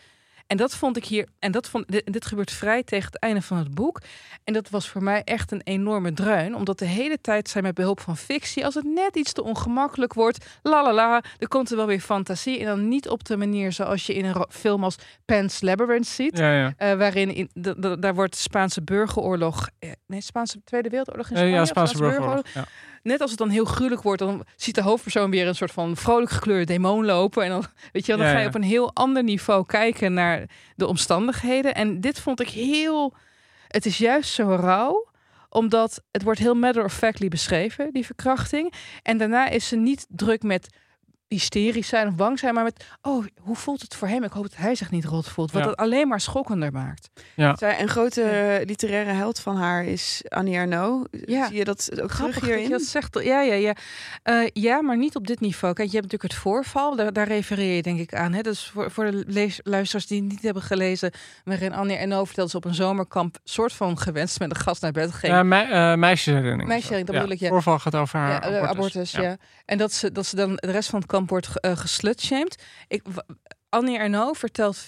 En 0.50 0.56
dat 0.56 0.74
vond 0.74 0.96
ik 0.96 1.04
hier, 1.04 1.26
en 1.38 1.52
dat 1.52 1.68
vond, 1.68 1.88
dit, 1.88 2.12
dit 2.12 2.26
gebeurt 2.26 2.50
vrij 2.50 2.82
tegen 2.82 3.06
het 3.06 3.18
einde 3.18 3.42
van 3.42 3.56
het 3.56 3.74
boek. 3.74 4.00
En 4.44 4.52
dat 4.52 4.70
was 4.70 4.88
voor 4.88 5.02
mij 5.02 5.22
echt 5.24 5.52
een 5.52 5.60
enorme 5.64 6.12
dreun, 6.12 6.54
omdat 6.54 6.78
de 6.78 6.84
hele 6.84 7.20
tijd 7.20 7.48
zij 7.48 7.62
met 7.62 7.74
behulp 7.74 8.00
van 8.00 8.16
fictie, 8.16 8.64
als 8.64 8.74
het 8.74 8.84
net 8.84 9.16
iets 9.16 9.32
te 9.32 9.42
ongemakkelijk 9.42 10.14
wordt, 10.14 10.46
la 10.62 10.82
la 10.82 10.92
la, 10.94 11.22
er 11.38 11.48
komt 11.48 11.70
er 11.70 11.76
wel 11.76 11.86
weer 11.86 12.00
fantasie. 12.00 12.58
En 12.60 12.66
dan 12.66 12.88
niet 12.88 13.08
op 13.08 13.24
de 13.24 13.36
manier 13.36 13.72
zoals 13.72 14.06
je 14.06 14.14
in 14.14 14.24
een 14.24 14.46
film 14.48 14.84
als 14.84 14.96
Pan's 15.24 15.60
Labyrinth 15.60 16.06
ziet. 16.06 16.38
Ja, 16.38 16.52
ja. 16.52 16.72
eh, 16.76 16.94
waarin 16.94 17.34
in, 17.34 17.50
de, 17.52 17.74
de- 17.78 17.98
daar 17.98 18.14
wordt 18.14 18.32
de 18.32 18.38
Spaanse 18.38 18.82
burgeroorlog, 18.82 19.68
eh, 19.78 19.90
nee, 20.06 20.20
Spaanse 20.20 20.60
Tweede 20.64 20.88
Wereldoorlog 20.88 21.26
in 21.30 21.32
Eh, 21.32 21.38
Spanje, 21.38 21.56
ja, 21.56 21.64
Spaanse 21.64 21.96
burgeroorlog. 21.98 22.46
Ja. 22.54 22.64
Net 23.02 23.20
als 23.20 23.30
het 23.30 23.38
dan 23.38 23.48
heel 23.48 23.64
gruwelijk 23.64 24.02
wordt, 24.02 24.18
dan 24.18 24.44
ziet 24.56 24.74
de 24.74 24.82
hoofdpersoon 24.82 25.30
weer 25.30 25.46
een 25.46 25.54
soort 25.54 25.72
van 25.72 25.96
vrolijk 25.96 26.30
gekleurde 26.30 26.64
demon 26.64 27.04
lopen. 27.04 27.44
En 27.44 27.50
dan, 27.50 27.64
weet 27.92 28.06
je 28.06 28.12
wel, 28.12 28.16
dan 28.16 28.26
Ja, 28.26 28.32
ga 28.32 28.40
je 28.40 28.48
op 28.48 28.54
een 28.54 28.62
heel 28.62 28.94
ander 28.94 29.22
niveau 29.22 29.66
kijken 29.66 30.12
naar 30.12 30.48
de 30.76 30.86
omstandigheden. 30.86 31.74
En 31.74 32.00
dit 32.00 32.20
vond 32.20 32.40
ik 32.40 32.48
heel. 32.48 33.14
Het 33.68 33.86
is 33.86 33.98
juist 33.98 34.32
zo 34.32 34.56
rauw 34.60 35.08
omdat 35.50 36.02
het 36.10 36.22
wordt 36.22 36.40
heel 36.40 36.54
matter-of-factly 36.54 37.28
beschreven, 37.28 37.92
die 37.92 38.06
verkrachting. 38.06 38.72
En 39.02 39.18
daarna 39.18 39.48
is 39.48 39.68
ze 39.68 39.76
niet 39.76 40.06
druk 40.08 40.42
met 40.42 40.68
hysterisch 41.34 41.88
zijn 41.88 42.08
of 42.08 42.14
bang 42.14 42.38
zijn, 42.38 42.54
maar 42.54 42.64
met, 42.64 42.84
oh, 43.02 43.24
hoe 43.40 43.56
voelt 43.56 43.80
het 43.80 43.94
voor 43.94 44.08
hem? 44.08 44.24
Ik 44.24 44.32
hoop 44.32 44.42
dat 44.42 44.56
hij 44.56 44.74
zich 44.74 44.90
niet 44.90 45.04
rot 45.04 45.28
voelt. 45.28 45.52
Wat 45.52 45.62
Ja. 45.62 45.68
het 45.68 45.78
alleen 45.78 46.08
maar 46.08 46.20
schokkender 46.20 46.72
maakt. 46.72 47.08
Zij, 47.54 47.80
een 47.80 47.88
grote 47.88 48.62
literaire 48.66 49.10
held 49.12 49.38
van 49.40 49.56
haar 49.56 49.84
is 49.84 50.22
Annie 50.28 50.54
Ernaux. 50.56 51.08
Ja. 51.10 51.46
Zie 51.46 51.56
je 51.56 51.64
dat 51.64 51.90
ook 52.02 52.10
Grappig 52.10 52.16
terug 52.16 52.34
dat 52.34 52.44
je 52.44 52.54
hierin? 52.54 52.70
dat 52.70 52.82
zegt. 52.82 53.18
Ja, 53.22 53.40
ja, 53.40 53.54
ja. 53.54 53.74
Eh, 54.22 54.46
ja, 54.52 54.82
maar 54.82 54.96
niet 54.96 55.16
op 55.16 55.26
dit 55.26 55.40
niveau. 55.40 55.74
Kijk, 55.74 55.88
je 55.90 55.96
hebt 55.96 56.04
natuurlijk 56.12 56.32
het 56.32 56.42
voorval. 56.42 56.96
Daar, 56.96 57.12
daar 57.12 57.26
refereer 57.28 57.76
je 57.76 57.82
denk 57.82 57.98
ik 57.98 58.14
aan. 58.14 58.32
Hè? 58.32 58.40
Dus 58.42 58.66
voor, 58.72 58.90
voor 58.90 59.10
de 59.10 59.24
lees- 59.26 59.60
luisteraars 59.62 60.06
die 60.06 60.20
het 60.20 60.30
niet 60.30 60.42
hebben 60.42 60.62
gelezen... 60.62 61.10
waarin 61.44 61.72
Annie 61.72 61.96
Ernaux 61.96 62.26
vertelt 62.26 62.36
dat 62.36 62.50
ze 62.50 62.56
op 62.56 62.64
een 62.64 62.74
zomerkamp... 62.86 63.38
soort 63.44 63.72
van 63.72 63.98
gewenst 63.98 64.38
met 64.38 64.50
een 64.50 64.56
gast 64.60 64.82
naar 64.82 64.92
bed 64.92 65.12
ging. 65.12 65.32
Ja, 65.32 65.42
me, 65.42 65.56
eh, 65.56 65.94
meisjesherinnering. 65.94 66.68
Meisjesherinnering, 66.68 67.06
dat 67.06 67.16
bedoel 67.16 67.30
ik, 67.34 67.40
ja. 67.40 67.48
Voorval 67.48 67.78
gaat 67.78 67.94
over 67.94 68.18
haar 68.18 68.30
Ja, 68.50 68.58
eh, 68.60 68.68
abortus, 68.68 69.10
ja. 69.10 69.36
En 69.64 69.78
dat 69.78 69.92
ze, 69.92 70.12
dat 70.12 70.26
ze 70.26 70.36
dan 70.36 70.54
de 70.54 70.70
rest 70.70 70.88
van 70.90 70.98
het 70.98 71.08
kamp 71.08 71.19
wordt 71.26 71.46
ge- 71.46 71.76
geslutshamed. 71.76 72.62
Ik, 72.88 73.02
w- 73.08 73.18
Annie 73.68 73.98
Ernaux 73.98 74.38
vertelt 74.38 74.78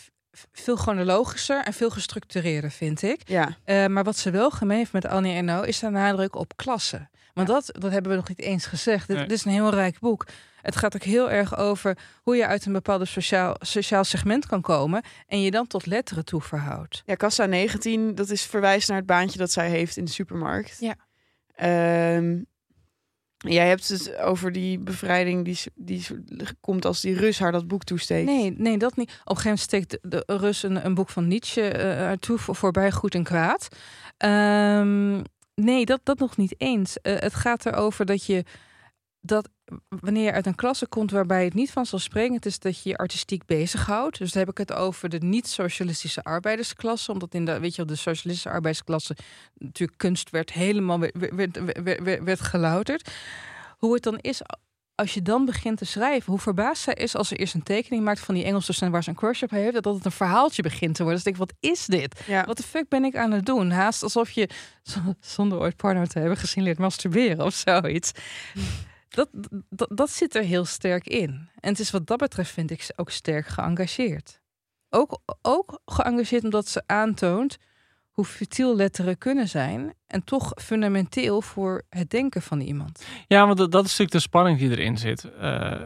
veel 0.53 0.77
chronologischer 0.77 1.65
en 1.65 1.73
veel 1.73 1.91
gestructureerder, 1.91 2.71
vind 2.71 3.03
ik. 3.03 3.21
Ja, 3.29 3.57
Eh, 3.65 3.87
maar 3.87 4.05
wat 4.05 4.17
ze 4.17 4.31
wel 4.31 4.51
gemeen 4.51 4.77
heeft 4.79 4.93
met 4.93 5.07
Annie 5.07 5.35
Ernaux 5.35 5.67
is 5.67 5.79
de 5.79 5.89
nadruk 5.89 6.35
op 6.37 6.57
klasse. 6.57 7.09
Want 7.35 7.49
dat, 7.49 7.71
dat 7.79 7.91
hebben 7.93 8.11
we 8.11 8.17
nog 8.17 8.29
niet 8.29 8.41
eens 8.41 8.67
gezegd. 8.67 9.09
Nee. 9.09 9.19
dit 9.19 9.31
is 9.33 9.45
een 9.45 9.53
heel 9.53 9.71
rijk 9.71 9.99
boek. 9.99 10.27
Het 10.63 10.77
gaat 10.77 10.95
ook 10.95 11.03
heel 11.03 11.31
erg 11.31 11.57
over 11.57 11.97
hoe 12.23 12.37
je 12.37 12.47
uit 12.47 12.67
een 12.67 12.73
bepaald 12.73 13.09
sociaal, 13.09 13.55
sociaal 13.59 14.05
segment 14.05 14.47
kan 14.47 14.61
komen 14.61 15.03
en 15.27 15.41
je 15.43 15.51
dan 15.51 15.67
tot 15.67 15.87
letteren 15.87 16.25
toe 16.25 16.41
verhoudt. 16.43 17.03
ja, 17.07 17.15
Kassa 17.15 17.47
19, 17.47 18.15
dat 18.15 18.31
is 18.31 18.43
verwijst 18.43 18.89
naar 18.89 18.97
het 18.97 19.07
baantje 19.07 19.39
dat 19.39 19.51
zij 19.51 19.69
heeft 19.71 19.97
in 19.97 20.05
de 20.05 20.11
supermarkt. 20.11 20.77
Ja. 20.81 20.95
Ehm, 21.55 22.41
jij 23.43 23.69
hebt 23.69 23.89
het 23.89 24.17
over 24.17 24.53
die 24.53 24.79
bevrijding 24.79 25.45
die, 25.45 25.59
die 25.75 26.07
komt 26.61 26.85
als 26.85 27.01
die 27.01 27.15
Rus 27.15 27.39
haar 27.39 27.53
dat 27.53 27.67
boek 27.67 27.85
toesteekt. 27.85 28.27
Nee, 28.27 28.55
nee, 28.57 28.79
dat 28.79 28.97
niet. 28.97 29.09
Op 29.09 29.15
een 29.15 29.37
gegeven 29.37 29.43
moment 29.45 29.61
steekt 29.61 29.99
de, 30.03 30.23
Rus 30.27 30.63
een, 30.63 30.95
boek 30.95 31.09
van 31.09 31.29
Nietzsche 31.29 31.63
er 31.71 32.19
toe 32.19 32.39
voor, 32.39 32.57
voorbij 32.57 32.93
goed 32.93 33.15
en 33.15 33.23
kwaad. 33.23 33.69
Ehm, 34.17 35.23
nee, 35.55 35.85
dat, 35.85 36.01
dat 36.03 36.19
nog 36.19 36.37
niet 36.37 36.55
eens. 36.59 37.01
Eh, 37.01 37.19
het 37.19 37.35
gaat 37.35 37.67
erover 37.67 38.07
dat 38.07 38.27
je 38.27 38.45
dat 39.21 39.49
wanneer 39.89 40.25
je 40.25 40.33
uit 40.33 40.47
een 40.47 40.55
klasse 40.55 40.87
komt 40.87 41.11
waarbij 41.11 41.45
het 41.45 41.55
niet 41.55 41.71
vanzelfsprekend 41.71 42.47
is 42.47 42.59
dat 42.59 42.83
je 42.83 42.89
je 42.89 42.97
artistiek 42.97 43.47
bezighoudt. 43.47 44.19
Dus 44.19 44.33
dan 44.33 44.41
heb 44.41 44.51
ik 44.51 44.59
het 44.59 44.73
over 44.73 45.09
de 45.09 45.19
niet-socialistische 45.19 46.23
arbeidersklasse. 46.23 47.13
Omdat 47.13 47.35
in 47.35 47.45
de, 47.45 47.59
weet 47.59 47.75
je, 47.75 47.85
de 47.85 47.97
socialistische 47.97 48.51
arbeidersklasse 48.51 49.17
natuurlijk 49.55 49.99
kunst 49.99 50.31
werd 50.31 50.53
helemaal 50.53 50.99
werd, 50.99 51.59
werd, 51.83 52.23
werd, 52.25 52.41
gelouterd. 52.41 53.11
Hoe 53.79 53.95
het 53.95 54.03
dan 54.03 54.19
is 54.19 54.43
als 54.95 55.15
je 55.15 55.23
dan 55.23 55.45
begint 55.45 55.79
te 55.79 55.85
schrijven, 55.85 56.31
hoe 56.31 56.41
verbaasd 56.41 56.83
zij 56.83 56.95
is 56.95 57.17
als 57.17 57.29
ze 57.29 57.37
eerst 57.37 57.55
een 57.55 57.63
tekening 57.63 58.05
maakt 58.05 58.21
van 58.21 58.35
die 58.35 58.45
Engelse 58.45 58.73
scène 58.73 58.91
waar 58.91 59.03
ze 59.03 59.11
een 59.11 59.17
crush 59.17 59.43
op 59.43 59.51
heeft, 59.51 59.83
dat 59.83 59.95
het 59.95 60.05
een 60.05 60.13
verhaaltje 60.13 60.63
begint 60.63 60.95
te 60.95 61.03
worden. 61.03 61.23
Dus 61.23 61.33
ik 61.33 61.39
denk, 61.39 61.51
wat 61.51 61.71
is 61.71 61.87
dit? 61.87 62.21
Ja. 62.27 62.45
Wat 62.45 62.57
de 62.57 62.63
fuck 62.63 62.89
ben 62.89 63.05
ik 63.05 63.17
aan 63.17 63.31
het 63.31 63.47
doen? 63.47 63.71
Haast 63.71 64.03
alsof 64.03 64.31
je, 64.31 64.49
zonder 65.21 65.59
ooit 65.59 65.77
porno 65.77 66.05
te 66.05 66.19
hebben 66.19 66.37
gezien, 66.37 66.63
leert 66.63 66.79
masturberen 66.79 67.45
of 67.45 67.55
zoiets. 67.55 68.13
Dat, 69.13 69.29
dat, 69.71 69.91
dat 69.95 70.11
zit 70.11 70.35
er 70.35 70.43
heel 70.43 70.65
sterk 70.65 71.07
in. 71.07 71.49
En 71.61 71.71
het 71.71 71.79
is 71.79 71.91
wat 71.91 72.07
dat 72.07 72.19
betreft, 72.19 72.51
vind 72.51 72.71
ik, 72.71 72.91
ook 72.97 73.11
sterk 73.11 73.47
geëngageerd. 73.47 74.41
Ook, 74.91 75.21
ook 75.43 75.81
geëngageerd 75.85 76.45
omdat 76.45 76.69
ze 76.69 76.83
aantoont 76.87 77.57
hoe 78.11 78.25
futiel 78.25 78.77
letteren 78.77 79.19
kunnen 79.19 79.49
zijn. 79.49 79.95
En 80.07 80.25
toch 80.25 80.53
fundamenteel 80.55 81.43
voor 81.43 81.83
het 81.89 82.11
denken 82.11 82.43
van 82.43 82.61
iemand. 82.61 83.05
Ja, 83.27 83.47
want 83.47 83.59
dat, 83.59 83.73
dat 83.73 83.85
is 83.85 83.91
natuurlijk 83.91 84.13
de 84.17 84.19
spanning 84.29 84.59
die 84.59 84.71
erin 84.71 84.99
zit. 84.99 85.25
Eh, 85.25 85.81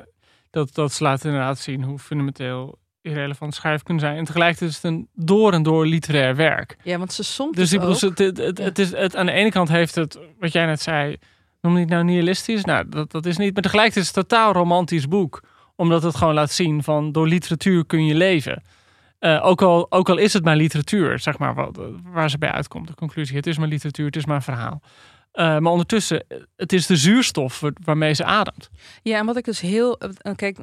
dat, 0.51 0.75
dat 0.75 0.93
ze 0.93 1.03
laten 1.03 1.29
inderdaad 1.31 1.59
zien 1.59 1.83
hoe 1.83 1.99
fundamenteel 1.99 2.79
irrelevant 3.01 3.55
schrijven 3.55 3.85
kunnen 3.85 4.03
zijn. 4.03 4.17
En 4.17 4.25
tegelijkertijd 4.25 4.71
is 4.71 4.77
het 4.77 4.85
een 4.85 5.09
door 5.15 5.53
en 5.53 5.62
door 5.62 5.87
literair 5.87 6.37
werk. 6.37 6.77
Ja, 6.83 6.99
want 6.99 7.12
ze 7.12 7.25
soms 7.25 7.57
Dus 7.57 7.73
ik 7.73 7.81
bedoel, 7.81 7.95
ook... 7.95 8.01
het, 8.01 8.19
het, 8.19 8.37
het, 8.39 8.59
Ja. 8.59 8.65
het 8.65 8.79
is, 8.79 8.91
het, 8.93 9.17
aan 9.17 9.27
de 9.27 9.33
ene 9.33 9.51
kant 9.51 9.69
heeft 9.69 9.95
het, 9.95 10.19
wat 10.39 10.53
jij 10.53 10.67
net 10.67 10.81
zei, 10.81 11.17
je 11.74 11.81
het 11.81 11.88
nou 11.88 12.05
nihilistisch? 12.05 12.64
Nou, 12.64 12.88
dat, 12.88 13.11
dat 13.11 13.26
is 13.26 13.37
niet. 13.37 13.52
Maar 13.55 13.62
tegelijkertijd 13.62 14.05
is 14.05 14.11
het 14.14 14.16
een 14.16 14.26
totaal 14.29 14.52
romantisch 14.52 15.09
boek. 15.09 15.42
Omdat 15.76 16.02
het 16.02 16.16
gewoon 16.16 16.35
laat 16.35 16.50
zien 16.52 16.83
van 16.83 17.12
door 17.12 17.29
literatuur 17.29 17.87
kun 17.87 18.07
je 18.07 18.14
leven. 18.14 18.62
Eh, 19.18 19.46
ook, 19.46 19.62
al, 19.62 19.87
ook 19.92 20.09
al 20.09 20.16
is 20.16 20.33
het 20.33 20.44
maar 20.44 20.57
literatuur, 20.57 21.18
zeg 21.18 21.38
maar, 21.38 21.55
wat, 21.55 21.79
waar 22.02 22.31
ze 22.31 22.38
bij 22.38 22.50
uitkomt. 22.50 22.87
De 22.87 22.94
conclusie, 22.94 23.37
het 23.37 23.46
is 23.46 23.59
maar 23.59 23.68
literatuur, 23.68 24.07
het 24.07 24.16
is 24.16 24.26
maar 24.26 24.42
verhaal. 24.42 24.81
Eh, 25.33 25.59
maar 25.59 25.72
ondertussen, 25.72 26.24
het 26.57 26.72
is 26.72 26.87
de 26.87 26.96
zuurstof 26.96 27.61
wa- 27.61 27.70
waarmee 27.85 28.12
ze 28.14 28.24
ademt. 28.24 28.70
Ja, 29.02 29.18
en 29.18 29.26
wat 29.26 29.37
ik 29.37 29.44
dus 29.44 29.61
heel. 29.61 29.98
eh, 29.98 30.35
Kijk, 30.35 30.59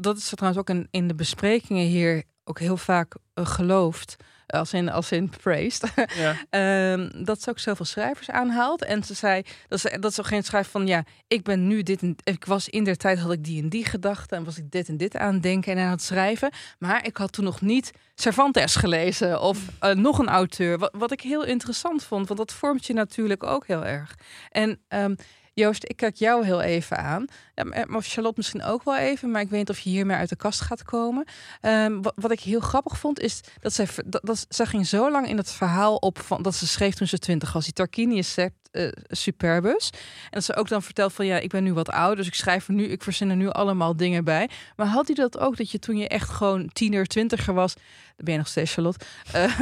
dat 0.00 0.16
is 0.16 0.28
trouwens 0.34 0.60
ook 0.60 0.76
in, 0.90 1.08
de 1.08 1.14
besprekingen 1.14 1.86
hier 1.86 2.22
ook 2.44 2.58
heel 2.58 2.76
vaak 2.76 3.14
geloofd. 3.34 4.16
Als 4.48 4.72
in, 4.72 4.90
als 4.90 5.12
in 5.12 5.30
praised. 5.42 5.92
Ja. 6.14 6.36
Ehm, 6.50 7.24
dat 7.24 7.42
ze 7.42 7.50
ook 7.50 7.58
zoveel 7.58 7.84
schrijvers 7.84 8.30
aanhaalt. 8.30 8.84
En 8.84 9.02
ze 9.04 9.14
zei 9.14 9.42
dat 9.68 9.80
ze, 9.80 9.98
dat 10.00 10.14
ze 10.14 10.24
geen 10.24 10.44
schrijft 10.44 10.70
van 10.70 10.86
ja, 10.86 11.04
ik 11.26 11.42
ben 11.42 11.66
nu 11.66 11.82
dit 11.82 12.02
en 12.02 12.16
ik 12.24 12.44
was 12.44 12.68
in 12.68 12.84
der 12.84 12.96
tijd 12.96 13.18
had 13.18 13.32
ik 13.32 13.44
die 13.44 13.62
en 13.62 13.68
die 13.68 13.84
gedachten 13.84 14.36
en 14.36 14.44
was 14.44 14.58
ik 14.58 14.70
dit 14.70 14.88
en 14.88 14.96
dit 14.96 15.16
aan 15.16 15.34
het 15.34 15.42
denken 15.42 15.72
en 15.76 15.84
aan 15.84 15.90
het 15.90 16.02
schrijven. 16.02 16.50
Maar 16.78 17.06
ik 17.06 17.16
had 17.16 17.32
toen 17.32 17.44
nog 17.44 17.60
niet 17.60 17.92
Cervantes 18.14 18.76
gelezen 18.76 19.40
of 19.40 19.58
eh, 19.78 19.94
nog 19.94 20.18
een 20.18 20.28
auteur. 20.28 20.78
Wat, 20.78 20.94
wat 20.98 21.12
ik 21.12 21.20
heel 21.20 21.44
interessant 21.44 22.04
vond, 22.04 22.26
want 22.26 22.38
dat 22.38 22.52
vormt 22.52 22.86
je 22.86 22.92
natuurlijk 22.92 23.42
ook 23.42 23.66
heel 23.66 23.84
erg. 23.84 24.14
En 24.50 24.80
ehm, 24.88 25.14
Joost, 25.58 25.84
ik 25.84 25.96
kijk 25.96 26.16
jou 26.16 26.44
heel 26.44 26.60
even 26.60 26.98
aan. 26.98 27.24
Maar 27.54 27.84
maar 27.88 28.02
Charlotte 28.02 28.36
misschien 28.36 28.62
ook 28.62 28.84
wel 28.84 28.96
even, 28.96 29.30
maar 29.30 29.40
ik 29.40 29.48
weet 29.48 29.58
niet 29.58 29.70
of 29.70 29.78
je 29.78 29.90
hiermee 29.90 30.16
uit 30.16 30.28
de 30.28 30.36
kast 30.36 30.60
gaat 30.60 30.82
komen. 30.82 31.24
Ehm, 31.60 32.00
wat, 32.14 32.30
ik 32.30 32.40
heel 32.40 32.60
grappig 32.60 32.98
vond, 32.98 33.20
is 33.20 33.40
dat 33.60 33.72
zij, 33.72 33.86
dat, 34.06 34.46
ging 34.48 34.86
zo 34.86 35.10
lang 35.10 35.28
in 35.28 35.36
het 35.36 35.52
verhaal 35.52 35.96
op 35.96 36.18
van, 36.18 36.42
dat 36.42 36.54
ze 36.54 36.66
schreef 36.66 36.94
toen 36.94 37.06
ze 37.06 37.18
twintig 37.18 37.52
was. 37.52 37.64
Die 37.64 37.72
Tarquini 37.72 38.18
is 38.18 38.34
eh, 38.70 38.88
superbus. 39.06 39.90
En 40.24 40.30
dat 40.30 40.44
ze 40.44 40.56
ook 40.56 40.68
dan 40.68 40.82
vertelt 40.82 41.12
van 41.12 41.26
ja, 41.26 41.38
ik 41.38 41.50
ben 41.50 41.64
nu 41.64 41.72
wat 41.72 41.90
ouder, 41.90 42.16
dus 42.16 42.26
ik 42.26 42.34
schrijf 42.34 42.68
er 42.68 42.74
nu, 42.74 42.84
ik 42.84 43.02
verzin 43.02 43.30
er 43.30 43.36
nu 43.36 43.48
allemaal 43.48 43.96
dingen 43.96 44.24
bij. 44.24 44.48
Maar 44.76 44.86
had 44.86 45.10
u 45.10 45.14
dat 45.14 45.38
ook, 45.38 45.56
dat 45.56 45.70
je 45.70 45.78
toen 45.78 45.96
je 45.96 46.08
echt 46.08 46.28
gewoon 46.28 46.68
tiener, 46.72 47.06
twintiger 47.06 47.54
was, 47.54 47.74
ben 48.16 48.32
je 48.32 48.38
nog 48.38 48.48
steeds 48.48 48.72
Charlotte, 48.72 49.04
eh, 49.32 49.60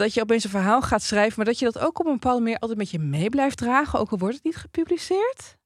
dat 0.00 0.14
je 0.14 0.20
opeens 0.20 0.44
een 0.44 0.50
verhaal 0.50 0.82
gaat 0.82 1.02
schrijven, 1.02 1.32
maar 1.36 1.46
dat 1.46 1.58
je 1.58 1.64
dat 1.64 1.78
ook 1.78 1.98
op 2.00 2.06
een 2.06 2.12
bepaalde 2.12 2.40
manier 2.42 2.58
altijd 2.58 2.78
met 2.78 2.90
je 2.90 2.98
mee 2.98 3.28
blijft 3.30 3.56
dragen, 3.56 3.98
ook 3.98 4.10
al 4.10 4.18
wordt 4.18 4.34
het 4.34 4.44
niet 4.44 4.56
gepubliceerd? 4.56 5.58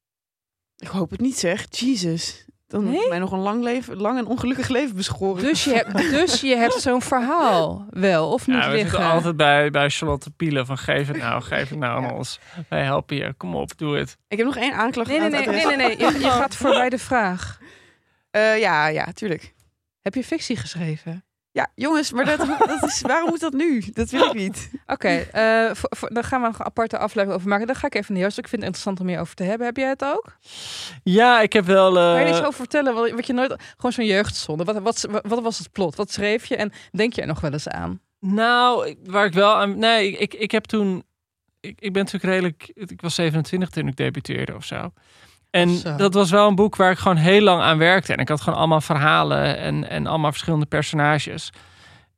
Ik 0.77 0.88
hoop 0.88 1.11
het 1.11 1.20
niet 1.20 1.38
zeg. 1.38 1.66
Jesus. 1.70 2.44
Dan 2.66 2.90
Nee? 2.90 3.09
mij 3.09 3.18
nog 3.18 3.33
een 3.33 3.38
lang, 3.38 3.62
leven, 3.62 3.97
lang 3.97 4.18
en 4.18 4.27
ongelukkig 4.27 4.68
leven 4.68 4.97
beschoren. 4.97 5.42
Dus 5.42 5.64
je 5.64 5.73
hebt, 5.75 5.99
dus 6.18 6.40
je 6.40 6.57
hebt 6.57 6.81
zo'n 6.81 7.03
verhaal 7.03 7.87
wel, 7.90 8.33
of 8.33 8.47
niet 8.47 8.57
Ja, 8.57 8.66
we 8.68 8.75
liggen? 8.75 8.90
zitten 8.90 9.09
altijd 9.11 9.37
bij, 9.37 9.70
bij 9.70 9.90
Charlotte 9.90 10.31
Pielen 10.31 10.66
van 10.66 10.79
geef 10.79 11.09
het 11.09 11.16
nou, 11.16 11.42
geef 11.42 11.68
het 11.68 11.79
nou 11.79 12.05
aan 12.05 12.12
ons. 12.12 12.38
Wij 12.68 12.83
helpen 12.85 13.16
je, 13.16 13.35
kom 13.37 13.57
op, 13.57 13.79
doe 13.79 13.97
het. 13.97 14.16
Ik 14.29 14.37
heb 14.37 14.47
nog 14.47 14.57
één 14.57 14.73
aanklacht 14.75 15.09
Nee, 15.09 15.18
nee, 15.18 15.31
nee, 15.31 15.47
nee, 15.47 15.66
nee, 15.66 15.77
nee. 15.77 15.99
Je, 15.99 16.18
je 16.18 16.31
gaat 16.40 16.57
voorbij 16.57 16.88
de 16.88 16.99
vraag. 16.99 17.59
Eh, 18.31 18.59
ja, 18.59 18.87
ja, 18.87 19.12
tuurlijk. 19.12 19.55
Heb 20.03 20.14
je 20.14 20.25
fictie 20.25 20.57
geschreven? 20.57 21.25
Ja, 21.54 21.70
jongens, 21.74 22.12
maar 22.12 22.24
dat, 22.24 22.38
dat 22.58 22.82
is, 22.82 23.00
waarom 23.00 23.28
moet 23.28 23.40
dat 23.40 23.52
nu? 23.52 23.82
Dat 23.92 24.10
wil 24.10 24.26
ik 24.26 24.34
niet. 24.34 24.70
Oké, 24.86 25.08
eh, 25.08 25.70
voor- 25.72 26.10
daar 26.14 26.24
gaan 26.24 26.40
we 26.40 26.46
nog 26.46 26.58
een 26.58 26.64
aparte 26.64 26.98
aflevering 26.98 27.32
over 27.38 27.48
maken. 27.48 27.66
Daar 27.66 27.76
ga 27.76 27.86
ik 27.86 27.94
even 27.94 28.12
naar 28.14 28.22
Joost. 28.22 28.38
Ik 28.38 28.48
vind 28.48 28.62
het 28.62 28.70
interessant 28.70 29.00
om 29.00 29.06
meer 29.06 29.20
over 29.20 29.34
te 29.34 29.42
hebben. 29.42 29.66
Heb 29.66 29.76
jij 29.76 29.88
het 29.88 30.04
ook? 30.04 30.36
Ja, 31.02 31.40
ik 31.40 31.52
heb 31.52 31.64
wel... 31.64 31.98
eh, 31.98 32.12
Kan 32.14 32.22
je 32.22 32.28
iets 32.28 32.38
over 32.38 32.52
vertellen? 32.52 32.94
Wat, 32.94 33.10
wat 33.10 33.26
je 33.26 33.32
nooit... 33.32 33.54
Gewoon 33.76 33.92
zo'n 33.92 34.04
jeugdzonde. 34.06 34.64
Wat, 34.64 34.78
wat, 34.78 35.08
wat 35.22 35.42
was 35.42 35.58
het 35.58 35.72
plot? 35.72 35.94
Wat 35.96 36.12
schreef 36.12 36.46
je? 36.46 36.56
En 36.56 36.72
denk 36.92 37.12
je 37.12 37.20
er 37.20 37.26
nog 37.26 37.40
wel 37.40 37.52
eens 37.52 37.68
aan? 37.68 38.00
Nou, 38.20 38.86
ik- 38.86 38.98
waar 39.04 39.26
ik 39.26 39.32
wel 39.32 39.54
aan... 39.54 39.78
Nee, 39.78 40.10
ik, 40.10 40.18
ik, 40.18 40.34
ik 40.34 40.50
heb 40.50 40.64
toen... 40.64 41.04
Ik, 41.60 41.80
ik 41.80 41.92
ben 41.92 42.02
natuurlijk 42.04 42.32
redelijk... 42.32 42.70
Ik 42.74 43.00
was 43.00 43.14
27 43.14 43.68
toen 43.68 43.86
ik 43.88 43.96
debuteerde 43.96 44.54
of 44.54 44.64
zo. 44.64 44.92
En 45.54 45.70
Zo. 45.70 45.96
dat 45.96 46.14
was 46.14 46.30
wel 46.30 46.48
een 46.48 46.54
boek 46.54 46.76
waar 46.76 46.90
ik 46.90 46.98
gewoon 46.98 47.16
heel 47.16 47.40
lang 47.40 47.62
aan 47.62 47.78
werkte. 47.78 48.12
En 48.12 48.18
ik 48.18 48.28
had 48.28 48.40
gewoon 48.40 48.58
allemaal 48.58 48.80
verhalen 48.80 49.58
en, 49.58 49.88
en 49.88 50.06
allemaal 50.06 50.30
verschillende 50.30 50.66
personages. 50.66 51.52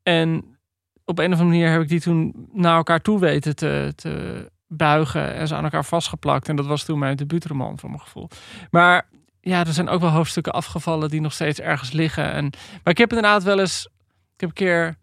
En 0.02 0.58
op 1.04 1.18
een 1.18 1.32
of 1.32 1.38
andere 1.38 1.44
manier 1.44 1.70
heb 1.70 1.80
ik 1.80 1.88
die 1.88 2.00
toen 2.00 2.48
naar 2.52 2.76
elkaar 2.76 3.00
toe 3.00 3.20
weten 3.20 3.56
te, 3.56 3.92
te 3.96 4.46
buigen. 4.66 5.34
En 5.34 5.48
ze 5.48 5.54
aan 5.54 5.64
elkaar 5.64 5.84
vastgeplakt. 5.84 6.48
En 6.48 6.56
dat 6.56 6.66
was 6.66 6.84
toen 6.84 6.98
mijn 6.98 7.16
debuutroman, 7.16 7.78
voor 7.78 7.88
mijn 7.88 8.02
gevoel. 8.02 8.28
Maar 8.70 9.08
ja, 9.40 9.66
er 9.66 9.72
zijn 9.72 9.88
ook 9.88 10.00
wel 10.00 10.10
hoofdstukken 10.10 10.52
afgevallen 10.52 11.08
die 11.08 11.20
nog 11.20 11.32
steeds 11.32 11.60
ergens 11.60 11.92
liggen. 11.92 12.32
En, 12.32 12.44
maar 12.82 12.92
ik 12.92 12.98
heb 12.98 13.08
inderdaad 13.08 13.42
wel 13.42 13.60
eens... 13.60 13.88
Ik 14.34 14.40
heb 14.40 14.48
een 14.48 14.54
keer... 14.54 14.96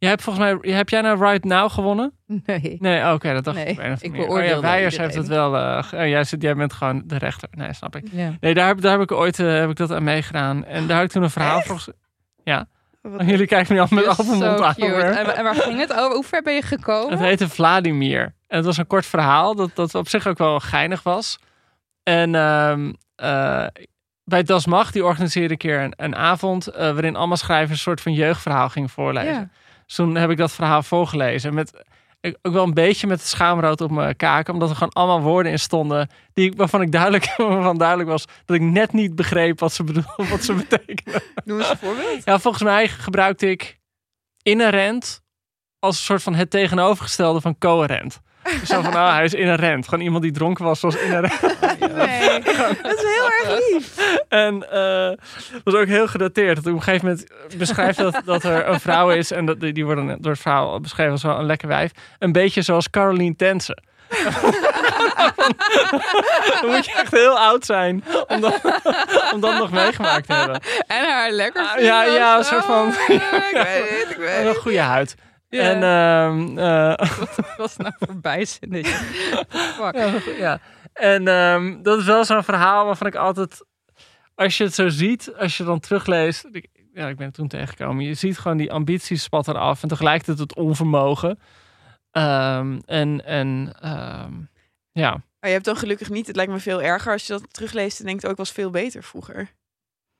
Jij 0.00 0.10
hebt 0.10 0.22
volgens 0.22 0.44
mij... 0.60 0.72
Heb 0.74 0.88
jij 0.88 1.00
nou 1.00 1.24
Right 1.24 1.44
Now 1.44 1.70
gewonnen? 1.70 2.12
Nee. 2.46 2.76
Nee, 2.80 3.12
oké, 3.12 3.32
dat 3.32 3.44
dacht 3.44 3.56
Nee, 3.56 3.66
ik. 3.66 3.70
ik 3.70 3.78
manier. 3.78 3.98
Oh 4.02 4.10
ja, 4.10 4.26
beoordeel 4.26 4.60
Weijers 4.60 4.96
heeft 4.96 5.14
het 5.14 5.26
wel... 5.26 5.54
oh, 5.54 5.82
jij, 5.90 6.24
zit, 6.24 6.42
jij 6.42 6.54
bent 6.54 6.72
gewoon 6.72 7.02
de 7.04 7.16
rechter. 7.18 7.48
Nee, 7.50 7.72
snap 7.72 7.96
ik. 7.96 8.06
Ja. 8.12 8.32
Nee, 8.40 8.54
daar 8.54 8.66
heb, 8.66 8.80
daar 8.80 8.92
heb 8.92 9.00
ik 9.00 9.12
ooit 9.12 9.38
eh, 9.38 9.46
heb 9.58 9.70
ik 9.70 9.76
dat 9.76 9.90
aan 9.92 10.04
meegedaan. 10.04 10.64
En 10.64 10.86
daar 10.86 10.96
had 10.96 11.04
ik 11.04 11.10
toen 11.10 11.22
een 11.22 11.30
verhaal 11.30 11.60
voor. 11.62 11.84
Ja. 12.44 12.66
Wat- 13.02 13.20
Oh, 13.20 13.28
Jullie 13.28 13.46
kijken 13.46 13.74
nu 13.74 13.80
al 13.80 13.86
met 13.90 14.06
open 14.08 14.26
mond 14.26 14.40
so 14.42 14.62
aan. 14.62 14.74
En, 14.74 15.36
en 15.36 15.44
waar 15.44 15.54
ging 15.54 15.78
het 15.78 15.92
over? 15.92 16.14
Hoe 16.14 16.24
ver 16.24 16.42
ben 16.42 16.54
je 16.54 16.62
gekomen? 16.62 17.10
Het 17.10 17.20
heette 17.20 17.48
Vladimir. 17.48 18.22
En 18.22 18.56
het 18.56 18.64
was 18.64 18.76
een 18.76 18.86
kort 18.86 19.06
verhaal 19.06 19.54
dat, 19.54 19.70
dat 19.74 19.94
op 19.94 20.08
zich 20.08 20.26
ook 20.26 20.38
wel 20.38 20.60
geinig 20.60 21.02
was. 21.02 21.38
En 22.02 22.34
ehm, 22.34 22.92
eh, 23.14 23.66
bij 24.24 24.42
Das 24.42 24.66
Mag, 24.66 24.90
die 24.90 25.04
organiseerde 25.04 25.52
een 25.52 25.58
keer 25.58 25.80
een, 25.80 25.92
een 25.96 26.16
avond... 26.16 26.64
waarin 26.64 27.16
allemaal 27.16 27.36
schrijvers 27.36 27.70
een 27.70 27.76
soort 27.78 28.00
van 28.00 28.12
jeugdverhaal 28.12 28.68
gingen 28.68 28.88
voorlezen. 28.88 29.32
Ja. 29.32 29.48
Dus 29.90 29.98
toen 29.98 30.14
heb 30.14 30.30
ik 30.30 30.36
dat 30.36 30.52
verhaal 30.52 30.82
voorgelezen. 30.82 31.54
Met, 31.54 31.84
ik- 32.20 32.38
ook 32.42 32.52
wel 32.52 32.64
een 32.64 32.74
beetje 32.74 33.06
met 33.06 33.18
het 33.18 33.28
schaamrood 33.28 33.80
op 33.80 33.90
mijn 33.90 34.16
kaken. 34.16 34.52
Omdat 34.52 34.68
er 34.70 34.74
gewoon 34.76 34.92
allemaal 34.92 35.20
woorden 35.20 35.52
in 35.52 35.58
stonden. 35.58 36.08
Die, 36.32 36.52
waarvan, 36.56 36.82
ik 36.82 36.92
duidelijk, 36.92 37.34
waarvan 37.36 37.78
duidelijk 37.78 38.08
was 38.08 38.24
dat 38.44 38.56
ik 38.56 38.62
net 38.62 38.92
niet 38.92 39.14
begreep 39.14 39.60
wat 39.60 39.72
ze, 39.72 39.84
bedoel, 39.84 40.02
wat 40.30 40.44
ze 40.44 40.54
betekenen. 40.54 41.22
Noem 41.44 41.58
eens 41.58 41.70
een 41.70 41.76
voorbeeld. 41.78 42.24
Ja, 42.24 42.38
volgens 42.38 42.62
mij 42.62 42.88
gebruikte 42.88 43.50
ik 43.50 43.78
inherent 44.42 45.22
als 45.78 45.96
een 45.96 46.02
soort 46.04 46.22
van 46.22 46.34
het 46.34 46.50
tegenovergestelde 46.50 47.40
van 47.40 47.58
coherent. 47.58 48.20
Zo 48.64 48.80
van, 48.82 48.92
nou, 48.92 49.12
hij 49.12 49.24
is 49.24 49.34
inherent. 49.34 49.88
Gewoon 49.88 50.04
iemand 50.04 50.22
die 50.22 50.32
dronken 50.32 50.64
was, 50.64 50.80
zoals 50.80 50.96
inherent. 50.96 51.40
Nee, 51.80 52.42
dat 52.82 52.94
is 52.94 53.02
heel 53.02 53.24
erg 53.40 53.58
lief. 53.70 54.18
En 54.28 54.70
eh 54.70 55.10
was 55.64 55.74
ook 55.74 55.86
heel 55.86 56.06
gedateerd. 56.06 56.56
Dat 56.56 56.66
op 56.66 56.72
een 56.72 56.82
gegeven 56.82 57.06
moment 57.08 57.26
beschrijft 57.58 57.98
dat, 57.98 58.20
dat 58.24 58.44
er 58.44 58.68
een 58.68 58.80
vrouw 58.80 59.10
is. 59.10 59.30
En 59.30 59.46
dat, 59.46 59.60
die 59.60 59.72
die 59.72 59.84
wordt 59.84 60.22
door 60.22 60.32
het 60.32 60.40
verhaal 60.40 60.80
beschreven 60.80 61.12
als 61.12 61.22
wel 61.22 61.38
een 61.38 61.44
lekker 61.46 61.68
wijf. 61.68 61.90
Een 62.18 62.32
beetje 62.32 62.62
zoals 62.62 62.90
Caroline 62.90 63.36
Tense. 63.36 63.76
dan 66.60 66.70
moet 66.70 66.84
je 66.84 66.92
echt 66.96 67.10
heel 67.10 67.38
oud 67.38 67.64
zijn 67.64 68.04
om 68.28 68.40
dat, 68.40 68.60
om 69.32 69.40
dat 69.40 69.58
nog 69.58 69.70
meegemaakt 69.70 70.26
te 70.26 70.32
hebben. 70.32 70.60
En 70.86 71.04
haar 71.04 71.30
lekker 71.30 71.62
Ah, 71.62 71.82
ja, 71.82 72.04
ja, 72.04 72.38
een 72.38 72.44
soort 72.44 72.64
van- 72.64 72.86
Oh, 72.86 73.08
ik 73.08 73.50
weet 73.52 73.90
het, 73.90 74.10
ik 74.10 74.16
weet 74.16 74.36
het. 74.36 74.46
een 74.46 74.54
goede 74.62 74.80
huid. 74.80 75.14
Ja. 75.50 75.62
En 75.62 75.82
ehm, 75.82 76.58
eh, 76.58 77.08
Wat 77.18 77.56
was 77.56 77.76
nou 77.76 77.92
voorbij 77.98 78.44
zinnetje? 78.44 78.92
Fuck. 79.48 80.36
Ja. 80.38 80.60
En 80.92 81.28
ehm, 81.28 81.82
dat 81.82 81.98
is 81.98 82.04
wel 82.04 82.24
zo'n 82.24 82.44
verhaal 82.44 82.84
waarvan 82.84 83.06
ik 83.06 83.14
altijd, 83.14 83.66
als 84.34 84.56
je 84.56 84.64
het 84.64 84.74
zo 84.74 84.88
ziet, 84.88 85.34
als 85.38 85.56
je 85.56 85.64
dan 85.64 85.80
terugleest, 85.80 86.48
ik, 86.52 86.68
ja, 86.94 87.08
ik 87.08 87.16
ben 87.16 87.26
er 87.26 87.32
toen 87.32 87.48
tegengekomen, 87.48 88.04
je 88.04 88.14
ziet 88.14 88.38
gewoon 88.38 88.56
die 88.56 88.72
ambities 88.72 89.22
spatten 89.22 89.56
af 89.56 89.82
en 89.82 89.88
tegelijkertijd 89.88 90.38
het 90.38 90.56
onvermogen. 90.56 91.38
Ehm, 92.10 92.78
en 92.86 93.24
en 93.24 93.72
ehm, 93.80 94.32
ja, 94.92 95.10
Maar 95.10 95.50
je 95.50 95.56
hebt 95.56 95.64
dan 95.64 95.76
gelukkig 95.76 96.10
niet. 96.10 96.26
Het 96.26 96.36
lijkt 96.36 96.52
me 96.52 96.58
veel 96.58 96.82
erger 96.82 97.12
als 97.12 97.26
je 97.26 97.32
dat 97.32 97.52
terugleest 97.52 98.00
en 98.00 98.06
denkt, 98.06 98.26
ook 98.26 98.36
was 98.36 98.52
veel 98.52 98.70
beter 98.70 99.02
vroeger. 99.02 99.50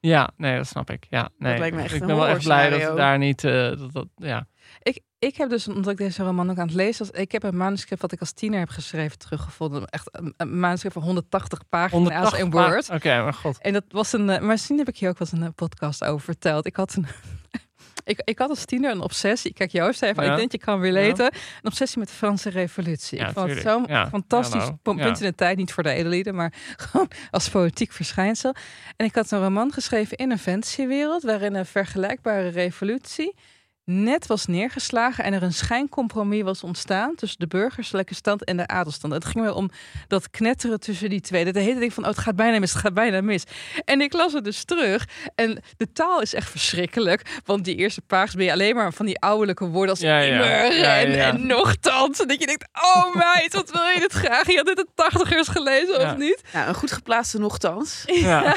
ja, 0.00 0.30
nee, 0.36 0.56
dat 0.56 0.66
snap 0.66 0.90
ik. 0.90 1.06
Ja, 1.10 1.28
nee, 1.38 1.58
lijkt 1.58 1.76
me 1.76 1.82
echt 1.82 1.94
ik 1.94 2.00
een 2.00 2.06
ben 2.06 2.16
wel 2.16 2.26
echt 2.26 2.44
blij 2.44 2.70
dat 2.70 2.96
daar 2.96 3.18
niet, 3.18 3.44
eh, 3.44 3.52
dat, 3.52 3.92
dat, 3.92 4.06
ja. 4.16 4.46
Ik, 4.82 5.02
ik 5.20 5.36
heb 5.36 5.48
dus, 5.50 5.68
omdat 5.68 5.92
ik 5.92 5.98
deze 5.98 6.22
roman 6.22 6.50
ook 6.50 6.58
aan 6.58 6.66
het 6.66 6.76
lezen 6.76 7.06
was, 7.06 7.20
ik 7.20 7.32
heb 7.32 7.42
een 7.42 7.56
manuscript 7.56 8.02
wat 8.02 8.12
ik 8.12 8.20
als 8.20 8.32
tiener 8.32 8.58
heb 8.58 8.68
geschreven 8.68 9.18
teruggevonden. 9.18 9.86
Echt 9.86 10.08
een, 10.36 10.60
manuscript 10.60 10.94
van 10.94 11.02
180 11.02 11.68
pagina's 11.68 11.92
180 11.92 12.38
in 12.38 12.50
Word. 12.50 12.90
Oké, 12.90 13.22
maar 13.22 13.34
god. 13.34 13.58
En 13.60 13.72
dat 13.72 13.84
was 13.88 14.12
een, 14.12 14.30
eh, 14.30 14.38
maar 14.38 14.42
misschien 14.48 14.78
heb 14.78 14.88
ik 14.88 14.96
hier 14.98 15.08
ook 15.08 15.18
wel 15.18 15.28
eens 15.32 15.42
een 15.42 15.54
podcast 15.54 16.04
over 16.04 16.24
verteld. 16.24 16.66
Ik 16.66 16.76
had 16.76 16.94
een, 16.94 17.06
ik, 18.12 18.20
ik 18.24 18.38
had 18.38 18.48
als 18.48 18.64
tiener 18.64 18.90
een 18.90 19.00
obsessie. 19.00 19.52
Kijk, 19.52 19.70
Joost 19.70 20.02
even, 20.02 20.24
Ja. 20.24 20.30
ik 20.30 20.36
denk 20.38 20.52
je 20.52 20.58
kan 20.58 20.80
relaten. 20.80 21.26
Een 21.26 21.70
obsessie 21.70 21.98
met 21.98 22.08
de 22.08 22.14
Franse 22.14 22.50
revolutie. 22.50 23.18
Ja, 23.18 23.26
ik 23.26 23.32
vond 23.32 23.50
het 23.50 23.60
zo'n 23.60 23.84
Ja, 23.86 24.08
fantastisch 24.08 24.70
punt 24.82 24.98
Ja. 24.98 25.06
in 25.06 25.12
de 25.12 25.34
tijd. 25.34 25.56
Niet 25.56 25.72
voor 25.72 25.82
de 25.82 25.90
edellieden, 25.92 26.34
maar 26.34 26.52
gewoon 26.90 27.10
als 27.30 27.48
politiek 27.48 27.92
verschijnsel. 27.92 28.54
En 28.96 29.06
ik 29.06 29.14
had 29.14 29.30
een 29.30 29.42
roman 29.42 29.72
geschreven 29.72 30.16
in 30.16 30.30
een 30.30 30.38
fantasywereld... 30.38 31.22
waarin 31.22 31.54
een 31.54 31.66
vergelijkbare 31.66 32.48
revolutie 32.48 33.34
net 33.90 34.26
was 34.26 34.46
neergeslagen... 34.46 35.24
en 35.24 35.32
er 35.32 35.42
een 35.42 35.52
schijncompromis 35.52 36.42
was 36.42 36.62
ontstaan... 36.62 37.14
tussen 37.14 37.38
de 37.38 37.46
burgerlijke 37.46 38.14
stand 38.14 38.44
en 38.44 38.56
de 38.56 38.66
adelstand. 38.66 39.12
Het 39.12 39.24
ging 39.24 39.44
me 39.44 39.54
om 39.54 39.70
dat 40.08 40.30
knetteren 40.30 40.80
tussen 40.80 41.10
die 41.10 41.20
twee. 41.20 41.44
Dat 41.44 41.54
de 41.54 41.60
hele 41.60 41.80
ding 41.80 41.94
van, 41.94 42.02
oh, 42.02 42.10
het 42.10 42.18
gaat 42.18 42.36
bijna 42.36 42.58
mis, 42.58 42.72
het 42.72 42.80
gaat 42.80 42.94
bijna 42.94 43.20
mis. 43.20 43.44
En 43.84 44.00
ik 44.00 44.12
las 44.12 44.32
het 44.32 44.44
dus 44.44 44.64
terug. 44.64 45.08
En 45.34 45.62
de 45.76 45.92
taal 45.92 46.20
is 46.20 46.34
echt 46.34 46.50
verschrikkelijk. 46.50 47.40
Want 47.44 47.64
die 47.64 47.76
eerste 47.76 48.00
pagina's 48.00 48.34
ben 48.34 48.44
je 48.44 48.52
alleen 48.52 48.74
maar 48.74 48.92
van 48.92 49.06
die 49.06 49.20
ouderlijke 49.20 49.66
woorden 49.66 49.90
als 49.90 50.00
Ja, 50.00 50.18
ja. 50.18 50.34
immer 50.34 50.74
Ja, 50.74 50.98
en, 50.98 51.10
ja. 51.10 51.28
en 51.28 51.46
nogthans. 51.46 52.20
En 52.20 52.28
dat 52.28 52.40
je 52.40 52.46
denkt, 52.46 52.68
oh 52.72 53.14
meid, 53.14 53.52
wat 53.54 53.70
wil 53.70 53.82
je 53.82 54.00
dit 54.00 54.12
graag? 54.12 54.46
Je 54.46 54.56
had 54.56 54.66
dit 54.66 54.76
de 54.76 54.86
tachtigers 54.94 55.48
gelezen 55.48 56.00
Ja. 56.00 56.10
of 56.10 56.16
niet? 56.16 56.42
Nou, 56.52 56.68
een 56.68 56.74
goed 56.74 56.92
geplaatste 56.92 57.38
nogthans. 57.38 58.04
Ja. 58.20 58.56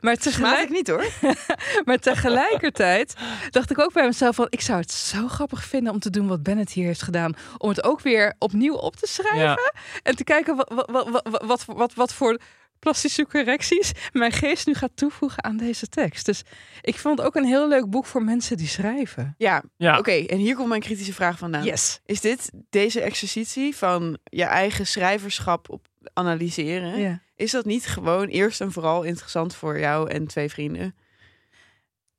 Maar, 0.00 0.16
Smaak 0.16 0.18
tegelijk, 0.18 0.62
ik 0.62 0.68
niet 0.68 0.88
hoor. 0.88 1.04
maar 1.84 1.98
tegelijkertijd 1.98 3.14
dacht 3.50 3.70
ik 3.70 3.78
ook 3.78 3.92
bij 3.92 4.06
mezelf 4.06 4.31
van... 4.32 4.46
ik 4.50 4.60
zou 4.60 4.80
het 4.80 4.90
zo 4.90 5.28
grappig 5.28 5.64
vinden 5.64 5.92
om 5.92 5.98
te 5.98 6.10
doen 6.10 6.26
wat 6.26 6.42
Bennett 6.42 6.72
hier 6.72 6.86
heeft 6.86 7.02
gedaan. 7.02 7.34
Om 7.58 7.68
het 7.68 7.84
ook 7.84 8.00
weer 8.00 8.34
opnieuw 8.38 8.74
op 8.74 8.96
te 8.96 9.06
schrijven. 9.06 9.40
ja. 9.40 9.72
En 10.02 10.16
te 10.16 10.24
kijken 10.24 10.56
wat, 10.56 10.72
wat, 10.74 10.90
wat, 10.90 11.10
wat, 11.10 11.38
wat, 11.46 11.64
wat, 11.64 11.94
wat 11.94 12.12
voor 12.12 12.38
plastische 12.82 13.26
correcties 13.26 13.92
mijn 14.12 14.32
geest 14.32 14.66
nu 14.66 14.74
gaat 14.74 14.90
toevoegen 14.94 15.44
aan 15.44 15.56
deze 15.56 15.86
tekst. 15.86 16.26
Dus 16.26 16.42
ik 16.80 16.98
vond 16.98 17.18
het 17.18 17.26
ook 17.26 17.34
een 17.34 17.44
heel 17.44 17.68
leuk 17.68 17.90
boek 17.90 18.06
voor 18.06 18.22
mensen 18.22 18.56
die 18.56 18.66
schrijven. 18.66 19.34
Ja, 19.38 19.62
ja. 19.76 19.98
oké. 19.98 20.10
En 20.12 20.38
hier 20.38 20.56
komt 20.56 20.68
mijn 20.68 20.80
kritische 20.80 21.12
vraag 21.12 21.38
vandaan. 21.38 21.64
Yes. 21.64 22.00
Is 22.04 22.20
dit 22.20 22.50
deze 22.70 23.00
exercitie 23.00 23.76
van 23.76 24.18
je 24.24 24.44
eigen 24.44 24.86
schrijverschap 24.86 25.70
op 25.70 25.86
analyseren? 26.12 26.98
Ja. 26.98 27.20
Is 27.36 27.50
dat 27.50 27.64
niet 27.64 27.86
gewoon 27.86 28.26
eerst 28.26 28.60
en 28.60 28.72
vooral 28.72 29.02
interessant 29.02 29.54
voor 29.54 29.78
jou 29.78 30.10
en 30.10 30.26
twee 30.26 30.48
vrienden? 30.48 30.94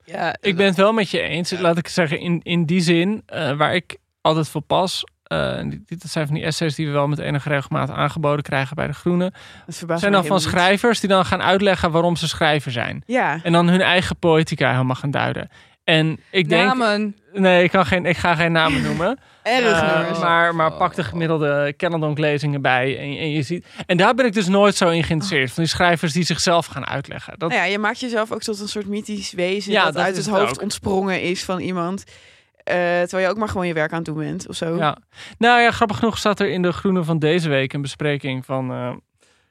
Ja, 0.05 0.35
Ik 0.41 0.55
ben 0.55 0.65
het 0.65 0.75
wel 0.75 0.93
met 0.93 1.09
je 1.09 1.21
eens. 1.21 1.51
Laat 1.59 1.77
ik 1.77 1.87
zeggen, 1.87 2.19
in, 2.19 2.39
in 2.43 2.65
die 2.65 2.81
zin, 2.81 3.23
eh, 3.25 3.51
waar 3.51 3.75
ik 3.75 3.97
altijd 4.21 4.49
voor 4.49 4.61
pas. 4.61 5.03
eh, 5.23 5.57
die- 5.63 5.83
dat 5.87 6.11
zijn 6.11 6.25
van 6.25 6.35
die 6.35 6.43
essays 6.43 6.75
die 6.75 6.85
we 6.87 6.91
wel 6.91 7.07
met 7.07 7.19
enige 7.19 7.49
regelmaat 7.49 7.89
aangeboden 7.89 8.43
krijgen 8.43 8.75
bij 8.75 8.87
de 8.87 8.93
Groenen. 8.93 9.33
Dat 9.65 9.99
zijn 9.99 10.11
dan 10.11 10.25
van 10.25 10.35
niet. 10.35 10.45
schrijvers 10.45 10.99
die 10.99 11.09
dan 11.09 11.25
gaan 11.25 11.41
uitleggen 11.41 11.91
waarom 11.91 12.15
ze 12.15 12.27
schrijver 12.27 12.71
zijn. 12.71 13.03
Ja, 13.05 13.39
En 13.43 13.51
dan 13.51 13.67
hun 13.69 13.81
eigen 13.81 14.17
poëtica 14.19 14.71
helemaal 14.71 14.95
gaan 14.95 15.11
duiden. 15.11 15.49
En 15.83 16.19
ik 16.31 16.49
denk. 16.49 16.67
Namen. 16.67 17.15
Nee, 17.33 17.63
ik, 17.63 17.71
kan 17.71 17.85
geen, 17.85 18.05
ik 18.05 18.17
ga 18.17 18.35
geen 18.35 18.51
namen 18.51 18.81
noemen. 18.87 19.19
erg 19.43 19.81
Eh, 19.81 20.19
maar, 20.21 20.55
maar 20.55 20.71
pak 20.71 20.95
de 20.95 21.03
gemiddelde 21.03 21.73
Kennedonk-lezingen 21.77 22.61
bij. 22.61 22.97
En, 22.97 23.17
en 23.17 23.31
je 23.31 23.41
ziet. 23.41 23.65
En 23.85 23.97
daar 23.97 24.13
ben 24.15 24.25
ik 24.25 24.33
dus 24.33 24.47
nooit 24.47 24.75
zo 24.75 24.89
in 24.89 25.03
geïnteresseerd. 25.03 25.51
Van 25.51 25.63
die 25.63 25.71
schrijvers 25.71 26.13
die 26.13 26.23
zichzelf 26.23 26.65
gaan 26.65 26.85
uitleggen. 26.85 27.39
Dat, 27.39 27.49
Nou 27.49 27.61
ja, 27.61 27.67
je 27.67 27.79
maakt 27.79 27.99
jezelf 27.99 28.31
ook 28.31 28.41
tot 28.41 28.59
een 28.59 28.67
soort 28.67 28.87
mythisch 28.87 29.31
wezen 29.31 29.71
Ja, 29.71 29.83
dat, 29.83 29.93
dat 29.93 30.03
uit 30.03 30.15
het 30.15 30.27
hoofd 30.27 30.55
ook. 30.55 30.61
ontsprongen 30.61 31.21
is 31.21 31.43
van 31.43 31.59
iemand. 31.59 32.03
Eh, 32.63 32.75
terwijl 32.75 33.23
je 33.23 33.29
ook 33.29 33.37
maar 33.37 33.47
gewoon 33.49 33.67
je 33.67 33.73
werk 33.73 33.91
aan 33.91 33.97
het 33.97 34.05
doen 34.05 34.17
bent 34.17 34.47
of 34.47 34.55
zo. 34.55 34.75
Ja. 34.75 34.97
Nou 35.37 35.61
ja, 35.61 35.71
grappig 35.71 35.97
genoeg 35.97 36.17
staat 36.17 36.39
er 36.39 36.49
in 36.49 36.61
de 36.61 36.71
Groene 36.71 37.03
van 37.03 37.19
deze 37.19 37.49
week 37.49 37.73
een 37.73 37.81
bespreking 37.81 38.45
van 38.45 38.71
eh 38.71 38.91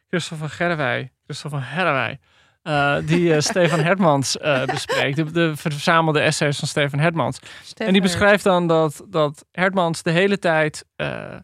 Christophe 0.09 0.49
van 0.49 0.51
Gerwij. 0.57 1.11
Christophe 1.25 1.57
van 1.59 1.67
Herwij. 1.67 2.19
Eh, 2.63 2.97
die 3.05 3.35
eh, 3.35 3.41
Stefan 3.41 3.81
Hermans 3.89 4.39
eh, 4.39 4.65
bespreekt. 4.65 5.17
De, 5.17 5.31
de 5.31 5.57
verzamelde 5.57 6.21
essays 6.21 6.59
van 6.59 6.69
Stefan 6.69 6.99
Hermans. 6.99 7.39
En 7.77 7.93
die 7.93 8.03
beschrijft 8.03 8.45
dan 8.45 8.67
dat, 8.67 9.05
dat 9.09 9.45
Hermans 9.51 10.03
de 10.03 10.11
hele 10.11 10.39
tijd, 10.39 10.85
nou 10.97 11.43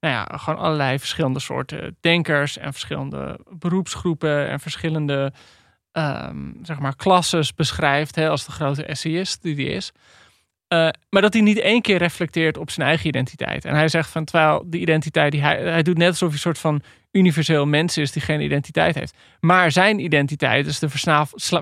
ja, 0.00 0.24
gewoon 0.24 0.58
allerlei 0.58 0.98
verschillende 0.98 1.40
soorten 1.40 1.96
denkers 2.00 2.58
en 2.58 2.72
verschillende 2.72 3.40
beroepsgroepen 3.48 4.48
en 4.48 4.60
verschillende, 4.60 5.32
ehm, 5.92 6.52
zeg 6.62 6.78
maar, 6.78 6.96
klasses 6.96 7.54
beschrijft 7.54 8.14
hè, 8.14 8.28
als 8.28 8.44
de 8.44 8.52
grote 8.52 8.84
essayist 8.84 9.42
die 9.42 9.54
hij 9.54 9.64
is. 9.64 9.92
Maar 11.08 11.22
dat 11.22 11.32
hij 11.32 11.42
niet 11.42 11.58
één 11.58 11.82
keer 11.82 11.98
reflecteert 11.98 12.56
op 12.58 12.70
zijn 12.70 12.86
eigen 12.86 13.06
identiteit. 13.06 13.64
En 13.64 13.74
hij 13.74 13.88
zegt 13.88 14.10
van, 14.10 14.24
terwijl 14.24 14.64
die 14.66 14.80
identiteit 14.80 15.32
die 15.32 15.42
hij, 15.42 15.62
hij 15.62 15.82
doet 15.82 15.98
net 15.98 16.08
alsof 16.08 16.28
hij 16.28 16.36
een 16.36 16.42
soort 16.42 16.58
van 16.58 16.82
universeel 17.14 17.66
mens 17.66 17.96
is 17.98 18.12
die 18.12 18.22
geen 18.22 18.40
identiteit 18.40 18.94
heeft. 18.94 19.14
Maar 19.40 19.72
zijn 19.72 19.98
identiteit 19.98 20.66
is 20.66 20.78
de 20.78 20.88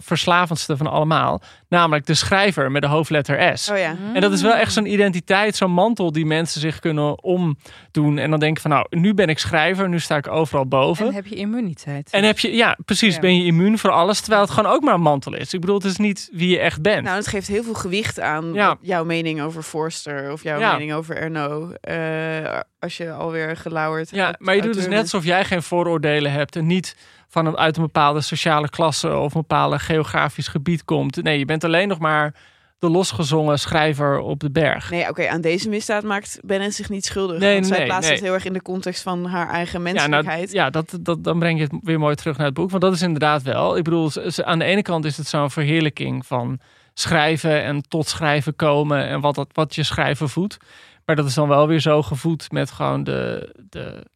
verslavendste 0.00 0.76
van 0.76 0.86
allemaal. 0.86 1.42
Namelijk 1.68 2.06
de 2.06 2.14
schrijver 2.14 2.70
met 2.70 2.82
de 2.82 2.88
hoofdletter 2.88 3.58
S. 3.58 3.70
Oh 3.70 3.78
ja. 3.78 3.96
En 4.14 4.20
dat 4.20 4.32
is 4.32 4.42
wel 4.42 4.54
echt 4.54 4.72
zo'n 4.72 4.92
identiteit, 4.92 5.56
zo'n 5.56 5.70
mantel 5.72 6.12
die 6.12 6.26
mensen 6.26 6.60
zich 6.60 6.78
kunnen 6.78 7.22
omdoen. 7.22 8.18
En 8.18 8.30
dan 8.30 8.40
denken 8.40 8.62
van 8.62 8.70
nou, 8.70 8.86
nu 8.90 9.14
ben 9.14 9.28
ik 9.28 9.38
schrijver, 9.38 9.88
nu 9.88 10.00
sta 10.00 10.16
ik 10.16 10.28
overal 10.28 10.66
boven. 10.66 11.06
En 11.06 11.14
heb 11.14 11.26
je 11.26 11.34
immuniteit. 11.34 12.10
En 12.10 12.24
heb 12.24 12.38
je, 12.38 12.52
ja, 12.54 12.78
precies, 12.84 13.14
Ja. 13.14 13.20
ben 13.20 13.36
je 13.36 13.44
immuun 13.44 13.78
voor 13.78 13.90
alles, 13.90 14.20
terwijl 14.20 14.42
het 14.42 14.50
gewoon 14.50 14.72
ook 14.72 14.82
maar 14.82 14.94
een 14.94 15.00
mantel 15.00 15.34
is. 15.34 15.54
Ik 15.54 15.60
bedoel, 15.60 15.76
het 15.76 15.84
is 15.84 15.96
niet 15.96 16.28
wie 16.32 16.48
je 16.48 16.58
echt 16.58 16.82
bent. 16.82 17.02
Nou, 17.04 17.16
het 17.16 17.26
geeft 17.26 17.48
heel 17.48 17.62
veel 17.62 17.74
gewicht 17.74 18.20
aan 18.20 18.52
Ja. 18.52 18.76
jouw 18.80 19.04
mening 19.04 19.40
over 19.42 19.62
Forster 19.62 20.32
of 20.32 20.42
jouw 20.42 20.58
Ja. 20.58 20.72
mening 20.72 20.92
over 20.92 21.16
Erno. 21.16 21.70
Eh, 21.80 22.60
als 22.82 22.96
je 22.96 23.12
alweer 23.12 23.56
gelauwerd 23.56 24.10
ja, 24.10 24.26
uit- 24.26 24.40
maar 24.40 24.54
je 24.54 24.62
doet 24.62 24.74
dus 24.74 24.86
net 24.86 25.00
alsof 25.00 25.24
jij 25.24 25.44
geen 25.44 25.62
vooroordelen 25.62 26.32
hebt 26.32 26.56
en 26.56 26.66
niet 26.66 26.96
van 27.28 27.46
een, 27.46 27.56
uit 27.56 27.76
een 27.76 27.82
bepaalde 27.82 28.20
sociale 28.20 28.68
klasse 28.70 29.16
of 29.16 29.34
een 29.34 29.40
bepaalde 29.40 29.78
geografisch 29.78 30.48
gebied 30.48 30.84
komt. 30.84 31.22
Nee, 31.22 31.38
je 31.38 31.44
bent 31.44 31.64
alleen 31.64 31.88
nog 31.88 31.98
maar 31.98 32.34
de 32.78 32.88
losgezongen 32.88 33.58
schrijver 33.58 34.18
op 34.18 34.40
de 34.40 34.50
berg. 34.50 34.90
Nee, 34.90 35.08
oké, 35.08 35.28
aan 35.28 35.40
deze 35.40 35.68
misdaad 35.68 36.02
maakt 36.02 36.38
Bennett 36.44 36.74
zich 36.74 36.88
niet 36.88 37.04
schuldig. 37.04 37.38
Nee, 37.38 37.54
want 37.54 37.66
zij 37.66 37.84
plaatst 37.84 38.08
nee. 38.08 38.16
het 38.18 38.24
heel 38.26 38.34
erg 38.34 38.44
in 38.44 38.52
de 38.52 38.62
context 38.62 39.02
van 39.02 39.24
haar 39.26 39.48
eigen 39.48 39.78
Ja, 39.78 39.84
nou, 39.84 39.94
menselijkheid. 39.94 40.52
ja 40.52 40.70
dat, 40.70 40.98
dat, 41.00 41.24
dan 41.24 41.38
breng 41.38 41.58
je 41.58 41.64
het 41.64 41.74
weer 41.82 41.98
mooi 41.98 42.14
terug 42.14 42.36
naar 42.36 42.46
het 42.46 42.54
boek. 42.54 42.70
Want 42.70 42.82
dat 42.82 42.92
is 42.92 43.02
inderdaad 43.02 43.42
wel. 43.42 43.76
Ik 43.76 43.84
bedoel, 43.84 44.10
aan 44.36 44.58
de 44.58 44.64
ene 44.64 44.82
kant 44.82 45.04
is 45.04 45.16
het 45.16 45.26
zo'n 45.26 45.50
verheerlijking 45.50 46.26
van 46.26 46.60
schrijven 46.94 47.62
en 47.62 47.82
tot 47.88 48.08
schrijven 48.08 48.56
komen 48.56 49.06
en 49.06 49.20
wat, 49.20 49.34
dat, 49.34 49.48
wat 49.52 49.74
je 49.74 49.82
schrijven 49.82 50.28
voedt. 50.28 50.56
Maar 51.04 51.16
dat 51.16 51.26
is 51.26 51.34
dan 51.34 51.48
wel 51.48 51.66
weer 51.66 51.80
zo 51.80 52.02
gevoed 52.02 52.52
met 52.52 52.70
gewoon 52.70 53.04
de, 53.04 53.54
de 53.68 54.06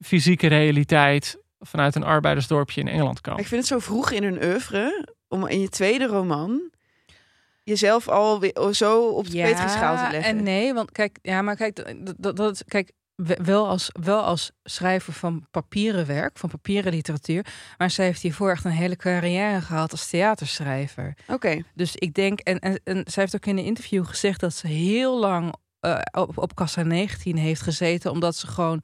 fysieke 0.00 0.46
realiteit 0.46 1.38
vanuit 1.60 1.94
een 1.94 2.04
arbeidersdorpje 2.04 2.80
in 2.80 2.88
Engeland 2.88 3.20
komen. 3.20 3.40
Ik 3.40 3.46
vind 3.46 3.60
het 3.60 3.70
zo 3.70 3.78
vroeg 3.78 4.10
in 4.10 4.22
hun 4.22 4.44
oeuvre 4.44 5.14
om 5.28 5.46
in 5.46 5.60
je 5.60 5.68
tweede 5.68 6.06
roman 6.06 6.70
jezelf 7.64 8.08
al 8.08 8.40
weer 8.40 8.68
zo 8.72 9.08
op 9.08 9.30
de 9.30 9.42
petrischale 9.42 9.96
te 10.06 10.10
leggen. 10.12 10.36
en 10.38 10.42
nee, 10.42 10.74
want 10.74 10.92
kijk, 10.92 11.18
ja, 11.22 11.42
maar 11.42 11.56
kijk, 11.56 11.76
dat, 12.06 12.14
dat, 12.18 12.36
dat- 12.36 12.64
kijk, 12.66 12.92
we- 13.14 13.38
wel 13.44 13.68
als, 13.68 13.90
wel 14.02 14.20
als 14.22 14.50
schrijver 14.64 15.12
van 15.12 15.46
papieren 15.50 16.06
werk, 16.06 16.38
van 16.38 16.48
papieren 16.48 16.92
literatuur, 16.92 17.46
maar 17.78 17.90
zij 17.90 18.04
heeft 18.04 18.22
hiervoor 18.22 18.50
echt 18.50 18.64
een 18.64 18.70
hele 18.70 18.96
carrière 18.96 19.60
gehad 19.60 19.90
als 19.92 20.08
theaterschrijver. 20.10 21.14
Oké, 21.28 21.62
Dus 21.74 21.96
ik 21.96 22.14
denk, 22.14 22.40
en, 22.40 22.58
en, 22.58 22.80
en 22.84 23.02
zij 23.10 23.22
heeft 23.22 23.34
ook 23.34 23.46
in 23.46 23.58
een 23.58 23.64
interview 23.64 24.06
gezegd 24.06 24.40
dat 24.40 24.54
ze 24.54 24.66
heel 24.66 25.18
lang 25.18 25.54
eh, 25.80 25.98
op, 26.34 26.54
kassa 26.54 26.82
19 26.82 27.36
heeft 27.36 27.60
gezeten, 27.60 28.10
omdat 28.10 28.36
ze 28.36 28.46
gewoon 28.46 28.82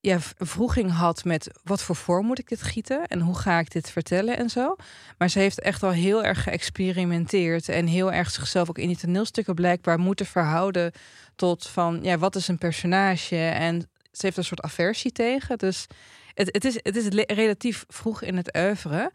ja, 0.00 0.18
vroeging 0.38 0.90
had 0.90 1.24
met 1.24 1.50
wat 1.62 1.82
voor 1.82 1.96
vorm 1.96 2.26
moet 2.26 2.38
ik 2.38 2.48
dit 2.48 2.62
gieten 2.62 3.06
en 3.06 3.20
hoe 3.20 3.38
ga 3.38 3.58
ik 3.58 3.72
dit 3.72 3.90
vertellen 3.90 4.36
en 4.36 4.50
zo. 4.50 4.76
Maar 5.18 5.28
ze 5.28 5.38
heeft 5.38 5.60
echt 5.60 5.82
al 5.82 5.90
heel 5.90 6.24
erg 6.24 6.42
geëxperimenteerd 6.42 7.68
en 7.68 7.86
heel 7.86 8.12
erg 8.12 8.30
zichzelf 8.30 8.68
ook 8.68 8.78
in 8.78 8.88
die 8.88 8.96
toneelstukken 8.96 9.54
blijkbaar 9.54 9.98
moeten 9.98 10.26
verhouden 10.26 10.92
tot 11.36 11.66
van 11.66 11.98
ja, 12.02 12.18
wat 12.18 12.36
is 12.36 12.48
een 12.48 12.58
personage 12.58 13.36
en 13.36 13.80
ze 14.12 14.26
heeft 14.26 14.36
een 14.36 14.44
soort 14.44 14.62
aversie 14.62 15.12
tegen. 15.12 15.58
Dus 15.58 15.86
het, 16.34 16.48
het 16.52 16.64
is, 16.64 16.78
het 16.82 16.96
is 16.96 17.24
relatief 17.26 17.84
vroeg 17.88 18.22
in 18.22 18.36
het 18.36 18.56
oeuvre. 18.56 19.12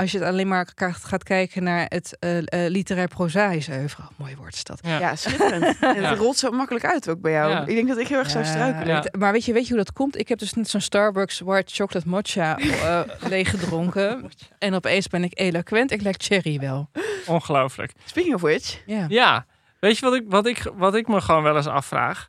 Als 0.00 0.12
je 0.12 0.18
het 0.18 0.26
alleen 0.26 0.48
maar 0.48 0.68
gaat 1.02 1.22
kijken 1.22 1.62
naar 1.62 1.86
het 1.88 2.16
eh 2.18 2.38
eh, 2.38 2.70
literair 2.70 3.08
prozaïs 3.08 3.68
oeuvre. 3.68 4.02
Oh, 4.02 4.08
mooi 4.16 4.36
woord 4.36 4.54
is 4.54 4.64
dat. 4.64 4.78
Ja. 4.82 4.98
ja, 4.98 5.16
schitterend. 5.16 5.78
En 5.80 6.04
het 6.04 6.18
rolt 6.18 6.36
zo 6.36 6.50
makkelijk 6.50 6.84
uit 6.84 7.08
ook 7.08 7.20
bij 7.20 7.32
jou. 7.32 7.50
Ja. 7.50 7.66
Ik 7.66 7.74
denk 7.74 7.88
dat 7.88 7.98
ik 7.98 8.08
heel 8.08 8.18
erg 8.18 8.30
zou 8.30 8.44
struikelen. 8.44 9.10
Maar 9.18 9.32
weet 9.32 9.44
je, 9.44 9.52
weet 9.52 9.62
je 9.62 9.74
hoe 9.74 9.84
dat 9.84 9.92
komt? 9.92 10.18
Ik 10.18 10.28
heb 10.28 10.38
dus 10.38 10.52
net 10.52 10.68
zo'n 10.68 10.80
Starbucks 10.80 11.40
white 11.40 11.74
chocolate 11.74 12.08
matcha 12.08 12.58
eh 12.58 13.00
leeggedronken. 13.30 14.30
En 14.58 14.74
opeens 14.74 15.08
ben 15.08 15.24
ik 15.24 15.38
eloquent. 15.38 15.90
Ik 15.90 16.02
lijk 16.02 16.22
Cherry 16.22 16.58
wel. 16.58 16.90
Ongelooflijk. 17.26 17.92
Speaking 18.04 18.34
of 18.34 18.40
which, 18.40 18.82
Ja. 18.86 19.04
Ja, 19.08 19.46
weet 19.80 19.98
je 19.98 20.04
wat 20.04 20.14
ik, 20.14 20.24
wat, 20.26 20.46
ik, 20.46 20.70
wat 20.74 20.94
ik 20.94 21.08
me 21.08 21.20
gewoon 21.20 21.42
wel 21.42 21.56
eens 21.56 21.66
afvraag? 21.66 22.28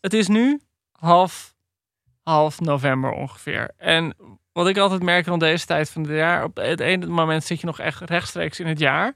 Het 0.00 0.14
is 0.14 0.28
nu 0.28 0.60
half, 0.92 1.54
half 2.22 2.60
november 2.60 3.10
ongeveer. 3.10 3.70
En 3.76 4.14
wat 4.52 4.68
ik 4.68 4.78
altijd 4.78 5.02
merk 5.02 5.26
rond 5.26 5.40
deze 5.40 5.66
tijd 5.66 5.90
van 5.90 6.02
het 6.02 6.10
jaar, 6.10 6.44
op 6.44 6.56
het 6.56 6.80
ene 6.80 7.06
moment 7.06 7.44
zit 7.44 7.60
je 7.60 7.66
nog 7.66 7.78
echt 7.78 8.00
rechtstreeks 8.00 8.60
in 8.60 8.66
het 8.66 8.78
jaar. 8.78 9.14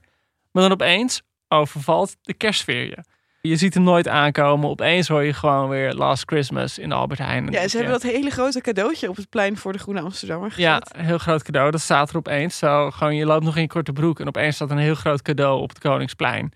Maar 0.51 0.63
dan 0.63 0.71
opeens 0.71 1.21
overvalt 1.47 2.15
de 2.21 2.33
kerstsfeer 2.33 2.85
je. 2.85 3.03
Je 3.41 3.55
ziet 3.55 3.73
hem 3.73 3.83
nooit 3.83 4.07
aankomen. 4.07 4.69
Opeens 4.69 5.07
hoor 5.07 5.23
je 5.23 5.33
gewoon 5.33 5.69
weer 5.69 5.93
Last 5.93 6.23
Christmas 6.25 6.79
in 6.79 6.89
de 6.89 6.95
Albert 6.95 7.19
Heijn. 7.19 7.51
Ja, 7.51 7.67
ze 7.67 7.77
hebben 7.77 7.93
dat 7.93 8.11
hele 8.11 8.29
grote 8.29 8.61
cadeautje 8.61 9.09
op 9.09 9.15
het 9.15 9.29
plein 9.29 9.57
voor 9.57 9.73
de 9.73 9.79
Groene 9.79 10.01
Amsterdammer 10.01 10.51
gezet. 10.51 10.65
Ja, 10.65 10.99
een 10.99 11.05
heel 11.05 11.17
groot 11.17 11.43
cadeau. 11.43 11.71
Dat 11.71 11.81
staat 11.81 12.09
er 12.09 12.17
opeens. 12.17 12.57
Zo, 12.57 12.91
gewoon, 12.91 13.15
je 13.15 13.25
loopt 13.25 13.43
nog 13.43 13.55
in 13.55 13.61
je 13.61 13.67
korte 13.67 13.93
broek 13.93 14.19
en 14.19 14.27
opeens 14.27 14.55
staat 14.55 14.71
een 14.71 14.77
heel 14.77 14.95
groot 14.95 15.21
cadeau 15.21 15.61
op 15.61 15.69
het 15.69 15.79
Koningsplein. 15.79 16.53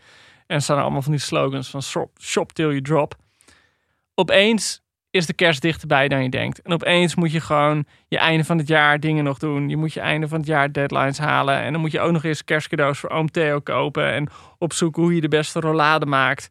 En 0.47 0.55
er 0.55 0.61
staan 0.61 0.77
er 0.77 0.83
allemaal 0.83 1.01
van 1.01 1.11
die 1.11 1.21
slogans 1.21 1.69
van 1.69 1.81
shop, 1.81 2.11
shop 2.21 2.51
till 2.51 2.67
you 2.67 2.81
drop. 2.81 3.15
Opeens 4.15 4.81
is 5.11 5.25
de 5.25 5.33
kerst 5.33 5.61
dichterbij 5.61 6.07
dan 6.07 6.23
je 6.23 6.29
denkt. 6.29 6.61
En 6.61 6.73
opeens 6.73 7.15
moet 7.15 7.31
je 7.31 7.41
gewoon 7.41 7.85
je 8.07 8.17
einde 8.17 8.43
van 8.43 8.57
het 8.57 8.67
jaar 8.67 8.99
dingen 8.99 9.23
nog 9.23 9.37
doen. 9.37 9.69
Je 9.69 9.77
moet 9.77 9.93
je 9.93 9.99
einde 9.99 10.27
van 10.27 10.37
het 10.37 10.47
jaar 10.47 10.71
deadlines 10.71 11.17
halen. 11.17 11.61
En 11.61 11.71
dan 11.71 11.81
moet 11.81 11.91
je 11.91 11.99
ook 11.99 12.11
nog 12.11 12.23
eens 12.23 12.43
kerstcadeaus 12.43 12.99
voor 12.99 13.09
oom 13.09 13.31
Theo 13.31 13.59
kopen. 13.59 14.11
En 14.11 14.29
opzoeken 14.57 15.01
hoe 15.01 15.15
je 15.15 15.21
de 15.21 15.27
beste 15.27 15.59
rollade 15.59 16.05
maakt. 16.05 16.47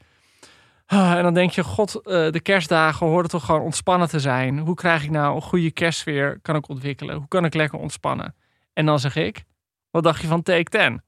Ah, 0.87 1.13
En 1.13 1.23
dan 1.23 1.35
denk 1.35 1.51
je, 1.51 1.65
god, 1.65 1.95
eh, 1.95 2.31
de 2.31 2.41
kerstdagen 2.41 3.07
horen 3.07 3.29
toch 3.29 3.45
gewoon 3.45 3.61
ontspannen 3.61 4.09
te 4.09 4.21
zijn. 4.21 4.59
Hoe 4.59 4.75
krijg 4.75 5.03
ik 5.05 5.11
nou 5.11 5.35
een 5.35 5.43
goede 5.43 5.71
kerstsfeer 5.71 6.39
kan 6.43 6.57
ik 6.57 6.69
ontwikkelen? 6.69 7.17
Hoe 7.17 7.29
kan 7.29 7.45
ik 7.45 7.55
lekker 7.55 7.79
ontspannen? 7.79 8.35
En 8.73 8.87
dan 8.87 8.99
zeg 8.99 9.17
ik, 9.17 9.45
wat 9.91 10.03
dacht 10.03 10.21
je 10.21 10.27
van 10.27 10.43
take 10.43 10.71
10? 10.71 11.03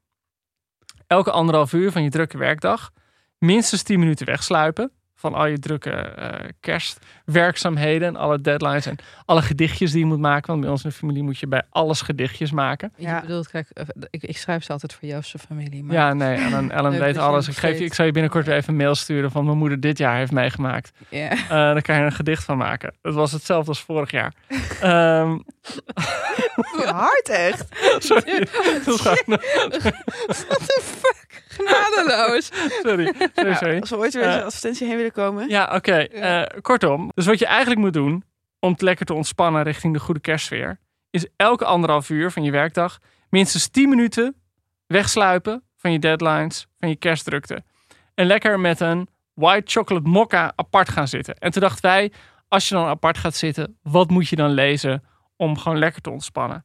Elke 1.07 1.31
anderhalf 1.31 1.73
uur 1.73 1.93
van 1.93 2.03
je 2.03 2.11
drukke 2.11 2.39
werkdag 2.39 2.91
minstens 3.39 3.83
10 3.83 3.99
minuten 3.99 4.27
wegsluipen 4.27 4.93
van 5.23 5.35
al 5.35 5.47
je 5.47 5.59
drukke 5.59 5.91
eh, 5.91 6.49
kerstwerkzaamheden 6.61 8.09
en 8.09 8.17
alle 8.17 8.41
deadlines 8.41 8.87
en 8.87 8.97
alle 9.25 9.43
gedichtjes 9.43 9.91
die 9.91 10.01
je 10.01 10.07
moet 10.07 10.19
maken. 10.19 10.47
Want 10.47 10.61
bij 10.61 10.71
ons 10.71 10.85
in 10.85 10.91
de 10.91 10.97
familie 10.97 11.23
moet 11.23 11.39
je 11.39 11.47
bij 11.47 11.63
alles 11.71 12.01
gedichtjes 12.01 12.53
maken. 12.53 12.93
Ja. 12.97 13.21
bedoelt, 13.21 13.49
kijk, 13.51 13.69
eh, 13.71 13.85
ik, 14.11 14.23
ik 14.23 14.39
schrijf 14.39 14.65
ze 14.65 14.73
altijd 14.73 14.93
voor 14.93 15.09
Joost's 15.09 15.35
familie. 15.49 15.85
Maar 15.85 15.95
Ja, 15.97 16.13
nee, 16.13 16.37
Ellen, 16.37 16.71
Ellen 16.79 16.99
weet 16.99 17.17
alles. 17.17 17.49
Ik, 17.49 17.57
geef 17.57 17.79
je, 17.79 17.85
ik 17.85 17.95
zal 17.95 18.07
je 18.07 18.13
binnenkort 18.13 18.47
weer 18.47 18.55
even 18.55 18.69
een 18.69 18.77
mail 18.77 18.95
sturen 18.95 19.31
van 19.31 19.45
mijn 19.45 19.59
moeder 19.59 19.81
dit 19.81 19.99
jaar 19.99 20.17
heeft 20.17 20.33
meegemaakt. 20.33 20.93
ja. 21.09 21.31
Eh, 21.31 21.49
daar 21.49 21.83
kan 21.83 21.97
je 21.97 22.03
een 22.03 22.13
gedicht 22.13 22.45
van 22.45 22.57
maken. 22.57 22.95
Het 23.03 23.15
was 23.15 23.33
hetzelfde 23.33 23.69
als 23.69 23.81
vorig 23.81 24.11
jaar. 24.11 24.33
Ehm, 24.81 25.39
Hard 26.85 27.29
echt. 27.29 27.67
sorry. 28.09 28.49
Het 28.51 28.85
was 28.85 29.03
Genadeloos. 31.57 32.51
sorry. 32.83 33.13
Sorry, 33.15 33.49
Ja, 33.49 33.55
sorry. 33.57 33.81
als 33.81 33.91
we 33.91 33.97
ooit 33.97 34.15
weer 34.15 34.23
Eh, 34.23 34.35
eens 34.35 34.43
advertentie 34.45 34.87
heen 34.87 34.97
willen 34.97 35.13
komen. 35.13 35.49
Ja, 35.49 35.73
oké. 35.75 35.93
Eh, 35.95 36.61
kortom, 36.61 37.11
dus 37.15 37.27
wat 37.27 37.39
je 37.39 37.47
eigenlijk 37.47 37.81
moet 37.81 37.93
doen 37.93 38.25
om 38.61 38.77
te 38.77 38.85
lekker 38.85 39.07
te 39.07 39.15
ontspannen 39.15 39.63
richting 39.63 39.93
de 39.93 40.01
goede 40.01 40.21
kerstsfeer, 40.21 40.79
is 41.11 41.27
elke 41.37 41.65
anderhalf 41.65 42.09
uur 42.11 42.31
van 42.31 42.43
je 42.43 42.51
werkdag 42.51 42.99
minstens 43.31 43.69
10 43.69 43.89
minuten 43.89 44.35
wegsluipen 44.87 45.63
van 45.77 45.93
je 45.93 45.99
deadlines, 45.99 46.67
van 46.81 46.89
je 46.89 46.97
kerstdrukte. 46.97 47.63
En 48.15 48.27
lekker 48.27 48.61
met 48.61 48.81
een 48.81 49.09
white 49.35 49.71
chocolate 49.71 50.09
mokka 50.09 50.53
apart 50.57 50.89
gaan 50.89 51.09
zitten. 51.09 51.35
En 51.39 51.51
toen 51.51 51.63
dachten 51.63 51.83
wij, 51.83 52.13
als 52.49 52.69
je 52.69 52.75
dan 52.75 52.87
apart 52.87 53.19
gaat 53.19 53.35
zitten, 53.35 53.79
wat 53.83 54.11
moet 54.11 54.29
je 54.29 54.37
dan 54.37 54.51
lezen 54.51 55.05
om 55.37 55.59
gewoon 55.59 55.79
lekker 55.79 56.01
te 56.01 56.11
ontspannen? 56.11 56.65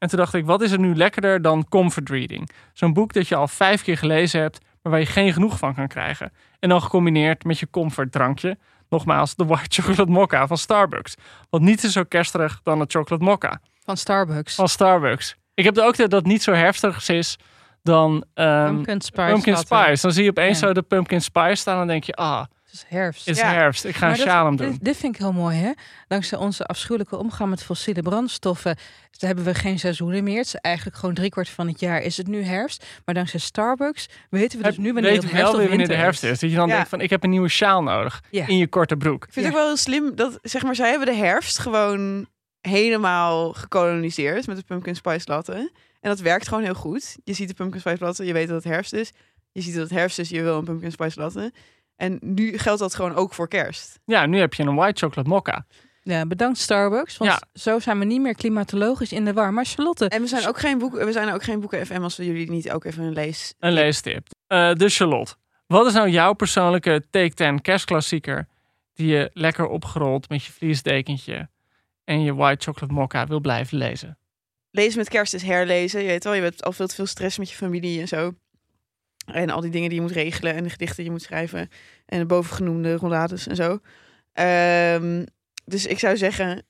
En 0.00 0.08
toen 0.08 0.18
dacht 0.18 0.34
ik, 0.34 0.44
wat 0.46 0.62
is 0.62 0.72
er 0.72 0.78
nu 0.78 0.94
lekkerder 0.96 1.42
dan 1.42 1.68
comfort 1.68 2.08
reading? 2.08 2.50
Zo'n 2.72 2.92
boek 2.92 3.12
dat 3.12 3.28
je 3.28 3.34
al 3.36 3.48
vijf 3.48 3.82
keer 3.82 3.96
gelezen 3.98 4.40
hebt, 4.40 4.58
maar 4.82 4.92
waar 4.92 5.00
je 5.00 5.06
geen 5.06 5.32
genoeg 5.32 5.58
van 5.58 5.74
kan 5.74 5.88
krijgen. 5.88 6.32
En 6.58 6.68
dan 6.68 6.82
gecombineerd 6.82 7.44
met 7.44 7.58
je 7.58 7.70
comfortdrankje. 7.70 8.58
Nogmaals, 8.88 9.34
de 9.36 9.44
white 9.44 9.74
chocolate 9.82 10.10
mokka 10.10 10.46
van 10.46 10.58
Starbucks. 10.58 11.14
Want 11.50 11.62
niets 11.64 11.84
is 11.84 11.92
zo 11.92 12.02
kersterig 12.04 12.60
dan 12.62 12.80
een 12.80 12.90
chocolate 12.90 13.24
mokka 13.24 13.60
Van 13.84 13.96
Starbucks. 13.96 14.54
van 14.54 14.68
Starbucks. 14.68 15.36
Ik 15.54 15.64
heb 15.64 15.76
er 15.76 15.84
ook 15.84 15.96
dat 15.96 16.10
dat 16.10 16.24
niet 16.24 16.42
zo 16.42 16.52
heftig 16.52 17.08
is 17.08 17.36
dan 17.82 18.24
ehm, 18.34 18.66
Pumpkin 18.74 19.00
spice. 19.00 19.30
pumpkin 19.32 19.52
latte. 19.52 19.66
spice. 19.84 20.02
Dan 20.02 20.12
zie 20.12 20.24
je 20.24 20.30
opeens 20.30 20.60
Ja. 20.60 20.66
zo 20.66 20.72
de 20.72 20.82
pumpkin 20.82 21.22
spice 21.22 21.54
staan 21.54 21.72
en 21.72 21.78
dan 21.78 21.88
denk 21.88 22.04
je, 22.04 22.14
ah, 22.14 22.44
Het 22.70 22.78
is 22.80 22.84
herfst. 22.88 23.26
Het 23.26 23.36
is 23.36 23.42
Ja. 23.42 23.52
herfst. 23.52 23.84
Ik 23.84 23.96
ga 23.96 24.10
een 24.10 24.16
shalom 24.16 24.56
doen. 24.56 24.70
Dit, 24.70 24.84
dit 24.84 24.96
vind 24.96 25.14
ik 25.14 25.20
heel 25.20 25.32
mooi, 25.32 25.56
hè? 25.56 25.70
Dankzij 26.08 26.38
onze 26.38 26.64
afschuwelijke 26.66 27.16
omgang 27.16 27.50
met 27.50 27.62
fossiele 27.62 28.02
brandstoffen 28.02 28.76
dus 29.10 29.20
hebben 29.28 29.44
we 29.44 29.54
geen 29.54 29.78
seizoenen 29.78 30.24
meer. 30.24 30.36
Het 30.36 30.46
is 30.46 30.54
eigenlijk 30.54 30.96
gewoon 30.96 31.14
driekwart 31.14 31.48
van 31.48 31.66
het 31.68 31.80
jaar 31.80 32.02
is 32.02 32.16
het 32.16 32.26
nu 32.26 32.42
herfst. 32.42 32.84
Maar 33.04 33.14
dankzij 33.14 33.40
Starbucks 33.40 34.08
weten 34.30 34.58
we 34.58 34.64
dus 34.64 34.76
nu 34.76 34.92
wanneer 34.92 35.12
het 35.12 35.22
herfst 35.22 35.36
wel 35.36 35.50
of 35.50 35.50
weer 35.50 35.58
wanneer 35.60 35.76
winter 35.78 35.96
de 35.96 36.02
herfst 36.02 36.22
is. 36.22 36.38
Dat 36.38 36.50
je 36.50 36.56
dan 36.56 36.68
Ja. 36.68 36.74
denkt 36.74 36.88
van, 36.88 37.00
ik 37.00 37.10
heb 37.10 37.22
een 37.24 37.30
nieuwe 37.30 37.48
sjaal 37.48 37.82
nodig. 37.82 38.22
Ja. 38.30 38.46
In 38.46 38.56
je 38.56 38.66
korte 38.68 38.96
broek. 38.96 39.24
Ik 39.26 39.32
vind 39.32 39.46
het 39.46 39.54
ook 39.54 39.60
wel 39.60 39.68
heel 39.68 39.76
slim 39.76 40.14
dat, 40.14 40.38
zeg 40.42 40.62
maar, 40.62 40.74
zij 40.74 40.88
hebben 40.90 41.06
de 41.06 41.14
herfst 41.14 41.58
gewoon 41.58 42.26
helemaal 42.60 43.52
gekoloniseerd 43.52 44.46
met 44.46 44.56
de 44.56 44.62
pumpkin 44.62 44.96
spice 44.96 45.30
latte. 45.30 45.52
En 46.00 46.10
dat 46.10 46.20
werkt 46.20 46.48
gewoon 46.48 46.62
heel 46.64 46.74
goed. 46.74 47.16
Je 47.24 47.32
ziet 47.32 47.48
de 47.48 47.54
pumpkin 47.54 47.80
spice 47.80 48.04
latte, 48.04 48.24
je 48.24 48.32
weet 48.32 48.48
dat 48.48 48.64
het 48.64 48.72
herfst 48.72 48.92
is. 48.92 49.12
Je 49.52 49.60
ziet 49.60 49.74
dat 49.74 49.82
het 49.82 49.98
herfst 49.98 50.18
is, 50.18 50.28
je 50.28 50.42
wil 50.42 50.58
een 50.58 50.64
pumpkin 50.64 50.92
spice 50.92 51.20
latte. 51.20 51.52
En 52.00 52.18
nu 52.20 52.58
geldt 52.58 52.80
dat 52.80 52.94
gewoon 52.94 53.14
ook 53.14 53.34
voor 53.34 53.48
kerst. 53.48 53.98
Ja, 54.04 54.26
nu 54.26 54.38
heb 54.38 54.54
je 54.54 54.62
een 54.62 54.74
white 54.74 55.00
chocolate 55.06 55.28
mokka. 55.28 55.66
Ja, 56.02 56.26
bedankt 56.26 56.58
Starbucks. 56.58 57.16
Want 57.16 57.30
Ja. 57.30 57.42
zo 57.52 57.78
zijn 57.78 57.98
we 57.98 58.04
niet 58.04 58.20
meer 58.20 58.34
klimatologisch 58.34 59.12
in 59.12 59.24
de 59.24 59.32
war. 59.32 59.52
Maar 59.52 59.64
Charlotte, 59.64 60.08
En 60.08 60.20
we 60.20 60.26
zijn 60.28 60.46
ook 60.46 60.58
geen 60.58 60.78
boeken, 60.78 61.06
we 61.06 61.12
zijn 61.12 61.32
ook 61.32 61.42
geen 61.42 61.60
boeken 61.60 61.86
FM 61.86 62.02
als 62.02 62.16
we 62.16 62.24
jullie 62.26 62.50
niet 62.50 62.70
ook 62.70 62.84
even 62.84 63.04
een 63.04 63.12
lees. 63.12 63.54
Een 63.58 63.72
leestip. 63.72 64.26
Eh 64.46 64.72
dus 64.72 64.96
Charlotte, 64.96 65.34
wat 65.66 65.86
is 65.86 65.92
nou 65.92 66.08
jouw 66.08 66.32
persoonlijke 66.32 67.04
Take 67.10 67.34
10 67.34 67.60
kerstklassieker 67.60 68.46
die 68.94 69.06
je 69.06 69.30
lekker 69.32 69.66
opgerold 69.66 70.28
met 70.28 70.44
je 70.44 70.52
vliesdekentje 70.52 71.48
en 72.04 72.22
je 72.22 72.34
white 72.34 72.64
chocolate 72.64 72.92
mokka 72.92 73.26
wil 73.26 73.40
blijven 73.40 73.78
lezen? 73.78 74.18
Lezen 74.70 74.98
met 74.98 75.08
kerst 75.08 75.34
is 75.34 75.42
herlezen. 75.42 76.00
Je 76.00 76.06
weet 76.06 76.24
wel, 76.24 76.32
je 76.34 76.42
hebt 76.42 76.64
al 76.64 76.72
veel 76.72 76.86
te 76.86 76.94
veel 76.94 77.06
stress 77.06 77.38
met 77.38 77.50
je 77.50 77.56
familie 77.56 78.00
en 78.00 78.08
zo. 78.08 78.32
En 79.32 79.50
al 79.50 79.60
die 79.60 79.70
dingen 79.70 79.88
die 79.88 79.98
je 79.98 80.04
moet 80.04 80.14
regelen 80.14 80.54
en 80.54 80.62
de 80.62 80.70
gedichten 80.70 80.96
die 80.96 81.04
je 81.04 81.10
moet 81.10 81.22
schrijven. 81.22 81.68
En 82.06 82.18
de 82.18 82.26
bovengenoemde 82.26 82.94
rollades 82.96 83.46
en 83.46 83.56
zo. 83.56 83.78
Ehm, 84.32 85.24
dus 85.64 85.86
ik 85.86 85.98
zou 85.98 86.16
zeggen, 86.16 86.62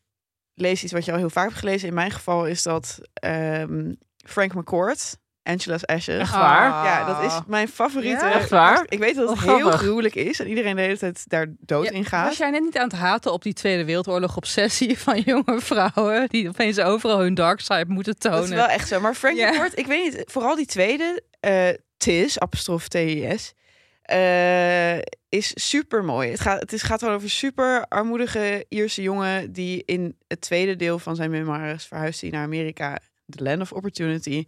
lees 0.55 0.83
iets 0.83 0.93
wat 0.93 1.05
je 1.05 1.13
al 1.13 1.19
heel 1.19 1.31
vaak 1.31 1.47
hebt 1.49 1.59
gelezen. 1.59 1.89
In 1.89 1.95
mijn 1.95 2.11
geval 2.11 2.47
is 2.47 2.63
dat 2.63 2.99
ehm, 3.13 3.93
Frank 4.27 4.55
McCourt, 4.55 5.17
Angela's 5.43 5.85
Ashes. 5.87 6.21
Echt 6.21 6.33
waar? 6.33 6.85
Ja, 6.87 7.05
dat 7.07 7.25
is 7.33 7.39
mijn 7.47 7.69
favoriete. 7.69 8.25
Ja? 8.25 8.33
Echt 8.33 8.51
waar? 8.51 8.85
Ik 8.89 8.99
weet 8.99 9.15
dat 9.15 9.29
het 9.29 9.45
Wat 9.45 9.57
heel 9.57 9.71
gruwelijk 9.71 10.15
is 10.15 10.41
en 10.41 10.49
iedereen 10.49 10.77
de 10.77 10.83
hele 10.83 10.99
tijd 10.99 11.25
daar 11.29 11.47
dood 11.61 11.85
Ja, 11.85 11.91
in 11.91 12.05
gaat. 12.05 12.27
was 12.29 12.37
jij 12.37 12.51
net 12.51 12.63
niet 12.63 12.79
aan 12.79 12.89
het 12.89 12.99
haten 12.99 13.33
op 13.33 13.43
die 13.43 13.53
Tweede 13.53 13.85
Wereldoorlog 13.85 14.37
obsessie 14.37 14.99
van 14.99 15.21
jonge 15.33 15.61
vrouwen 15.61 16.29
die 16.29 16.49
opeens 16.49 16.79
overal 16.79 17.19
hun 17.19 17.35
dark 17.35 17.61
side 17.61 17.85
moeten 17.89 18.19
tonen? 18.19 18.39
Dat 18.41 18.49
is 18.49 18.55
wel 18.55 18.67
echt 18.69 18.89
zo. 18.89 19.01
Maar 19.01 19.15
Frank 19.15 19.37
Ja. 19.37 19.51
McCourt, 19.51 19.79
ik 19.79 19.87
weet 19.87 20.03
niet, 20.15 20.23
vooral 20.27 20.57
die 20.57 20.67
tweede, 20.67 21.23
eh 21.41 21.69
Tis, 22.01 22.39
apostrof 22.39 22.89
T-I-S, 22.89 23.55
eh, 24.03 24.99
is 25.29 25.69
super 25.69 26.05
mooi. 26.05 26.31
Het 26.31 26.41
gaat, 26.41 26.61
het 26.61 26.73
is, 26.73 26.83
gaat 26.83 27.05
over 27.05 27.31
super 27.31 27.87
armoedige 27.89 28.65
Ierse 28.69 29.03
jongen 29.03 29.53
die 29.53 29.83
in 29.87 30.17
het 30.27 30.41
tweede 30.41 30.77
deel 30.77 30.99
van 30.99 31.17
zijn 31.17 31.31
memoires 31.31 31.85
verhuist 31.85 32.23
naar 32.23 32.43
Amerika, 32.43 32.99
The 33.27 33.43
Land 33.43 33.61
of 33.61 33.73
Opportunity. 33.73 34.45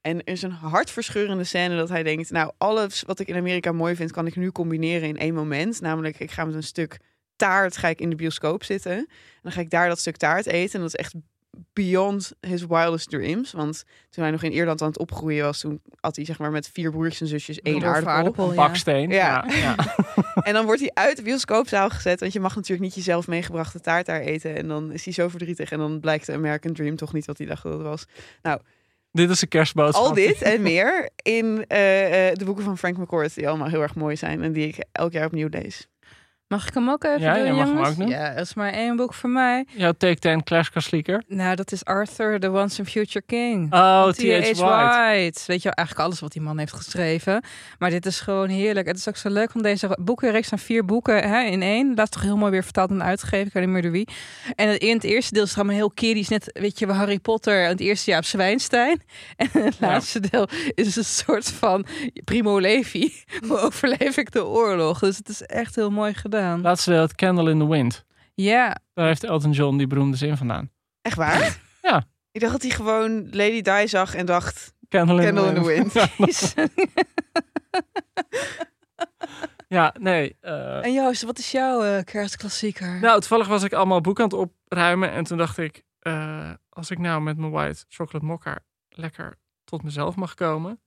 En 0.00 0.24
er 0.24 0.32
is 0.32 0.42
een 0.42 0.50
hartverscheurende 0.50 1.44
scène 1.44 1.76
dat 1.76 1.88
hij 1.88 2.02
denkt, 2.02 2.30
nou 2.30 2.52
alles 2.58 3.02
wat 3.02 3.20
ik 3.20 3.28
in 3.28 3.36
Amerika 3.36 3.72
mooi 3.72 3.94
vind, 3.94 4.12
kan 4.12 4.26
ik 4.26 4.36
nu 4.36 4.50
combineren 4.50 5.08
in 5.08 5.18
één 5.18 5.34
moment. 5.34 5.80
Namelijk, 5.80 6.20
ik 6.20 6.30
ga 6.30 6.44
met 6.44 6.54
een 6.54 6.62
stuk 6.62 6.98
taart 7.36 7.76
ga 7.76 7.88
ik 7.88 8.00
in 8.00 8.10
de 8.10 8.16
bioscoop 8.16 8.64
zitten. 8.64 8.92
En 8.92 9.08
dan 9.42 9.52
ga 9.52 9.60
ik 9.60 9.70
daar 9.70 9.88
dat 9.88 9.98
stuk 9.98 10.16
taart 10.16 10.46
eten. 10.46 10.74
En 10.74 10.80
dat 10.80 10.88
is 10.88 11.00
echt 11.00 11.14
beyond 11.72 12.32
his 12.40 12.66
wildest 12.66 13.10
dreams. 13.10 13.52
Want 13.52 13.84
toen 14.10 14.22
hij 14.22 14.32
nog 14.32 14.42
in 14.42 14.52
Ierland 14.52 14.82
aan 14.82 14.88
het 14.88 14.98
opgroeien 14.98 15.44
was, 15.44 15.60
toen 15.60 15.80
had 16.00 16.16
hij 16.16 16.24
zeg 16.24 16.38
maar 16.38 16.50
met 16.50 16.70
vier 16.72 16.90
broertjes 16.90 17.20
en 17.20 17.26
zusjes 17.26 17.60
één 17.60 17.84
aardappel. 17.84 18.10
aardappel, 18.10 18.48
ja. 18.48 18.54
Baksteen. 18.54 19.10
Ja. 19.10 19.44
ja. 19.48 19.56
ja. 19.56 19.76
En 20.42 20.52
dan 20.52 20.64
wordt 20.64 20.80
hij 20.80 20.90
uit 20.94 21.16
de 21.16 21.22
bioscoopzaal 21.22 21.90
gezet, 21.90 22.20
want 22.20 22.32
je 22.32 22.40
mag 22.40 22.54
natuurlijk 22.54 22.82
niet 22.82 22.94
jezelf 22.94 23.26
meegebrachte 23.26 23.80
taart 23.80 24.06
daar 24.06 24.20
eten. 24.20 24.56
En 24.56 24.68
dan 24.68 24.92
is 24.92 25.04
hij 25.04 25.12
zo 25.12 25.28
verdrietig 25.28 25.70
en 25.70 25.78
dan 25.78 26.00
blijkt 26.00 26.26
de 26.26 26.32
American 26.32 26.72
Dream 26.72 26.96
toch 26.96 27.12
niet 27.12 27.26
wat 27.26 27.38
hij 27.38 27.46
dacht 27.46 27.62
dat 27.62 27.72
het 27.72 27.82
was. 27.82 28.06
Dit 29.12 29.30
is 29.30 29.42
een 29.42 29.48
kerstboodschap. 29.48 30.04
Al 30.04 30.14
dit 30.14 30.42
en 30.42 30.62
meer 30.62 31.10
in 31.22 31.64
eh, 31.68 32.28
eh, 32.28 32.34
de 32.36 32.44
boeken 32.44 32.64
van 32.64 32.78
Frank 32.78 32.96
McCourt, 32.96 33.34
die 33.34 33.48
allemaal 33.48 33.68
heel 33.68 33.82
erg 33.82 33.94
mooi 33.94 34.16
zijn 34.16 34.42
en 34.42 34.52
die 34.52 34.66
ik 34.66 34.84
elk 34.92 35.12
jaar 35.12 35.26
opnieuw 35.26 35.48
lees. 35.50 35.88
Mag 36.52 36.68
ik 36.68 36.74
hem 36.74 36.90
ook 36.90 37.04
even 37.04 37.20
Ja, 37.20 37.34
doen, 37.34 37.42
jij 37.44 37.52
mag 37.52 37.64
hem 37.66 37.72
jongens? 37.74 37.90
ook 37.90 37.96
doen. 37.96 38.08
Ja, 38.08 38.34
dat 38.34 38.44
is 38.44 38.54
maar 38.54 38.72
één 38.72 38.96
boek 38.96 39.14
voor 39.14 39.30
mij. 39.30 39.66
Jouw 39.68 39.92
Take 39.92 40.14
10 40.18 40.42
kerstklassieker. 40.44 41.22
Nou, 41.26 41.56
dat 41.56 41.72
is 41.72 41.84
Arthur, 41.84 42.40
The 42.40 42.50
Once 42.50 42.80
and 42.80 42.90
Future 42.90 43.24
King. 43.26 43.72
Oh, 43.72 44.02
Van 44.02 44.12
T.H. 44.12 44.58
White. 44.58 45.40
Weet 45.46 45.62
je 45.62 45.68
wel, 45.68 45.72
eigenlijk 45.72 45.98
alles 45.98 46.20
wat 46.20 46.32
die 46.32 46.42
man 46.42 46.58
heeft 46.58 46.72
geschreven. 46.72 47.42
Maar 47.78 47.90
dit 47.90 48.06
is 48.06 48.20
gewoon 48.20 48.48
heerlijk. 48.48 48.86
Het 48.86 48.96
is 48.96 49.08
ook 49.08 49.16
zo 49.16 49.28
leuk 49.28 49.54
om 49.54 49.62
deze 49.62 49.98
boekenreeks 50.00 50.48
zijn 50.48 50.60
vier 50.60 50.84
boeken 50.84 51.28
hè, 51.28 51.42
in 51.42 51.62
één. 51.62 51.94
Is 51.94 52.08
toch 52.08 52.22
heel 52.22 52.36
mooi 52.36 52.50
weer 52.50 52.62
vertaald 52.64 52.90
en 52.90 53.02
uitgegeven. 53.02 53.46
Ik 53.46 53.52
weet 53.52 53.62
niet 53.62 53.72
meer 53.72 53.82
door 53.82 53.90
wie. 53.90 54.08
En 54.54 54.68
het, 54.68 54.82
in 54.82 54.94
het 54.94 55.04
eerste 55.04 55.32
deel 55.34 55.42
is 55.42 55.48
het 55.48 55.58
allemaal 55.58 55.76
heel 55.76 55.90
kiddies. 55.90 56.28
Net, 56.28 56.50
weet 56.60 56.78
je, 56.78 56.86
Harry 56.86 57.18
Potter. 57.18 57.62
En 57.64 57.68
het 57.68 57.80
eerste 57.80 58.10
jaar 58.10 58.18
op 58.18 58.24
Zwijnstein. 58.26 59.02
En 59.36 59.48
het 59.52 59.76
Ja. 59.80 59.86
laatste 59.86 60.20
deel 60.20 60.48
is 60.74 60.96
een 60.96 61.04
soort 61.04 61.48
van 61.50 61.86
Primo 62.24 62.58
Levi. 62.58 63.12
Hoe 63.48 63.58
overleef 63.58 64.16
ik 64.16 64.32
de 64.32 64.46
oorlog? 64.46 64.98
Dus 64.98 65.16
het 65.16 65.28
is 65.28 65.42
echt 65.42 65.74
heel 65.74 65.90
mooi 65.90 66.14
gedaan. 66.14 66.40
Laatste 66.62 66.90
deel, 66.90 67.00
het 67.00 67.14
Candle 67.14 67.50
in 67.50 67.58
the 67.58 67.68
Wind. 67.68 68.04
Ja, 68.34 68.76
Daar 68.94 69.06
heeft 69.06 69.24
Elton 69.24 69.50
John 69.50 69.76
die 69.76 69.86
beroemde 69.86 70.16
zin 70.16 70.36
vandaan. 70.36 70.70
Echt 71.02 71.16
waar? 71.16 71.58
Ja. 71.82 72.04
Ik 72.32 72.40
dacht 72.40 72.52
dat 72.52 72.62
hij 72.62 72.70
gewoon 72.70 73.26
Lady 73.30 73.60
Di 73.62 73.88
zag 73.88 74.14
en 74.14 74.26
dacht, 74.26 74.74
Candle 74.88 75.26
in, 75.26 75.34
Candle 75.34 75.54
in 75.74 75.88
the. 75.90 76.08
Wind. 76.16 76.54
Ja, 79.68 79.94
nee. 80.00 80.36
eh, 80.40 80.84
en 80.84 80.92
Joost, 80.92 81.22
wat 81.22 81.38
is 81.38 81.50
jouw 81.50 81.82
eh, 81.82 82.04
kerstklassieker? 82.04 83.00
Nou, 83.00 83.20
toevallig 83.20 83.46
was 83.48 83.62
ik 83.62 83.72
allemaal 83.72 84.00
boeken 84.00 84.24
aan 84.24 84.30
het 84.30 84.38
opruimen. 84.38 85.10
En 85.10 85.24
toen 85.24 85.38
dacht 85.38 85.58
ik, 85.58 85.82
eh, 85.98 86.50
als 86.68 86.90
ik 86.90 86.98
nou 86.98 87.20
met 87.22 87.36
mijn 87.36 87.50
white 87.50 87.84
chocolate 87.88 88.24
mokka 88.26 88.58
lekker 88.88 89.38
tot 89.64 89.82
mezelf 89.82 90.16
mag 90.16 90.34
komen. 90.34 90.80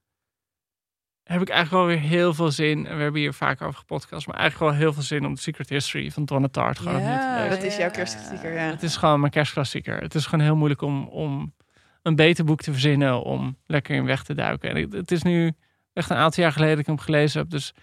Heb 1.25 1.41
ik 1.41 1.49
eigenlijk 1.49 1.85
wel 1.85 1.95
weer 1.95 2.09
heel 2.09 2.33
veel 2.33 2.51
zin. 2.51 2.87
En 2.87 2.95
we 2.97 3.01
hebben 3.03 3.21
hier 3.21 3.33
vaak 3.33 3.61
over 3.61 3.79
gepodcast. 3.79 4.27
Maar 4.27 4.35
eigenlijk 4.35 4.71
wel 4.71 4.79
heel 4.81 4.93
veel 4.93 5.03
zin 5.03 5.25
om 5.25 5.35
The 5.35 5.41
Secret 5.41 5.69
History 5.69 6.11
van 6.11 6.25
Donna 6.25 6.47
Tartt 6.47 6.79
gewoon 6.79 6.95
opnieuw 6.95 7.17
te 7.19 7.33
lezen. 7.35 7.49
Dat 7.49 7.63
is 7.63 7.77
jouw 7.77 7.89
kerstklassieker, 7.91 8.53
ja. 8.53 8.59
Het 8.59 8.83
is 8.83 8.95
gewoon 8.97 9.19
mijn 9.19 9.31
kerstklassieker. 9.31 9.97
Het 10.01 10.15
is 10.15 10.25
gewoon 10.25 10.45
heel 10.45 10.55
moeilijk 10.55 10.81
om, 10.81 11.07
om 11.07 11.53
een 12.01 12.15
beter 12.15 12.45
boek 12.45 12.61
te 12.61 12.71
verzinnen. 12.71 13.21
Om 13.23 13.57
lekker 13.65 13.95
in 13.95 14.05
weg 14.05 14.23
te 14.23 14.33
duiken. 14.33 14.69
En 14.75 14.91
het 14.91 15.11
is 15.11 15.21
nu 15.23 15.51
echt 15.93 16.09
een 16.09 16.17
aantal 16.17 16.43
jaar 16.43 16.51
geleden 16.51 16.71
dat 16.75 16.81
ik 16.87 16.89
hem 16.95 16.99
gelezen 16.99 17.39
heb. 17.41 17.49
Dus 17.49 17.73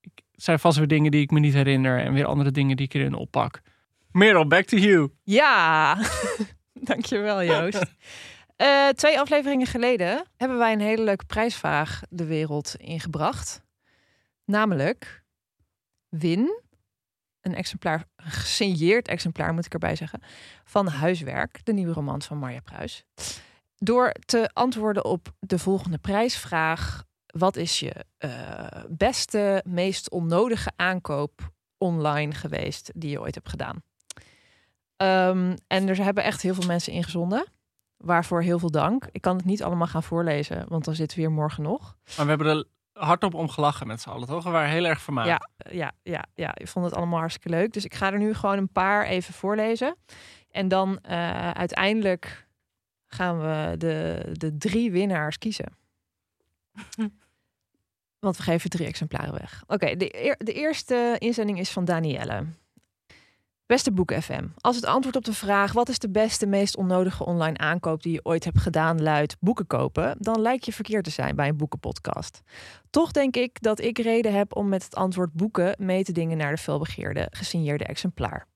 ik- 0.00 0.20
het 0.32 0.42
zijn 0.42 0.58
vast 0.58 0.78
weer 0.78 0.86
dingen 0.88 1.10
die 1.10 1.20
ik 1.20 1.30
me 1.30 1.40
niet 1.40 1.54
herinner. 1.54 1.98
En 2.00 2.12
weer 2.12 2.26
andere 2.26 2.50
dingen 2.50 2.76
die 2.76 2.86
ik 2.86 2.94
erin 2.94 3.14
oppak. 3.14 3.60
Merel, 4.10 4.46
back 4.46 4.64
to 4.64 4.76
you. 4.76 5.10
Ja, 5.22 5.98
dankjewel 6.90 7.44
Joost. 7.44 7.94
Eh, 8.62 8.88
twee 8.88 9.20
afleveringen 9.20 9.66
geleden 9.66 10.26
hebben 10.36 10.58
wij 10.58 10.72
een 10.72 10.80
hele 10.80 11.02
leuke 11.02 11.24
prijsvraag 11.24 12.00
de 12.08 12.24
wereld 12.24 12.74
ingebracht. 12.76 13.62
Namelijk, 14.44 15.22
win 16.08 16.60
een 17.40 17.54
exemplaar, 17.54 18.04
een 18.16 18.30
gesigneerd 18.30 19.08
exemplaar 19.08 19.54
moet 19.54 19.66
ik 19.66 19.72
erbij 19.72 19.96
zeggen, 19.96 20.22
van 20.64 20.86
Huiswerk, 20.86 21.64
de 21.64 21.72
nieuwe 21.72 21.92
roman 21.92 22.22
van 22.22 22.38
Marja 22.38 22.60
Pruis. 22.60 23.04
Door 23.76 24.12
te 24.24 24.50
antwoorden 24.52 25.04
op 25.04 25.34
de 25.38 25.58
volgende 25.58 25.98
prijsvraag. 25.98 27.04
Wat 27.26 27.56
is 27.56 27.80
je 27.80 28.04
eh, 28.18 28.84
beste, 28.88 29.62
meest 29.66 30.10
onnodige 30.10 30.72
aankoop 30.76 31.52
online 31.78 32.34
geweest 32.34 32.90
die 32.94 33.10
je 33.10 33.20
ooit 33.20 33.34
hebt 33.34 33.48
gedaan? 33.48 33.82
Ehm, 34.96 35.56
en 35.66 35.88
er 35.88 36.04
hebben 36.04 36.24
echt 36.24 36.42
heel 36.42 36.54
veel 36.54 36.66
mensen 36.66 36.92
ingezonden. 36.92 37.44
Waarvoor 38.02 38.42
heel 38.42 38.58
veel 38.58 38.70
dank. 38.70 39.08
Ik 39.12 39.20
kan 39.20 39.36
het 39.36 39.44
niet 39.44 39.62
allemaal 39.62 39.86
gaan 39.86 40.02
voorlezen, 40.02 40.64
want 40.68 40.84
dan 40.84 40.94
zitten 40.94 41.16
we 41.16 41.22
hier 41.22 41.32
morgen 41.32 41.62
nog. 41.62 41.96
Maar 42.16 42.24
we 42.24 42.30
hebben 42.30 42.46
er 42.46 42.64
hardop 42.92 43.34
om 43.34 43.48
gelachen 43.48 43.86
met 43.86 44.00
z'n 44.00 44.08
allen, 44.08 44.28
toch? 44.28 44.44
We 44.44 44.50
waren 44.50 44.70
heel 44.70 44.84
erg 44.84 45.00
vermaakt. 45.00 45.28
Ja, 45.28 45.70
ja, 45.72 45.92
ja, 46.02 46.24
ja. 46.34 46.54
Ik 46.54 46.68
vond 46.68 46.84
het 46.84 46.94
allemaal 46.94 47.18
hartstikke 47.18 47.48
leuk. 47.48 47.72
Dus 47.72 47.84
ik 47.84 47.94
ga 47.94 48.12
er 48.12 48.18
nu 48.18 48.34
gewoon 48.34 48.58
een 48.58 48.72
paar 48.72 49.06
even 49.06 49.34
voorlezen. 49.34 49.96
En 50.50 50.68
dan 50.68 50.98
eh, 50.98 51.50
uiteindelijk 51.50 52.46
gaan 53.06 53.40
we 53.40 53.76
de, 53.76 54.26
de 54.32 54.56
drie 54.56 54.90
winnaars 54.90 55.38
kiezen. 55.38 55.76
Want 58.18 58.36
we 58.36 58.42
geven 58.42 58.70
drie 58.70 58.86
exemplaren 58.86 59.32
weg. 59.32 59.64
Oké, 59.66 59.96
de, 59.96 60.36
de 60.38 60.52
eerste 60.52 61.16
inzending 61.18 61.58
is 61.58 61.70
van 61.70 61.84
Danielle. 61.84 62.44
Beste 63.72 63.92
Boek 63.92 64.12
FM. 64.14 64.44
Als 64.60 64.76
het 64.76 64.84
antwoord 64.84 65.16
op 65.16 65.24
de 65.24 65.32
vraag 65.32 65.72
wat 65.72 65.88
is 65.88 65.98
de 65.98 66.10
beste, 66.10 66.46
meest 66.46 66.76
onnodige 66.76 67.24
online 67.24 67.58
aankoop 67.58 68.02
die 68.02 68.12
je 68.12 68.24
ooit 68.24 68.44
hebt 68.44 68.58
gedaan 68.58 69.02
luidt 69.02 69.36
boeken 69.40 69.66
kopen, 69.66 70.16
dan 70.18 70.40
lijkt 70.40 70.64
je 70.64 70.72
verkeerd 70.72 71.04
te 71.04 71.10
zijn 71.10 71.36
bij 71.36 71.48
een 71.48 71.56
boekenpodcast. 71.56 72.42
Toch 72.90 73.12
denk 73.12 73.36
ik 73.36 73.62
dat 73.62 73.80
ik 73.80 73.98
reden 73.98 74.34
heb 74.34 74.56
om 74.56 74.68
met 74.68 74.84
het 74.84 74.94
antwoord 74.94 75.32
boeken 75.32 75.74
mee 75.78 76.04
te 76.04 76.12
dingen 76.12 76.36
naar 76.36 76.50
de 76.50 76.62
felbegeerde 76.62 77.26
gesigneerde 77.30 77.84
exemplaar. 77.84 78.46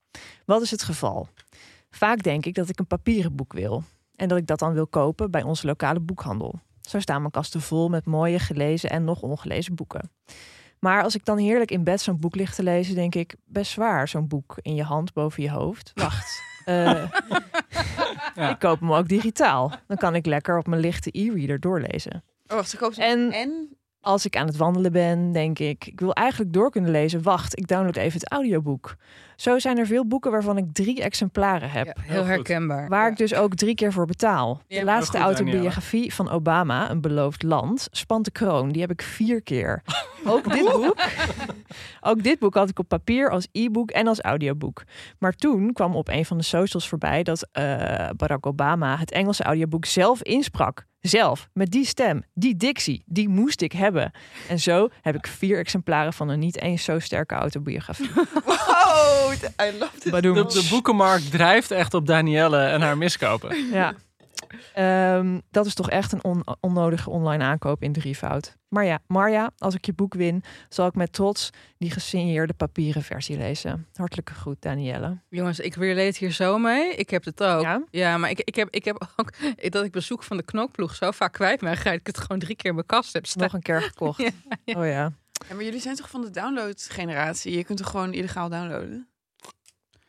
Wat 0.45 0.63
is 0.63 0.71
het 0.71 0.83
geval? 0.83 1.29
Vaak 1.91 2.23
denk 2.23 2.47
ik 2.47 2.55
dat 2.55 2.69
ik 2.69 2.79
een 2.79 2.87
papieren 2.87 3.37
boek 3.37 3.53
wil 3.53 3.83
en 4.17 4.29
dat 4.29 4.39
ik 4.39 4.47
dat 4.47 4.59
dan 4.59 4.73
wil 4.73 4.87
kopen 4.87 5.31
bij 5.31 5.43
onze 5.43 5.67
lokale 5.67 6.01
boekhandel. 6.01 6.61
Zo 6.81 7.01
staan 7.01 7.21
mijn 7.21 7.33
kasten 7.33 7.61
vol 7.61 7.89
met 7.89 8.07
mooie 8.07 8.39
gelezen 8.39 8.91
en 8.91 9.05
nog 9.05 9.23
ongelezen 9.23 9.75
boeken. 9.75 10.11
Maar 10.81 11.03
als 11.03 11.15
ik 11.15 11.25
dan 11.25 11.39
heerlijk 11.39 11.71
in 11.71 11.85
bed 11.85 12.01
zo'n 12.01 12.21
boek 12.21 12.35
lig 12.35 12.55
te 12.55 12.63
lezen, 12.63 12.95
denk 12.95 13.15
ik 13.15 13.35
best 13.45 13.71
zwaar, 13.71 14.09
zo'n 14.09 14.29
boek 14.29 14.55
in 14.63 14.75
je 14.75 14.83
hand 14.83 15.13
boven 15.13 15.43
je 15.43 15.51
hoofd. 15.51 15.91
Wacht. 15.95 16.43
eh, 16.65 17.11
Ja. 18.35 18.51
Ik 18.51 18.59
koop 18.59 18.81
hem 18.81 18.93
ook 18.93 19.09
digitaal. 19.09 19.73
Dan 19.87 19.97
kan 19.97 20.15
ik 20.15 20.27
lekker 20.27 20.59
op 20.59 20.67
mijn 20.67 20.81
lichte 20.81 21.11
e-reader 21.13 21.61
doorlezen. 21.61 22.25
Oh, 22.47 22.57
wacht, 22.57 22.71
ze 22.71 22.77
koopt 22.77 22.99
En- 22.99 23.33
en 23.33 23.77
Als 24.01 24.25
ik 24.25 24.37
aan 24.37 24.47
het 24.47 24.57
wandelen 24.57 24.93
ben, 24.93 25.33
denk 25.33 25.59
ik, 25.59 25.87
ik 25.87 26.01
wil 26.01 26.13
eigenlijk 26.13 26.53
door 26.53 26.71
kunnen 26.71 26.91
lezen. 26.91 27.23
Wacht, 27.23 27.59
ik 27.59 27.67
download 27.69 27.97
even 27.97 28.21
het 28.21 28.31
audioboek. 28.31 28.97
Zo 29.37 29.59
zijn 29.59 29.79
er 29.79 29.87
veel 29.87 30.07
boeken 30.07 30.31
waarvan 30.31 30.57
ik 30.57 30.65
drie 30.73 31.03
exemplaren 31.03 31.71
heb. 31.71 31.87
Ja, 31.87 31.95
Heel 31.97 32.25
herkenbaar. 32.25 32.89
Waar 32.89 33.11
ik 33.11 33.17
dus 33.17 33.35
ook 33.35 33.55
drie 33.55 33.75
keer 33.75 33.93
voor 33.93 34.07
betaal. 34.07 34.61
Ja, 34.67 34.79
de 34.79 34.85
laatste 34.85 35.17
goed, 35.17 35.27
autobiografie 35.27 36.15
van 36.15 36.31
Obama, 36.31 36.91
Een 36.91 37.01
Beloofd 37.01 37.43
Land, 37.43 37.89
spant 37.91 38.25
de 38.25 38.31
kroon. 38.31 38.69
Die 38.73 38.81
heb 38.81 38.91
ik 38.91 39.03
vier 39.03 39.43
keer. 39.43 39.83
Ook 40.27 40.53
dit 40.53 40.73
boek. 40.73 40.97
Ook 42.01 42.23
dit 42.23 42.39
boek 42.39 42.55
had 42.55 42.69
ik 42.69 42.79
op 42.79 42.89
papier 42.89 43.31
als 43.31 43.49
e-book 43.53 43.91
en 43.91 44.07
als 44.07 44.21
audioboek. 44.21 44.83
Maar 45.19 45.33
toen 45.33 45.73
kwam 45.73 45.95
op 45.97 46.09
een 46.09 46.25
van 46.25 46.37
de 46.39 46.45
socials 46.45 46.89
voorbij 46.89 47.23
dat 47.23 47.49
eh, 47.53 47.65
Barack 48.17 48.47
Obama 48.47 48.97
het 48.97 49.11
Engelse 49.13 49.43
audioboek 49.43 49.85
zelf 49.85 50.23
insprak. 50.23 50.87
Zelf, 51.01 51.49
met 51.53 51.71
die 51.71 51.87
stem, 51.87 52.23
die 52.35 52.57
dictie, 52.57 53.03
die 53.07 53.29
moest 53.29 53.61
ik 53.61 53.73
hebben. 53.73 54.11
En 54.49 54.59
zo 54.59 54.89
heb 55.01 55.15
ik 55.15 55.27
vier 55.27 55.59
exemplaren 55.59 56.13
van 56.13 56.29
een 56.29 56.39
niet 56.39 56.61
eens 56.61 56.85
zo 56.85 56.99
sterke 56.99 57.35
autobiografie. 57.35 58.11
Wow, 58.45 59.26
I 59.33 59.79
love 59.79 59.99
this. 59.99 60.11
Badoem. 60.13 60.35
De, 60.35 60.43
de 60.47 60.67
boekenmarkt 60.71 61.31
drijft 61.31 61.71
echt 61.71 61.95
op 61.95 62.07
Danielle 62.07 62.59
en 62.59 62.81
haar 62.81 62.99
miskopen. 62.99 63.67
Ja. 63.73 63.95
Ehm, 64.75 65.41
dat 65.51 65.67
is 65.67 65.75
toch 65.75 65.91
echt 65.91 66.13
een 66.13 66.25
on- 66.25 66.45
onnodige 66.61 67.11
online 67.11 67.45
aankoop 67.45 67.83
in 67.83 67.93
drievoud. 67.93 68.57
Maar 68.69 68.85
ja, 68.85 68.99
Marja, 69.07 69.51
als 69.59 69.75
ik 69.75 69.87
je 69.87 69.93
boek 69.93 70.15
win, 70.15 70.43
zal 70.69 70.87
ik 70.87 70.95
met 70.95 71.13
trots 71.13 71.51
die 71.79 71.91
gesigneerde 71.91 72.53
papieren 72.53 73.03
versie 73.03 73.37
lezen. 73.39 73.87
Hartelijke 73.95 74.35
groet, 74.35 74.63
Danielle. 74.63 75.19
Jongens, 75.29 75.61
ik 75.61 75.75
relate 75.75 76.19
hier 76.19 76.31
zo 76.33 76.59
mee. 76.59 76.95
Ik 76.95 77.11
heb 77.11 77.25
het 77.25 77.43
ook. 77.43 77.63
Ja? 77.63 77.83
Ja, 77.91 78.19
maar 78.19 78.31
ik, 78.31 78.41
ik, 78.41 78.55
heb, 78.55 78.69
ik 78.71 78.85
heb 78.85 79.09
ook 79.17 79.33
dat 79.73 79.85
ik 79.85 79.93
bezoek 79.93 80.23
van 80.23 80.37
de 80.37 80.43
knokploeg 80.43 80.95
zo 80.95 81.11
vaak 81.11 81.33
kwijt 81.33 81.61
ben 81.61 81.77
dat 81.85 81.93
ik 81.93 82.07
het 82.07 82.19
gewoon 82.19 82.39
drie 82.39 82.57
keer 82.57 82.69
in 82.69 82.75
mijn 82.75 82.87
kast 82.87 83.13
heb 83.13 83.27
staan. 83.27 83.43
Nog 83.43 83.53
een 83.53 83.63
keer 83.63 83.83
gekocht. 83.83 84.19
Ja, 84.23 84.31
ja. 84.65 84.79
Oh 84.81 84.87
ja. 84.87 85.13
Ja, 85.49 85.55
maar 85.55 85.65
jullie 85.65 85.81
zijn 85.81 85.97
toch 85.97 86.11
van 86.11 86.21
de 86.23 86.31
download-generatie? 86.31 87.57
Je 87.57 87.65
kunt 87.65 87.79
toch 87.79 87.91
gewoon 87.91 88.13
illegaal 88.13 88.49
downloaden? 88.49 89.09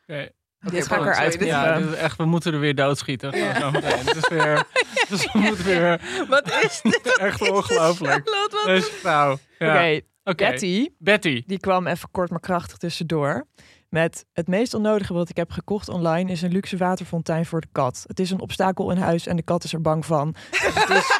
Oké. 0.08 0.28
Dit 0.60 0.86
ga 0.86 0.96
ik 0.96 1.00
eruit 1.02 1.38
dit- 1.38 1.48
Ja, 1.48 1.78
dit 1.78 1.88
is 1.88 1.94
echt, 1.94 2.16
we 2.16 2.24
moeten 2.24 2.52
er 2.52 2.60
weer 2.60 2.74
doodschieten. 2.74 3.32
Gewoon 3.32 3.54
zo 3.54 3.70
meteen. 3.70 3.98
Het 4.06 4.16
is 4.16 4.28
weer, 4.28 4.64
dus 5.08 5.32
we 5.32 5.38
moeten 5.38 5.64
weer 5.64 6.00
Wat 6.28 6.52
is 6.64 6.80
dit? 6.82 7.18
echt 7.18 7.50
ongelooflijk. 7.50 8.28
Charlotte, 8.28 8.56
wat- 8.56 8.66
Deze 8.66 8.90
vrouw. 8.90 9.38
Ja. 9.58 9.74
Oké, 9.74 10.00
Oké. 10.24 10.50
Betty, 10.50 10.88
Betty. 10.98 11.42
die 11.46 11.58
kwam 11.60 11.86
even 11.86 12.08
kort 12.10 12.30
maar 12.30 12.40
krachtig 12.40 12.76
tussendoor. 12.76 13.46
Met 13.88 14.24
het 14.32 14.48
meest 14.48 14.74
onnodige 14.74 15.12
wat 15.14 15.28
ik 15.28 15.36
heb 15.36 15.50
gekocht 15.50 15.88
online 15.88 16.30
is 16.32 16.42
een 16.42 16.52
luxe 16.52 16.76
waterfontein 16.76 17.46
voor 17.46 17.60
de 17.60 17.68
kat. 17.72 18.04
Het 18.06 18.20
is 18.20 18.30
een 18.30 18.40
obstakel 18.40 18.90
in 18.90 18.96
huis 18.96 19.26
en 19.26 19.36
de 19.36 19.42
kat 19.42 19.64
is 19.64 19.72
er 19.72 19.80
bang 19.80 20.06
van. 20.06 20.34
Dus 20.50 20.74
het 20.74 20.90
is, 20.90 21.06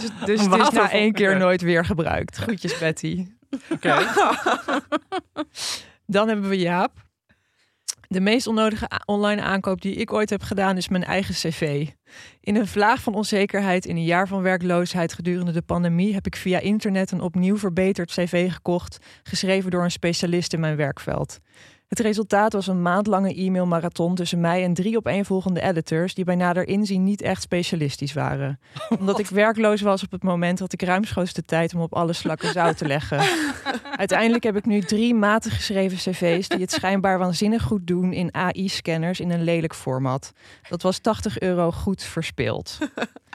dus 0.00 0.02
het, 0.02 0.26
dus 0.26 0.40
het 0.44 0.60
is 0.60 0.70
na 0.70 0.90
één 0.90 1.12
keer 1.12 1.36
nooit 1.36 1.60
weer 1.60 1.84
gebruikt. 1.84 2.36
Groetjes 2.36 2.78
Betty. 2.78 3.26
Oké. 3.70 4.06
Dan 6.10 6.28
hebben 6.28 6.48
we 6.48 6.58
Jaap. 6.58 6.92
De 8.08 8.20
meest 8.20 8.46
onnodige 8.46 8.90
online 9.04 9.42
aankoop 9.42 9.80
die 9.80 9.94
ik 9.94 10.12
ooit 10.12 10.30
heb 10.30 10.42
gedaan 10.42 10.76
is 10.76 10.88
mijn 10.88 11.04
eigen 11.04 11.34
cv. 11.34 11.88
In 12.40 12.56
een 12.56 12.66
vlaag 12.66 13.02
van 13.02 13.14
onzekerheid 13.14 13.86
in 13.86 13.96
een 13.96 14.04
jaar 14.04 14.28
van 14.28 14.42
werkloosheid 14.42 15.12
gedurende 15.12 15.52
de 15.52 15.62
pandemie 15.62 16.14
heb 16.14 16.26
ik 16.26 16.36
via 16.36 16.58
internet 16.58 17.10
een 17.10 17.20
opnieuw 17.20 17.56
verbeterd 17.56 18.10
cv 18.10 18.52
gekocht, 18.52 18.98
geschreven 19.22 19.70
door 19.70 19.84
een 19.84 19.90
specialist 19.90 20.52
in 20.52 20.60
mijn 20.60 20.76
werkveld. 20.76 21.38
Het 21.88 21.98
resultaat 21.98 22.52
was 22.52 22.66
een 22.66 22.82
maandlange 22.82 23.34
e-mailmarathon 23.34 24.14
tussen 24.14 24.40
mij 24.40 24.64
en 24.64 24.74
drie 24.74 24.96
opeenvolgende 24.96 25.60
editors 25.60 26.14
die 26.14 26.24
bij 26.24 26.34
nader 26.34 26.68
inzien 26.68 27.04
niet 27.04 27.22
echt 27.22 27.42
specialistisch 27.42 28.12
waren. 28.12 28.60
Omdat 28.98 29.18
ik 29.18 29.26
werkloos 29.26 29.80
was 29.80 30.02
op 30.02 30.10
het 30.10 30.22
moment 30.22 30.58
had 30.58 30.72
ik 30.72 30.82
ruimschoots 30.82 31.32
de 31.32 31.44
tijd 31.44 31.74
om 31.74 31.80
op 31.80 31.94
alle 31.94 32.12
slakken 32.12 32.52
zout 32.52 32.78
te 32.78 32.86
leggen. 32.86 33.20
Uiteindelijk 33.96 34.44
heb 34.44 34.56
ik 34.56 34.66
nu 34.66 34.80
drie 34.80 35.14
matig 35.14 35.54
geschreven 35.54 35.98
cv's 35.98 36.48
die 36.48 36.60
het 36.60 36.72
schijnbaar 36.72 37.18
waanzinnig 37.18 37.62
goed 37.62 37.86
doen 37.86 38.12
in 38.12 38.34
AI-scanners 38.34 39.20
in 39.20 39.30
een 39.30 39.44
lelijk 39.44 39.74
format. 39.74 40.32
Dat 40.68 40.82
was 40.82 40.98
80 40.98 41.40
euro 41.40 41.70
goed 41.70 42.02
verspeeld. 42.02 42.78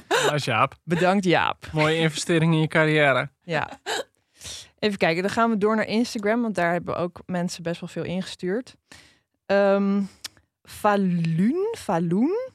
Nou, 0.08 0.38
Jaap. 0.38 0.76
Bedankt 0.84 1.26
Jaap. 1.26 1.70
Mooie 1.72 1.98
investering 1.98 2.54
in 2.54 2.60
je 2.60 2.68
carrière. 2.68 3.30
Ja. 3.44 3.80
Even 4.84 4.98
kijken, 4.98 5.22
dan 5.22 5.32
gaan 5.32 5.50
we 5.50 5.58
door 5.58 5.76
naar 5.76 5.88
Instagram, 5.88 6.42
want 6.42 6.56
daar 6.56 6.72
hebben 6.72 6.98
ook 6.98 7.22
mensen 7.26 7.64
best 7.64 7.80
wel 7.80 7.90
veel 7.90 8.04
ingestuurd. 8.04 8.76
Ehm 9.46 10.02
Falun, 10.64 11.76
Falun 11.78 12.52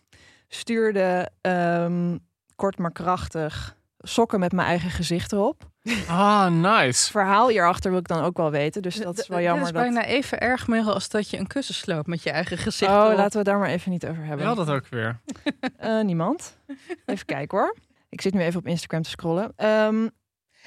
stuurde 0.49 1.31
ehm, 1.41 2.17
kort 2.57 2.79
maar 2.79 2.93
krachtig 2.93 3.77
sokken 3.99 4.41
met 4.41 4.53
mijn 4.53 4.69
eigen 4.69 4.91
gezicht 4.91 5.33
erop. 5.33 5.63
Ah, 6.09 6.47
nice. 6.47 7.11
Verhaal 7.11 7.49
hierachter 7.49 7.91
wil 7.91 8.01
ik 8.01 8.09
dan 8.09 8.23
ook 8.23 8.37
wel 8.37 8.51
weten, 8.51 8.83
dus 8.83 8.97
dat 8.97 9.19
is 9.19 9.29
wel 9.29 9.41
jammer. 9.41 9.65
Dit 9.65 9.75
is 9.75 9.83
dat... 9.83 9.93
bijna 9.93 10.07
even 10.07 10.41
erg 10.41 10.67
Merel, 10.67 10.95
als 10.95 11.09
dat 11.09 11.31
je 11.31 11.39
een 11.39 11.47
kussen 11.47 11.75
sloopt 11.75 12.07
met 12.07 12.23
je 12.23 12.31
eigen 12.31 12.59
gezicht. 12.59 12.93
Oh, 12.93 12.97
erop. 12.97 13.17
laten 13.17 13.33
we 13.33 13.39
het 13.39 13.47
daar 13.47 13.59
maar 13.59 13.69
even 13.69 13.91
niet 13.91 14.07
over 14.07 14.25
hebben. 14.25 14.47
Wel 14.47 14.55
dat 14.55 14.71
ook 14.71 14.87
weer. 14.87 15.21
Eh, 15.77 16.01
niemand. 16.01 16.57
Even 17.07 17.27
kijken 17.27 17.59
hoor. 17.59 17.77
Ik 18.09 18.21
zit 18.21 18.35
nu 18.35 18.41
even 18.41 18.59
op 18.59 18.67
Instagram 18.67 19.03
te 19.03 19.11
scrollen. 19.11 19.53
Ehm, 19.57 20.09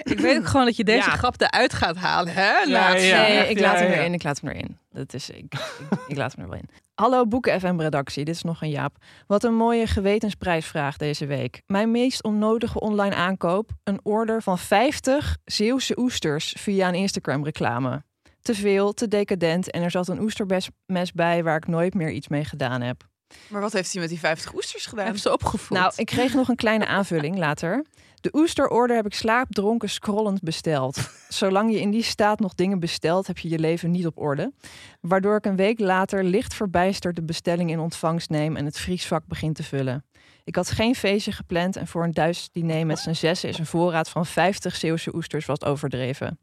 Ik 0.04 0.20
weet 0.20 0.38
ook 0.38 0.48
gewoon 0.48 0.66
dat 0.66 0.76
je 0.76 0.84
deze 0.84 1.10
Ja. 1.10 1.16
grap 1.16 1.42
eruit 1.42 1.74
gaat 1.74 1.98
halen, 1.98 2.34
hè? 2.34 2.52
Ja. 2.60 2.92
nee, 2.92 3.12
echt, 3.12 3.50
ik 3.50 3.60
ja, 3.60 3.72
laat 3.72 3.80
hem 3.80 3.92
erin. 3.92 4.14
Ik 4.14 4.24
laat 4.24 4.42
hem 4.42 4.50
erin. 4.50 4.78
Dat 4.92 5.14
is, 5.14 5.30
ik, 5.30 5.36
ik, 5.38 6.00
ik 6.08 6.18
laat 6.18 6.32
hem 6.36 6.44
er 6.44 6.50
wel 6.50 6.60
in. 6.60 6.70
Hallo 6.94 7.26
Boeken 7.28 7.60
FM 7.60 7.80
redactie, 7.80 8.26
dit 8.26 8.36
is 8.36 8.42
nog 8.42 8.62
een 8.62 8.70
Jaap. 8.70 8.96
Wat 9.28 9.44
een 9.44 9.56
mooie 9.56 9.88
gewetensprijsvraag 9.88 10.98
deze 10.98 11.26
week. 11.26 11.62
Mijn 11.68 11.92
meest 11.92 12.24
onnodige 12.24 12.80
online 12.80 13.16
aankoop: 13.16 13.70
een 13.84 14.00
order 14.04 14.42
van 14.42 14.58
50 14.60 15.38
Zeeuwse 15.46 16.00
oesters 16.00 16.56
via 16.60 16.88
een 16.88 16.96
Instagram 16.96 17.44
reclame. 17.44 18.04
Te 18.42 18.54
veel, 18.56 18.94
te 18.94 19.08
decadent 19.08 19.72
en 19.72 19.82
er 19.82 19.92
zat 19.92 20.08
een 20.08 20.22
oestermes 20.22 20.70
bij 21.14 21.44
waar 21.44 21.58
ik 21.58 21.68
nooit 21.68 21.94
meer 21.94 22.10
iets 22.12 22.28
mee 22.28 22.46
gedaan 22.46 22.82
heb. 22.82 23.04
Maar 23.48 23.62
wat 23.62 23.74
heeft 23.74 23.92
hij 23.92 24.02
met 24.02 24.10
die 24.10 24.20
50 24.20 24.54
oesters 24.54 24.86
gedaan? 24.86 25.04
Hebben 25.04 25.22
ze 25.22 25.32
opgevoed. 25.32 25.78
Nou, 25.78 25.94
ik 25.96 26.06
kreeg 26.06 26.34
nog 26.34 26.48
een 26.48 26.56
kleine 26.56 26.86
aanvulling 26.86 27.38
later. 27.38 27.86
De 28.22 28.30
oesterorder 28.34 28.96
heb 28.96 29.06
ik 29.06 29.14
slaapdronken 29.14 29.90
scrollend 29.90 30.42
besteld. 30.42 30.98
Zolang 31.30 31.72
je 31.72 31.80
in 31.80 31.92
die 31.92 32.04
staat 32.04 32.40
nog 32.40 32.56
dingen 32.56 32.80
bestelt, 32.80 33.28
heb 33.28 33.38
je 33.38 33.50
je 33.50 33.60
leven 33.60 33.92
niet 33.92 34.06
op 34.06 34.18
orde. 34.18 34.52
Waardoor 35.00 35.36
ik 35.36 35.46
een 35.46 35.56
week 35.56 35.80
later 35.80 36.24
licht 36.24 36.54
verbijsterd 36.54 37.16
de 37.16 37.24
bestelling 37.24 37.70
in 37.70 37.80
ontvangst 37.80 38.30
neem 38.30 38.56
en 38.56 38.66
het 38.66 38.78
vriesvak 38.78 39.26
begin 39.28 39.54
te 39.54 39.64
vullen. 39.64 40.06
Ik 40.44 40.56
had 40.56 40.72
geen 40.72 40.96
feestje 40.96 41.32
gepland 41.32 41.76
en 41.76 41.88
voor 41.88 42.04
een 42.04 42.14
Duits 42.14 42.50
diner 42.52 42.86
met 42.86 43.00
z'n 43.00 43.14
zessen 43.14 43.50
is 43.50 43.58
een 43.58 43.66
voorraad 43.66 44.10
van 44.10 44.26
50 44.26 44.76
Zeeuwse 44.76 45.16
oesters 45.16 45.46
wat 45.46 45.66
overdreven. 45.66 46.40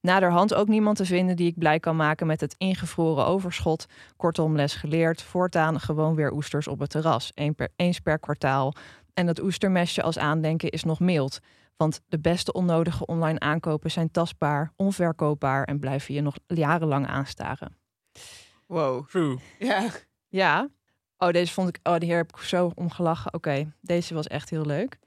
Naderhand 0.00 0.54
ook 0.54 0.68
niemand 0.68 0.96
te 0.96 1.04
vinden 1.04 1.36
die 1.36 1.46
ik 1.46 1.58
blij 1.58 1.80
kan 1.80 1.96
maken 1.96 2.26
met 2.26 2.40
het 2.40 2.54
ingevroren 2.58 3.26
overschot. 3.26 3.86
Kortom, 4.16 4.56
les 4.56 4.74
geleerd. 4.74 5.22
Voortaan 5.22 5.80
gewoon 5.80 6.14
weer 6.14 6.32
oesters 6.32 6.68
op 6.68 6.78
het 6.78 6.90
terras. 6.90 7.32
Eén 7.34 7.54
per, 7.54 7.68
eens 7.76 8.00
per 8.00 8.18
kwartaal. 8.18 8.74
En 9.14 9.26
dat 9.26 9.42
oestermesje 9.42 10.02
als 10.02 10.18
aandenken 10.18 10.70
is 10.70 10.84
nog 10.84 11.00
mild. 11.00 11.38
Want 11.76 12.00
de 12.08 12.18
beste 12.18 12.52
onnodige 12.52 13.06
online 13.06 13.38
aankopen 13.40 13.90
zijn 13.90 14.10
tastbaar, 14.10 14.72
onverkoopbaar 14.76 15.64
en 15.64 15.78
blijven 15.78 16.14
je 16.14 16.20
nog 16.20 16.36
jarenlang 16.46 17.06
aanstaren. 17.06 17.76
Wow. 18.66 19.08
True. 19.08 19.38
Ja. 19.58 19.88
Ja. 20.28 20.68
Oh, 21.18 21.30
deze 21.30 21.52
vond 21.52 21.68
ik. 21.68 21.78
Oh, 21.82 21.96
hier 21.98 22.16
heb 22.16 22.32
ik 22.36 22.42
zo 22.42 22.72
om 22.74 22.90
gelachen. 22.90 23.34
Oké, 23.34 23.72
deze 23.80 24.14
was 24.14 24.26
echt 24.26 24.50
heel 24.50 24.64
leuk. 24.66 24.98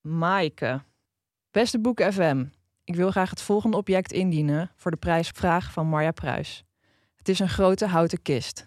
Maaike. 0.00 0.82
Beste 1.50 1.80
boek 1.80 2.02
FM. 2.02 2.44
Ik 2.88 2.94
wil 2.94 3.10
graag 3.10 3.30
het 3.30 3.42
volgende 3.42 3.76
object 3.76 4.12
indienen 4.12 4.70
voor 4.76 4.90
de 4.90 4.96
prijsvraag 4.96 5.72
van 5.72 5.86
Marja 5.86 6.10
Pruis. 6.10 6.64
Het 7.16 7.28
is 7.28 7.38
een 7.38 7.48
grote 7.48 7.86
houten 7.86 8.22
kist. 8.22 8.66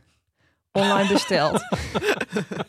Online 0.71 1.07
besteld. 1.07 1.61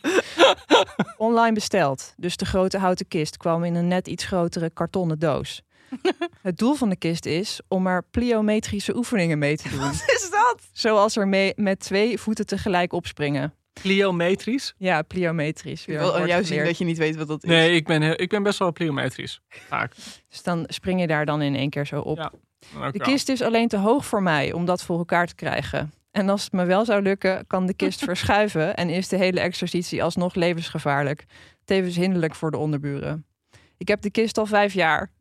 Online 1.17 1.53
besteld. 1.53 2.15
Dus 2.17 2.37
de 2.37 2.45
grote 2.45 2.79
houten 2.79 3.09
kist 3.09 3.37
kwam 3.37 3.65
in 3.65 3.75
een 3.75 3.89
net 3.89 4.09
iets 4.09 4.25
grotere 4.25 4.71
kartonnen 4.71 5.19
doos. 5.19 5.63
Het 6.43 6.59
doel 6.59 6.75
van 6.75 6.89
de 6.89 6.97
kist 6.97 7.27
is 7.27 7.61
om 7.69 7.87
er 7.87 8.05
pliometrische 8.11 8.97
oefeningen 8.97 9.39
mee 9.39 9.57
te 9.57 9.69
doen. 9.69 9.81
Wat 9.81 9.93
is 10.07 10.29
dat? 10.31 10.61
Zoals 10.73 11.17
er 11.17 11.29
mee 11.29 11.53
met 11.57 11.81
twee 11.81 12.19
voeten 12.19 12.47
tegelijk 12.47 12.93
opspringen. 12.93 13.55
Pliometrisch? 13.73 14.75
Ja, 14.77 15.03
pliometrisch. 15.03 15.87
Ik 15.87 15.99
wil 15.99 16.27
jou 16.27 16.45
zien 16.45 16.65
dat 16.65 16.79
je 16.79 16.85
niet 16.85 16.99
weet 16.99 17.17
wat 17.17 17.29
dat 17.29 17.43
is. 17.45 17.49
Nee, 17.51 17.75
ik 17.75 17.87
ben, 17.87 18.03
heel- 18.03 18.21
ik 18.21 18.29
ben 18.29 18.43
best 18.43 18.59
wel 18.59 18.73
pliometrisch. 18.73 19.41
Vaak. 19.49 19.95
Dus 20.31 20.43
dan 20.43 20.65
spring 20.69 21.01
je 21.01 21.07
daar 21.07 21.27
dan 21.27 21.43
in 21.43 21.55
één 21.55 21.71
keer 21.71 21.87
zo 21.87 22.01
op. 22.01 22.17
Ja, 22.17 22.91
de 22.91 22.99
kist 22.99 23.29
is 23.29 23.43
alleen 23.43 23.69
te 23.69 23.77
hoog 23.77 24.07
voor 24.07 24.23
mij 24.23 24.53
om 24.53 24.65
dat 24.65 24.83
voor 24.83 24.99
elkaar 24.99 25.27
te 25.27 25.35
krijgen. 25.35 25.93
En 26.11 26.29
als 26.29 26.45
het 26.45 26.53
me 26.53 26.65
wel 26.65 26.85
zou 26.85 27.03
lukken, 27.03 27.47
kan 27.47 27.67
de 27.67 27.75
kist 27.75 28.05
verschuiven 28.11 28.77
en 28.77 28.89
is 28.91 29.09
de 29.09 29.17
hele 29.17 29.41
exercitie 29.41 30.03
alsnog 30.03 30.35
levensgevaarlijk. 30.35 31.25
Tevens 31.65 31.97
hinderlijk 31.97 32.35
voor 32.35 32.51
de 32.51 32.57
onderburen. 32.57 33.27
Ik 33.77 33.89
heb 33.89 34.01
de 34.03 34.11
kist 34.11 34.39
al 34.39 34.47
vijf 34.47 34.73
jaar. 34.75 35.11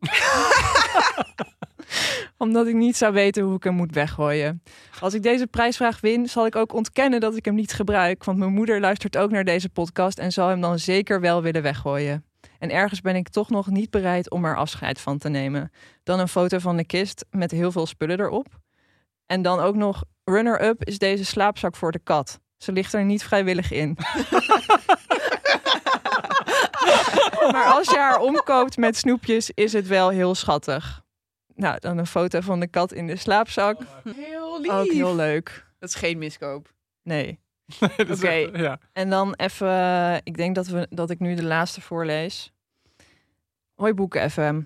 Omdat 2.38 2.66
ik 2.66 2.74
niet 2.74 2.96
zou 2.96 3.12
weten 3.12 3.42
hoe 3.42 3.56
ik 3.56 3.64
hem 3.64 3.74
moet 3.74 3.94
weggooien. 3.94 4.62
Als 5.00 5.14
ik 5.14 5.22
deze 5.22 5.46
prijsvraag 5.46 6.00
win, 6.00 6.28
zal 6.28 6.46
ik 6.46 6.56
ook 6.56 6.74
ontkennen 6.74 7.20
dat 7.20 7.36
ik 7.36 7.44
hem 7.44 7.54
niet 7.54 7.72
gebruik. 7.72 8.24
Want 8.24 8.38
mijn 8.38 8.52
moeder 8.52 8.80
luistert 8.80 9.16
ook 9.16 9.30
naar 9.30 9.44
deze 9.44 9.68
podcast 9.68 10.18
en 10.18 10.32
zal 10.32 10.48
hem 10.48 10.60
dan 10.60 10.78
zeker 10.78 11.20
wel 11.20 11.42
willen 11.42 11.62
weggooien. 11.62 12.24
En 12.58 12.70
ergens 12.70 13.00
ben 13.00 13.16
ik 13.16 13.28
toch 13.28 13.50
nog 13.50 13.66
niet 13.66 13.90
bereid 13.90 14.30
om 14.30 14.44
er 14.44 14.56
afscheid 14.56 15.00
van 15.00 15.18
te 15.18 15.28
nemen. 15.28 15.72
Dan 16.02 16.20
een 16.20 16.28
foto 16.28 16.58
van 16.58 16.76
de 16.76 16.84
kist 16.84 17.24
met 17.30 17.50
heel 17.50 17.72
veel 17.72 17.86
spullen 17.86 18.20
erop. 18.20 18.46
En 19.26 19.42
dan 19.42 19.60
ook 19.60 19.74
nog 19.74 20.04
runner-up 20.24 20.84
is 20.84 20.98
deze 20.98 21.24
slaapzak 21.24 21.76
voor 21.76 21.92
de 21.92 21.98
kat. 21.98 22.40
Ze 22.56 22.72
ligt 22.72 22.92
er 22.92 23.04
niet 23.04 23.22
vrijwillig 23.22 23.72
in. 23.72 23.96
maar 27.52 27.66
als 27.66 27.90
je 27.90 27.96
haar 27.96 28.20
omkoopt 28.20 28.76
met 28.76 28.96
snoepjes, 28.96 29.50
is 29.54 29.72
het 29.72 29.86
wel 29.86 30.08
heel 30.08 30.34
schattig. 30.34 31.01
Nou, 31.54 31.78
dan 31.80 31.98
een 31.98 32.06
foto 32.06 32.40
van 32.40 32.60
de 32.60 32.66
kat 32.66 32.92
in 32.92 33.06
de 33.06 33.16
slaapzak. 33.16 33.80
Heel 34.16 34.60
lief. 34.60 34.70
Ook 34.70 34.92
heel 34.92 35.14
leuk. 35.14 35.66
Dat 35.78 35.88
is 35.88 35.94
geen 35.94 36.18
miskoop. 36.18 36.72
Nee. 37.02 37.40
Oké. 38.10 38.30
ja. 38.32 38.78
En 38.92 39.10
dan 39.10 39.34
even, 39.34 40.20
ik 40.24 40.36
denk 40.36 40.54
dat, 40.54 40.66
we, 40.66 40.86
dat 40.90 41.10
ik 41.10 41.18
nu 41.18 41.34
de 41.34 41.44
laatste 41.44 41.80
voorlees. 41.80 42.52
Hoi 43.74 43.94
Boeken 43.94 44.30
FM. 44.30 44.60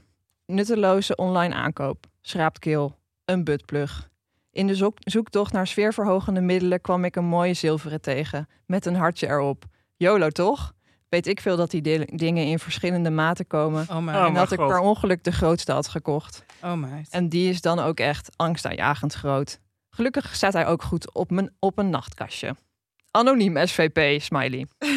Nutteloze 0.47 1.17
online 1.17 1.55
aankoop. 1.55 2.07
Schraaptkeel. 2.21 2.99
Een 3.25 3.45
buttplug. 3.45 4.09
In 4.51 4.67
de 4.67 4.75
zoek- 4.75 4.99
zoektocht 5.01 5.53
naar 5.53 5.67
sfeerverhogende 5.67 6.41
middelen 6.41 6.81
kwam 6.81 7.05
ik 7.05 7.17
een 7.17 7.25
mooie 7.25 7.55
zilveren 7.55 8.01
tegen. 8.01 8.49
Met 8.67 8.87
een 8.87 8.95
hartje 8.97 9.27
erop. 9.27 9.65
YOLO 9.97 10.29
toch? 10.31 10.73
Weet 11.17 11.27
ik 11.27 11.41
veel 11.41 11.57
dat 11.57 11.71
die 11.71 11.83
di- 11.83 12.05
dingen 12.05 12.47
in 12.47 12.59
verschillende 12.59 13.11
maten 13.11 13.47
komen. 13.47 13.87
Oh 13.91 13.99
my. 13.99 14.13
En 14.13 14.35
dat 14.35 14.53
ik 14.53 14.59
God. 14.59 14.69
per 14.69 14.79
ongeluk 14.79 15.25
de 15.25 15.33
grootste 15.33 15.73
had 15.73 15.89
gekocht. 15.89 16.45
Oh 16.63 16.73
my. 16.73 17.05
En 17.11 17.29
die 17.29 17.49
is 17.49 17.61
dan 17.61 17.79
ook 17.79 18.01
echt 18.01 18.31
angstaanjagend 18.37 19.15
groot. 19.15 19.61
Gelukkig 19.91 20.35
staat 20.35 20.53
hij 20.53 20.67
ook 20.67 20.83
goed 20.83 21.15
op, 21.15 21.31
mijn, 21.31 21.51
op 21.59 21.79
een 21.79 21.91
nachtkastje. 21.91 22.57
Anoniem 23.11 23.67
SVP, 23.67 24.21
smiley. 24.21 24.67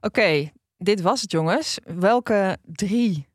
Oké, 0.00 0.50
dit 0.76 1.00
was 1.00 1.20
het 1.20 1.30
jongens. 1.30 1.78
Welke 1.84 2.58
drie 2.62 3.28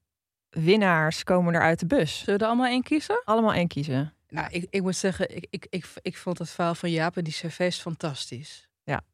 winnaars 0.50 1.24
komen 1.24 1.54
er 1.54 1.62
uit 1.62 1.80
de 1.80 1.86
bus? 1.86 2.20
Zullen 2.20 2.40
we 2.40 2.46
er 2.46 2.52
allemaal 2.52 2.72
één 2.72 2.84
kiezen? 2.84 3.22
Allemaal 3.26 3.54
één 3.54 3.68
kiezen. 3.68 4.14
Nou, 4.28 4.48
ik, 4.52 4.68
ik 4.70 4.82
moet 4.82 4.96
zeggen, 4.96 5.36
ik, 5.36 5.48
ik, 5.50 5.68
ik, 5.70 5.86
ik 6.02 6.18
vond 6.18 6.38
het 6.40 6.50
verhaal 6.50 6.76
van 6.76 6.92
Jaap 6.92 7.18
en 7.18 7.24
die 7.24 7.34
cv's 7.34 7.80
fantastisch. 7.80 8.68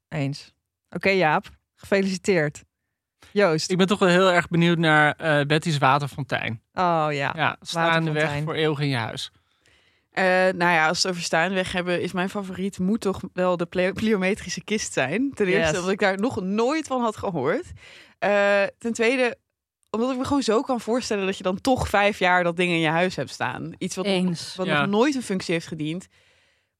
Eens. 0.08 0.53
Oké 0.96 1.10
Jaap, 1.10 1.46
gefeliciteerd. 1.76 2.64
Joost. 3.32 3.72
Ik 3.72 3.78
ben 3.78 3.88
toch 3.88 4.00
wel 4.00 4.10
heel 4.10 4.32
erg 4.32 4.48
benieuwd 4.48 4.78
naar 4.78 5.12
eh, 5.16 5.46
Betty's 5.46 5.78
waterfontein. 5.78 6.62
Oh 6.74 7.08
ja. 7.12 7.34
Ja, 7.36 7.58
staande 7.62 8.12
weg 8.12 8.43
voor 8.43 8.54
eeuwig 8.54 8.80
in 8.80 8.88
je 8.88 8.96
huis. 8.96 9.32
Eh, 10.12 10.24
nou 10.26 10.58
ja, 10.72 10.88
als 10.88 11.02
we 11.02 11.08
het 11.08 11.18
over 11.18 11.22
staanweg 11.28 11.72
hebben, 11.72 12.02
is 12.02 12.12
mijn 12.12 12.30
favoriet 12.30 12.80
moet 12.80 13.02
toch 13.02 13.20
wel 13.34 13.58
de 13.58 13.66
ple- 13.66 13.93
pliometrische 13.93 14.64
kist 14.64 14.93
zijn. 14.93 15.32
Ten 15.34 15.46
eerste 15.48 15.68
Yes. 15.70 15.78
omdat 15.78 15.91
ik 15.91 16.00
daar 16.00 16.18
nog 16.20 16.41
nooit 16.41 16.88
van 16.88 17.02
had 17.02 17.18
gehoord. 17.18 17.66
Eh, 18.20 18.64
ten 18.78 18.93
tweede, 18.93 19.38
omdat 19.89 20.12
ik 20.12 20.18
me 20.18 20.26
gewoon 20.26 20.41
zo 20.43 20.62
kan 20.62 20.82
voorstellen 20.82 21.26
dat 21.26 21.38
je 21.38 21.43
dan 21.43 21.62
toch 21.62 21.88
vijf 21.89 22.20
jaar 22.20 22.43
dat 22.43 22.58
ding 22.58 22.72
in 22.72 22.80
je 22.80 22.88
huis 22.88 23.16
hebt 23.16 23.30
staan. 23.30 23.74
Iets 23.78 23.96
wat, 23.96 24.06
Eens. 24.06 24.56
wat 24.56 24.66
Ja. 24.66 24.80
nog 24.80 24.89
nooit 24.89 25.16
een 25.16 25.22
functie 25.24 25.54
heeft 25.54 25.68
gediend. 25.68 26.08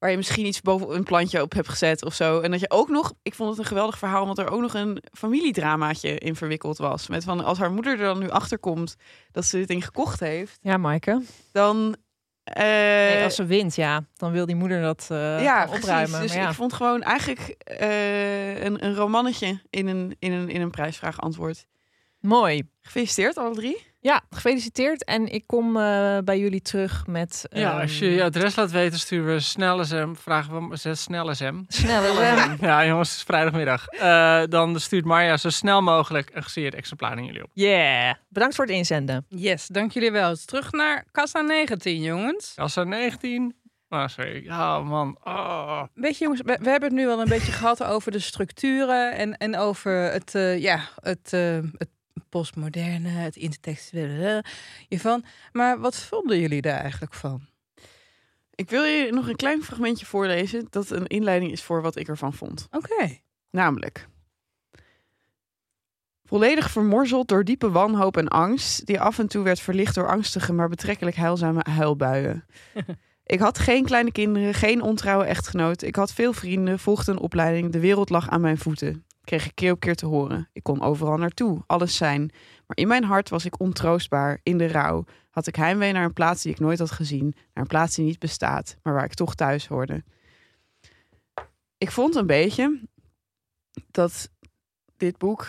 Waar 0.06 0.14
je 0.14 0.20
misschien 0.20 0.46
iets 0.46 0.60
boven 0.62 0.94
een 0.94 1.04
plantje 1.04 1.42
op 1.42 1.52
hebt 1.52 1.68
gezet 1.68 2.04
of 2.04 2.14
zo. 2.14 2.40
En 2.40 2.50
dat 2.50 2.60
je 2.60 2.70
ook 2.70 2.88
nog, 2.88 3.12
ik 3.22 3.34
vond 3.34 3.50
het 3.50 3.58
een 3.58 3.64
geweldig 3.64 3.98
verhaal, 3.98 4.20
omdat 4.22 4.38
er 4.38 4.50
ook 4.50 4.60
nog 4.60 4.74
een 4.74 5.02
familiedramaatje 5.12 6.18
in 6.18 6.36
verwikkeld 6.36 6.78
was. 6.78 7.08
Met 7.08 7.24
van 7.24 7.44
als 7.44 7.58
haar 7.58 7.72
moeder 7.72 7.92
er 7.92 8.04
dan 8.06 8.18
nu 8.18 8.30
achter 8.30 8.58
komt 8.58 8.96
dat 9.32 9.44
ze 9.44 9.56
dit 9.56 9.68
ding 9.68 9.84
gekocht 9.84 10.20
heeft, 10.20 10.58
Ja, 10.62 10.76
Maaike. 10.76 11.22
dan. 11.52 11.96
eh, 12.44 12.62
Nee, 12.64 13.24
als 13.24 13.34
ze 13.34 13.44
wint, 13.44 13.74
ja, 13.74 14.04
dan 14.16 14.32
wil 14.32 14.46
die 14.46 14.54
moeder 14.56 14.82
dat 14.82 15.06
eh, 15.10 15.42
ja, 15.42 15.64
opruimen. 15.64 16.10
Precies. 16.10 16.20
Dus 16.20 16.32
maar 16.34 16.42
ja. 16.42 16.48
ik 16.48 16.54
vond 16.54 16.72
gewoon 16.72 17.02
eigenlijk 17.02 17.40
eh, 17.64 18.64
een, 18.64 18.84
een 18.84 18.94
romannetje 18.94 19.60
in 19.70 19.86
een, 19.86 20.16
in, 20.18 20.32
een, 20.32 20.48
in 20.48 20.60
een 20.60 20.70
prijsvraag 20.70 21.20
antwoord. 21.20 21.66
Mooi. 22.20 22.62
Gefeliciteerd, 22.82 23.36
alle 23.36 23.54
drie. 23.54 23.86
Ja, 24.06 24.22
gefeliciteerd. 24.30 25.04
En 25.04 25.32
ik 25.32 25.46
kom 25.46 25.76
eh, 25.76 26.18
bij 26.24 26.38
jullie 26.38 26.60
terug 26.60 27.06
met... 27.06 27.46
Ja, 27.50 27.70
ehm, 27.70 27.80
als 27.80 27.98
je 27.98 28.10
je 28.10 28.24
adres 28.24 28.54
laat 28.54 28.70
weten, 28.70 28.98
sturen 28.98 29.34
we 29.34 29.40
snel 29.40 29.84
SM. 29.84 30.14
Vragen 30.14 30.52
we 30.52 30.58
om 30.58 30.76
zes 30.76 31.02
snel 31.02 31.34
SM. 31.34 31.62
Snelle 31.68 32.14
rem. 32.20 32.56
Ja, 32.60 32.86
jongens, 32.86 33.08
het 33.08 33.18
is 33.18 33.24
vrijdagmiddag. 33.24 33.86
Eh, 33.86 34.42
dan 34.48 34.80
stuurt 34.80 35.04
Marja 35.04 35.36
zo 35.36 35.50
snel 35.50 35.82
mogelijk 35.82 36.30
een 36.34 36.42
gesigneerd 36.42 36.74
exemplaar 36.74 37.14
naar 37.14 37.24
jullie 37.24 37.42
op. 37.42 37.50
Yeah. 37.52 38.14
Bedankt 38.28 38.54
voor 38.54 38.64
het 38.64 38.74
inzenden. 38.74 39.26
Yes, 39.28 39.66
dank 39.66 39.92
jullie 39.92 40.12
wel. 40.12 40.36
Terug 40.44 40.72
naar 40.72 41.04
kassa 41.10 41.40
19, 41.40 42.02
jongens. 42.02 42.52
Kassa 42.54 42.84
19. 42.84 43.54
Oh, 43.88 44.06
sorry. 44.06 44.44
Ja, 44.44 44.80
man. 44.80 45.18
Oh. 45.24 45.82
Weet 45.94 46.18
je, 46.18 46.24
jongens, 46.24 46.42
we, 46.44 46.58
we 46.62 46.70
hebben 46.70 46.88
het 46.88 46.98
nu 46.98 47.08
al 47.08 47.20
een 47.20 47.28
beetje 47.28 47.52
gehad 47.52 47.84
over 47.84 48.12
de 48.12 48.18
structuren 48.18 49.12
en, 49.12 49.36
en 49.36 49.56
over 49.56 49.92
het, 49.92 50.34
eh, 50.34 50.58
ja, 50.58 50.80
het, 51.00 51.32
eh, 51.32 51.58
het 51.76 51.88
postmoderne, 52.28 53.08
het 53.08 53.36
intertextuele 53.36 54.44
hiervan. 54.88 55.24
Maar 55.52 55.80
wat 55.80 55.96
vonden 55.96 56.40
jullie 56.40 56.62
daar 56.62 56.80
eigenlijk 56.80 57.14
van? 57.14 57.46
Ik 58.54 58.70
wil 58.70 58.82
je 58.82 59.12
nog 59.12 59.28
een 59.28 59.36
klein 59.36 59.62
fragmentje 59.62 60.06
voorlezen 60.06 60.66
dat 60.70 60.90
een 60.90 61.06
inleiding 61.06 61.52
is 61.52 61.62
voor 61.62 61.82
wat 61.82 61.96
ik 61.96 62.08
ervan 62.08 62.32
vond. 62.32 62.68
Oké. 62.70 63.18
Namelijk. 63.50 64.08
Volledig 66.24 66.70
vermorzeld 66.70 67.28
door 67.28 67.44
diepe 67.44 67.70
wanhoop 67.70 68.16
en 68.16 68.28
angst, 68.28 68.86
die 68.86 69.00
af 69.00 69.18
en 69.18 69.26
toe 69.26 69.42
werd 69.42 69.60
verlicht 69.60 69.94
door 69.94 70.08
angstige 70.08 70.52
maar 70.52 70.68
betrekkelijk 70.68 71.16
heilzame 71.16 71.64
huilbuien. 71.70 72.44
ik 73.34 73.38
had 73.38 73.58
geen 73.58 73.84
kleine 73.84 74.12
kinderen, 74.12 74.54
geen 74.54 74.82
ontrouwe 74.82 75.24
echtgenoot. 75.24 75.82
Ik 75.82 75.96
had 75.96 76.12
veel 76.12 76.32
vrienden, 76.32 76.78
volgde 76.78 77.12
een 77.12 77.18
opleiding, 77.18 77.72
de 77.72 77.80
wereld 77.80 78.10
lag 78.10 78.28
aan 78.28 78.40
mijn 78.40 78.58
voeten. 78.58 79.04
Kreeg 79.26 79.46
ik 79.46 79.54
keer 79.54 79.72
op 79.72 79.80
keer 79.80 79.94
te 79.94 80.06
horen. 80.06 80.48
Ik 80.52 80.62
kon 80.62 80.82
overal 80.82 81.16
naartoe, 81.16 81.62
alles 81.66 81.96
zijn. 81.96 82.30
Maar 82.66 82.76
in 82.76 82.88
mijn 82.88 83.04
hart 83.04 83.28
was 83.28 83.44
ik 83.44 83.60
ontroostbaar, 83.60 84.40
in 84.42 84.58
de 84.58 84.66
rouw. 84.66 85.04
Had 85.30 85.46
ik 85.46 85.56
heimwee 85.56 85.92
naar 85.92 86.04
een 86.04 86.12
plaats 86.12 86.42
die 86.42 86.52
ik 86.52 86.60
nooit 86.60 86.78
had 86.78 86.90
gezien, 86.90 87.24
naar 87.24 87.64
een 87.64 87.66
plaats 87.66 87.94
die 87.94 88.04
niet 88.04 88.18
bestaat, 88.18 88.76
maar 88.82 88.94
waar 88.94 89.04
ik 89.04 89.14
toch 89.14 89.34
thuis 89.34 89.66
hoorde. 89.66 90.04
Ik 91.78 91.90
vond 91.90 92.14
een 92.14 92.26
beetje 92.26 92.80
dat 93.90 94.30
dit 94.96 95.18
boek 95.18 95.46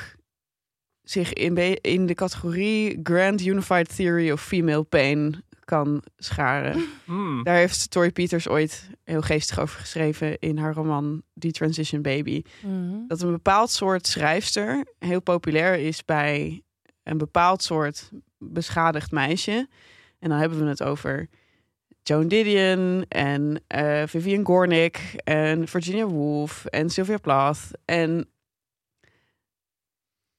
zich 1.04 1.34
in, 1.34 1.82
in 1.82 2.06
de 2.06 2.14
categorie 2.14 3.00
Grand 3.04 3.46
Unified 3.46 3.96
Theory 3.96 4.32
of 4.32 4.44
Female 4.44 4.84
Pain 4.84 5.44
kan 5.68 6.04
scharen. 6.18 6.86
Hmm. 7.06 7.44
Daar 7.44 7.56
heeft 7.56 7.92
Tori 7.92 8.12
Peters 8.12 8.48
ooit 8.48 8.90
heel 9.04 9.22
geestig 9.22 9.60
over 9.60 9.80
geschreven 9.80 10.40
in 10.40 10.58
haar 10.58 10.74
roman 10.74 11.22
The 11.40 11.52
Transition 11.52 12.02
Baby. 12.02 12.42
Dat 13.08 13.22
een 13.22 13.32
bepaald 13.32 13.70
soort 13.72 14.08
schrijfster 14.08 14.86
heel 15.00 15.22
populair 15.22 15.80
is 15.80 16.06
bij 16.06 16.62
een 17.04 17.18
bepaald 17.18 17.64
soort 17.64 18.12
beschadigd 18.38 19.12
meisje. 19.12 19.68
En 20.20 20.30
dan 20.30 20.40
hebben 20.40 20.60
we 20.60 20.66
het 20.66 20.84
over 20.84 21.30
Joan 22.04 22.28
Didion 22.28 23.06
en 23.08 23.64
eh, 23.68 24.04
Vivian 24.06 24.46
Gornick 24.46 25.14
en 25.24 25.68
Virginia 25.68 26.06
Woolf 26.06 26.66
en 26.66 26.90
Sylvia 26.90 27.18
Plath. 27.18 27.72
En, 27.86 28.30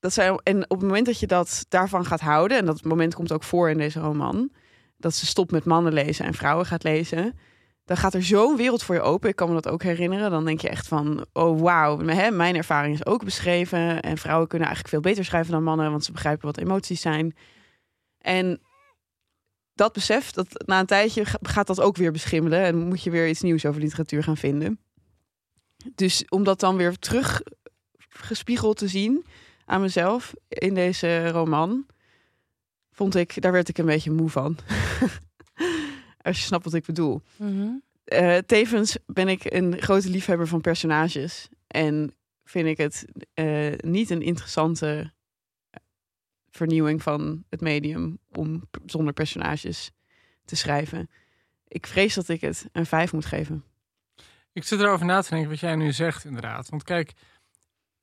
dat 0.00 0.12
zijn, 0.12 0.40
en 0.42 0.62
op 0.62 0.78
het 0.78 0.88
moment 0.88 1.06
dat 1.06 1.20
je 1.20 1.26
dat 1.26 1.64
daarvan 1.68 2.04
gaat 2.04 2.20
houden, 2.20 2.58
en 2.58 2.64
dat 2.64 2.84
moment 2.84 3.14
komt 3.14 3.32
ook 3.32 3.42
voor 3.42 3.70
in 3.70 3.78
deze 3.78 4.00
roman, 4.00 4.50
dat 4.98 5.14
ze 5.14 5.26
stopt 5.26 5.50
met 5.50 5.64
mannen 5.64 5.92
lezen 5.92 6.24
en 6.24 6.34
vrouwen 6.34 6.66
gaat 6.66 6.82
lezen, 6.82 7.38
dan 7.84 7.96
gaat 7.96 8.14
er 8.14 8.22
zo'n 8.22 8.56
wereld 8.56 8.82
voor 8.82 8.94
je 8.94 9.00
open. 9.00 9.28
Ik 9.28 9.36
kan 9.36 9.48
me 9.48 9.54
dat 9.54 9.68
ook 9.68 9.82
herinneren. 9.82 10.30
Dan 10.30 10.44
denk 10.44 10.60
je 10.60 10.68
echt 10.68 10.88
van, 10.88 11.26
oh 11.32 11.60
wauw, 11.60 11.96
mijn 12.30 12.56
ervaring 12.56 12.94
is 12.94 13.06
ook 13.06 13.24
beschreven. 13.24 14.00
En 14.00 14.18
vrouwen 14.18 14.48
kunnen 14.48 14.66
eigenlijk 14.68 14.96
veel 14.96 15.10
beter 15.10 15.24
schrijven 15.24 15.52
dan 15.52 15.62
mannen, 15.62 15.90
want 15.90 16.04
ze 16.04 16.12
begrijpen 16.12 16.46
wat 16.46 16.58
emoties 16.58 17.00
zijn. 17.00 17.36
En 18.18 18.60
dat 19.74 19.92
besef, 19.92 20.30
dat 20.30 20.64
na 20.66 20.80
een 20.80 20.86
tijdje 20.86 21.24
ga- 21.24 21.38
gaat 21.42 21.66
dat 21.66 21.80
ook 21.80 21.96
weer 21.96 22.12
beschimmelen. 22.12 22.60
En 22.60 22.76
moet 22.76 23.02
je 23.02 23.10
weer 23.10 23.28
iets 23.28 23.40
nieuws 23.40 23.66
over 23.66 23.80
literatuur 23.80 24.22
gaan 24.22 24.36
vinden. 24.36 24.80
Dus 25.94 26.24
om 26.28 26.44
dat 26.44 26.60
dan 26.60 26.76
weer 26.76 26.98
terug 26.98 27.42
gespiegeld 28.08 28.76
te 28.76 28.88
zien 28.88 29.24
aan 29.64 29.80
mezelf 29.80 30.32
in 30.48 30.74
deze 30.74 31.28
roman, 31.28 31.86
vond 32.98 33.14
ik, 33.14 33.42
daar 33.42 33.52
werd 33.52 33.68
ik 33.68 33.78
een 33.78 33.86
beetje 33.86 34.10
moe 34.10 34.28
van. 34.30 34.56
Als 36.22 36.38
je 36.38 36.44
snapt 36.44 36.64
wat 36.64 36.74
ik 36.74 36.84
bedoel. 36.84 37.22
Eh, 38.04 38.36
tevens 38.36 38.96
ben 39.06 39.28
ik 39.28 39.52
een 39.52 39.80
grote 39.80 40.10
liefhebber 40.10 40.46
van 40.48 40.60
personages. 40.60 41.48
En 41.66 42.14
vind 42.44 42.66
ik 42.66 42.76
het 42.76 43.04
eh, 43.34 43.72
niet 43.76 44.10
een 44.10 44.22
interessante 44.22 45.12
vernieuwing 46.50 47.02
van 47.02 47.44
het 47.48 47.60
medium 47.60 48.18
om 48.32 48.60
p- 48.70 48.78
zonder 48.86 49.12
personages 49.12 49.90
te 50.44 50.56
schrijven. 50.56 51.10
Ik 51.68 51.86
vrees 51.86 52.14
dat 52.14 52.28
ik 52.28 52.40
het 52.40 52.68
een 52.72 52.86
vijf 52.86 53.12
moet 53.12 53.26
geven. 53.26 53.64
Ik 54.52 54.64
zit 54.64 54.80
erover 54.80 55.06
na 55.06 55.20
te 55.22 55.30
denken 55.30 55.50
wat 55.50 55.60
jij 55.60 55.76
nu 55.76 55.92
zegt, 55.92 56.24
inderdaad. 56.24 56.68
Want 56.68 56.82
kijk, 56.82 57.12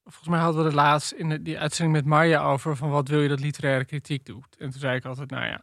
volgens 0.05 0.27
mij 0.27 0.39
hadden 0.39 0.61
we 0.61 0.67
het 0.67 0.75
laatst 0.75 1.11
in 1.11 1.29
de, 1.29 1.41
die 1.41 1.59
uitzending 1.59 1.97
met 1.97 2.05
Marja 2.05 2.43
over 2.43 2.75
van 2.75 2.89
wat 2.89 3.07
wil 3.07 3.21
je 3.21 3.29
dat 3.29 3.39
literaire 3.39 3.85
kritiek 3.85 4.25
doet. 4.25 4.57
En 4.57 4.69
toen 4.69 4.79
zei 4.79 4.95
ik 4.95 5.05
altijd, 5.05 5.29
nou 5.29 5.45
ja, 5.45 5.61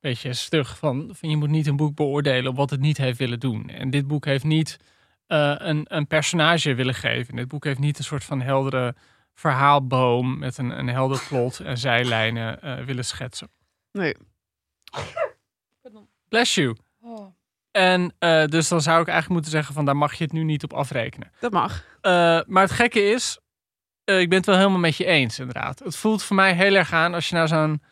beetje 0.00 0.32
stug 0.32 0.78
van, 0.78 1.10
van 1.12 1.30
je 1.30 1.36
moet 1.36 1.48
niet 1.48 1.66
een 1.66 1.76
boek 1.76 1.94
beoordelen 1.94 2.50
op 2.50 2.56
wat 2.56 2.70
het 2.70 2.80
niet 2.80 2.96
heeft 2.96 3.18
willen 3.18 3.40
doen. 3.40 3.68
En 3.68 3.90
dit 3.90 4.06
boek 4.06 4.24
heeft 4.24 4.44
niet 4.44 4.76
eh, 5.26 5.54
een, 5.56 5.84
een 5.88 6.06
personage 6.06 6.74
willen 6.74 6.94
geven. 6.94 7.36
Dit 7.36 7.48
boek 7.48 7.64
heeft 7.64 7.78
niet 7.78 7.98
een 7.98 8.04
soort 8.04 8.24
van 8.24 8.40
heldere 8.40 8.94
verhaalboom 9.34 10.38
met 10.38 10.58
een, 10.58 10.78
een 10.78 10.88
helder 10.88 11.24
plot 11.28 11.60
en 11.60 11.78
zijlijnen 11.78 12.60
eh, 12.60 12.84
willen 12.84 13.04
schetsen. 13.04 13.50
Nee. 13.92 14.14
Bless 16.28 16.54
you. 16.54 16.76
En 17.70 18.14
eh, 18.18 18.44
dus 18.44 18.68
dan 18.68 18.80
zou 18.80 19.00
ik 19.00 19.08
eigenlijk 19.08 19.28
moeten 19.28 19.50
zeggen 19.50 19.74
van 19.74 19.84
daar 19.84 19.96
mag 19.96 20.14
je 20.14 20.24
het 20.24 20.32
nu 20.32 20.42
niet 20.42 20.64
op 20.64 20.72
afrekenen. 20.72 21.30
Dat 21.40 21.52
mag. 21.52 21.84
Eh, 22.00 22.40
maar 22.46 22.62
het 22.62 22.70
gekke 22.70 23.02
is, 23.02 23.38
eh, 24.04 24.20
ik 24.20 24.28
ben 24.28 24.38
het 24.38 24.46
wel 24.46 24.56
helemaal 24.56 24.78
met 24.78 24.96
je 24.96 25.04
eens 25.04 25.38
inderdaad. 25.38 25.78
Het 25.84 25.96
voelt 25.96 26.22
voor 26.22 26.36
mij 26.36 26.54
heel 26.54 26.74
erg 26.74 26.92
aan 26.92 27.14
als 27.14 27.28
je 27.28 27.34
naar 27.34 27.48
zo'n 27.48 27.82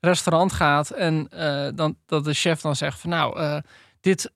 restaurant 0.00 0.52
gaat 0.52 0.90
en 0.90 1.28
eh, 1.30 1.68
dan, 1.74 1.96
dat 2.06 2.24
de 2.24 2.34
chef 2.34 2.60
dan 2.60 2.76
zegt 2.76 3.00
van 3.00 3.10
nou, 3.10 3.38
eh, 3.38 3.56
dit, 4.00 4.32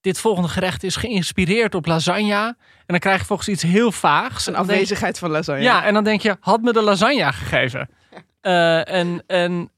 dit 0.00 0.18
volgende 0.18 0.48
gerecht 0.48 0.82
is 0.82 0.96
geïnspireerd 0.96 1.74
op 1.74 1.86
lasagne. 1.86 2.56
En 2.56 2.86
dan 2.86 2.98
krijg 2.98 3.20
je 3.20 3.26
volgens 3.26 3.48
iets 3.48 3.62
heel 3.62 3.92
vaags. 3.92 4.46
Een 4.46 4.56
afwezigheid 4.56 5.18
van 5.18 5.30
lasagne. 5.30 5.62
ja, 5.62 5.84
en 5.84 5.94
dan 5.94 6.04
denk 6.04 6.20
je, 6.20 6.36
had 6.40 6.60
me 6.62 6.72
de 6.72 6.82
lasagne 6.82 7.32
gegeven. 7.32 7.88
En 8.40 9.22
en 9.26 9.70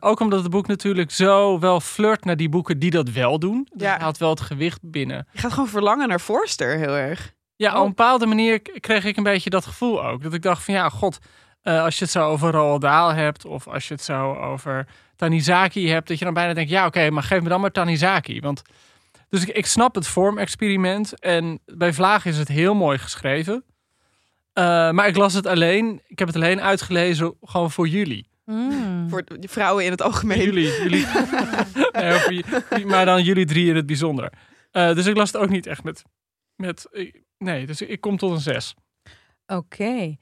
ook 0.00 0.20
omdat 0.20 0.42
het 0.42 0.50
boek 0.50 0.66
natuurlijk 0.66 1.10
zo 1.10 1.58
wel 1.58 1.80
flirt 1.80 2.24
naar 2.24 2.36
die 2.36 2.48
boeken 2.48 2.78
die 2.78 2.90
dat 2.90 3.08
wel 3.10 3.38
doen. 3.38 3.68
Dus 3.72 3.82
Ja. 3.86 3.98
haalt 3.98 4.18
wel 4.18 4.30
het 4.30 4.40
gewicht 4.40 4.78
binnen. 4.82 5.26
Je 5.32 5.38
gaat 5.38 5.52
gewoon 5.52 5.68
verlangen 5.68 6.08
naar 6.08 6.18
Forster 6.18 6.76
heel 6.78 6.94
erg. 6.94 7.34
Ja, 7.56 7.70
Oh. 7.72 7.76
op 7.78 7.82
een 7.82 7.88
bepaalde 7.88 8.26
manier 8.26 8.60
kreeg 8.80 9.04
ik 9.04 9.16
een 9.16 9.22
beetje 9.22 9.50
dat 9.50 9.66
gevoel 9.66 10.04
ook. 10.04 10.22
Dat 10.22 10.34
ik 10.34 10.42
dacht 10.42 10.64
van 10.64 10.74
ja, 10.74 10.88
god, 10.88 11.18
eh, 11.62 11.82
als 11.82 11.98
je 11.98 12.04
het 12.04 12.12
zo 12.12 12.28
over 12.28 12.50
Roald 12.50 12.80
Dahl 12.80 13.14
hebt... 13.14 13.44
of 13.44 13.68
als 13.68 13.88
je 13.88 13.94
het 13.94 14.02
zo 14.02 14.34
over 14.34 14.86
Tanizaki 15.16 15.88
hebt... 15.88 16.08
dat 16.08 16.18
je 16.18 16.24
dan 16.24 16.34
bijna 16.34 16.54
denkt, 16.54 16.70
ja 16.70 16.86
oké, 16.86 17.10
maar 17.10 17.22
geef 17.22 17.42
me 17.42 17.48
dan 17.48 17.60
maar 17.60 17.70
Tanizaki. 17.72 18.40
Want, 18.40 18.62
dus 19.28 19.42
ik, 19.42 19.48
ik 19.56 19.66
snap 19.66 19.94
het 19.94 20.06
vormexperiment. 20.06 21.18
En 21.18 21.60
bij 21.64 21.92
Vlaag 21.92 22.24
is 22.24 22.38
het 22.38 22.48
heel 22.48 22.74
mooi 22.74 22.98
geschreven. 22.98 23.64
Eh, 24.52 24.90
maar 24.90 25.08
ik 25.08 25.16
las 25.16 25.32
het 25.34 25.46
alleen, 25.46 26.00
ik 26.06 26.18
heb 26.18 26.28
het 26.28 26.36
alleen 26.36 26.60
uitgelezen 26.60 27.34
gewoon 27.42 27.70
voor 27.70 27.88
jullie. 27.88 28.28
Mm. 28.44 29.08
Voor 29.10 29.24
de 29.24 29.48
vrouwen 29.48 29.84
in 29.84 29.90
het 29.90 30.02
algemeen. 30.02 30.42
Jullie, 30.42 30.82
jullie 30.82 31.06
Nee, 32.70 32.86
maar 32.86 33.04
dan 33.04 33.22
jullie 33.22 33.46
drie 33.46 33.68
in 33.68 33.76
het 33.76 33.86
bijzonder. 33.86 34.32
Eh, 34.70 34.94
dus 34.94 35.06
ik 35.06 35.16
las 35.16 35.32
het 35.32 35.42
ook 35.42 35.48
niet 35.48 35.66
echt 35.66 35.84
met, 35.84 36.02
met 36.56 36.88
nee, 37.38 37.66
dus 37.66 37.82
ik 37.82 38.00
kom 38.00 38.16
tot 38.16 38.30
een 38.30 38.40
zes. 38.40 38.74
Oké. 39.46 40.16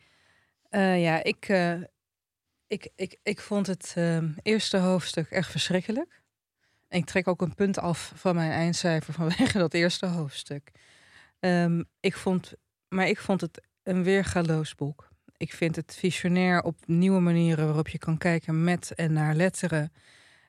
Eh, 0.69 1.03
ja, 1.03 1.23
ik, 1.23 1.49
eh, 1.49 1.81
ik, 2.67 2.89
ik, 2.97 3.19
ik 3.23 3.41
vond 3.41 3.67
het 3.67 3.93
ehm, 3.97 4.33
eerste 4.43 4.77
hoofdstuk 4.77 5.31
echt 5.31 5.51
verschrikkelijk. 5.51 6.23
En 6.89 6.99
ik 6.99 7.07
trek 7.07 7.29
ook 7.29 7.43
een 7.43 7.55
punt 7.55 7.79
af 7.79 8.13
van 8.15 8.35
mijn 8.35 8.51
eindcijfer 8.51 9.15
vanwege 9.15 9.59
dat 9.65 9.75
eerste 9.75 10.07
hoofdstuk. 10.07 10.71
Ehm, 11.41 11.83
ik 12.01 12.17
vond, 12.17 12.53
maar 12.89 13.09
ik 13.09 13.19
vond 13.19 13.41
het 13.41 13.63
een 13.83 14.03
weergaloos 14.03 14.75
boek. 14.75 15.09
Ik 15.37 15.53
vind 15.53 15.77
het 15.77 15.97
visionair 15.99 16.63
op 16.63 16.77
nieuwe 16.87 17.21
manieren 17.21 17.67
waarop 17.67 17.89
je 17.89 17.99
kan 17.99 18.19
kijken 18.19 18.65
met 18.65 18.95
en 18.95 19.13
naar 19.13 19.35
letteren. 19.35 19.93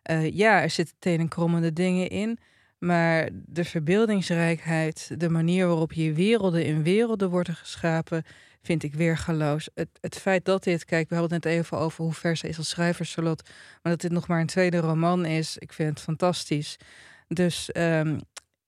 Eh, 0.01 0.31
ja, 0.31 0.61
er 0.61 0.69
zitten 0.69 0.95
ten 0.99 1.19
en 1.19 1.27
krommende 1.27 1.73
dingen 1.73 2.09
in. 2.09 2.39
Maar 2.85 3.29
de 3.33 3.65
verbeeldingsrijkheid, 3.65 5.19
de 5.19 5.29
manier 5.29 5.67
waarop 5.67 5.93
je 5.93 6.13
werelden 6.13 6.65
in 6.65 6.83
werelden 6.83 7.29
worden 7.29 7.55
geschapen, 7.55 8.23
vind 8.61 8.83
ik 8.83 8.93
weergaloos. 8.93 9.69
Het, 9.73 9.89
het 10.01 10.17
feit 10.17 10.45
dat 10.45 10.63
dit, 10.63 10.85
kijk, 10.85 11.09
we 11.09 11.15
hadden 11.15 11.33
het 11.33 11.43
net 11.43 11.53
even 11.53 11.77
over 11.77 12.03
hoe 12.03 12.13
ver 12.13 12.37
ze 12.37 12.47
is 12.47 12.57
als 12.57 12.69
schrijver, 12.69 13.05
Charlotte, 13.05 13.43
maar 13.81 13.91
dat 13.91 14.01
dit 14.01 14.11
nog 14.11 14.27
maar 14.27 14.39
een 14.39 14.47
tweede 14.47 14.77
roman 14.77 15.25
is, 15.25 15.57
ik 15.57 15.73
vind 15.73 15.89
het 15.89 15.99
fantastisch. 15.99 16.77
Dus 17.27 17.71
ehm, 17.71 18.19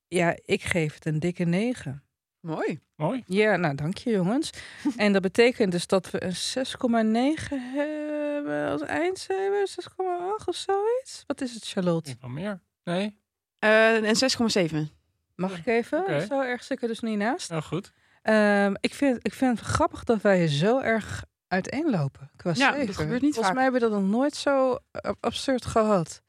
ja, 0.08 0.38
ik 0.46 0.64
geef 0.64 0.94
het 0.94 1.06
een 1.06 1.20
dikke 1.20 1.44
negen. 1.44 2.04
Mooi. 2.40 2.80
Mooi. 2.96 3.24
Ja, 3.26 3.56
nou 3.56 3.76
dank 3.76 3.98
je 3.98 4.12
jongens. 4.12 4.50
en 4.96 5.14
dat 5.14 5.22
betekent 5.22 5.72
dus 5.72 5.88
dat 5.88 6.12
we 6.12 6.24
een 6.24 6.36
6,9 6.36 7.56
hebben 7.74 8.70
als 8.70 8.82
eindcijfer, 8.82 9.70
6,8 9.70 10.46
of 10.46 10.56
zoiets. 10.56 11.24
Wat 11.28 11.42
is 11.42 11.54
het, 11.54 11.68
Charlotte? 11.68 12.10
Niet 12.10 12.22
wel 12.22 12.30
meer. 12.30 12.62
Nee? 12.84 13.26
Eh, 13.60 13.96
en 14.10 14.16
6,7. 14.16 14.92
Mag 15.36 15.58
ik 15.58 15.66
even? 15.66 16.00
Oké. 16.00 16.26
Zo 16.26 16.42
erg 16.42 16.64
zit 16.64 16.82
er 16.82 16.88
dus 16.88 17.00
niet 17.00 17.18
naast. 17.18 17.50
Nou 17.50 17.62
goed. 17.62 17.92
Ehm, 18.22 18.74
ik, 18.80 18.94
vind, 18.94 19.18
ik 19.22 19.34
vind 19.34 19.60
het 19.60 19.68
grappig 19.68 20.04
dat 20.04 20.22
wij 20.22 20.48
zo 20.48 20.80
erg 20.80 21.24
uiteenlopen 21.48 22.32
qua 22.36 22.52
Ja, 22.56 22.72
dat 22.72 22.96
gebeurt 22.96 23.22
niet 23.22 23.34
Volgens 23.34 23.46
vaak. 23.46 23.54
mij 23.54 23.64
hebben 23.64 23.82
we 23.82 23.90
dat 23.90 24.00
nog 24.00 24.10
nooit 24.10 24.36
zo 24.36 24.78
eh, 24.92 25.12
absurd 25.20 25.66
gehad. 25.66 26.22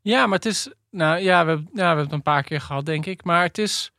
Ja, 0.00 0.26
maar 0.26 0.36
het 0.38 0.46
is, 0.46 0.70
nou 0.90 1.18
ja 1.18 1.44
we, 1.44 1.48
hebben- 1.50 1.68
ja, 1.72 1.80
we 1.80 1.86
hebben 1.86 2.04
het 2.04 2.12
een 2.12 2.22
paar 2.22 2.42
keer 2.42 2.60
gehad, 2.60 2.86
denk 2.86 3.06
ik. 3.06 3.24
Maar 3.24 3.42
het 3.42 3.58
is, 3.58 3.92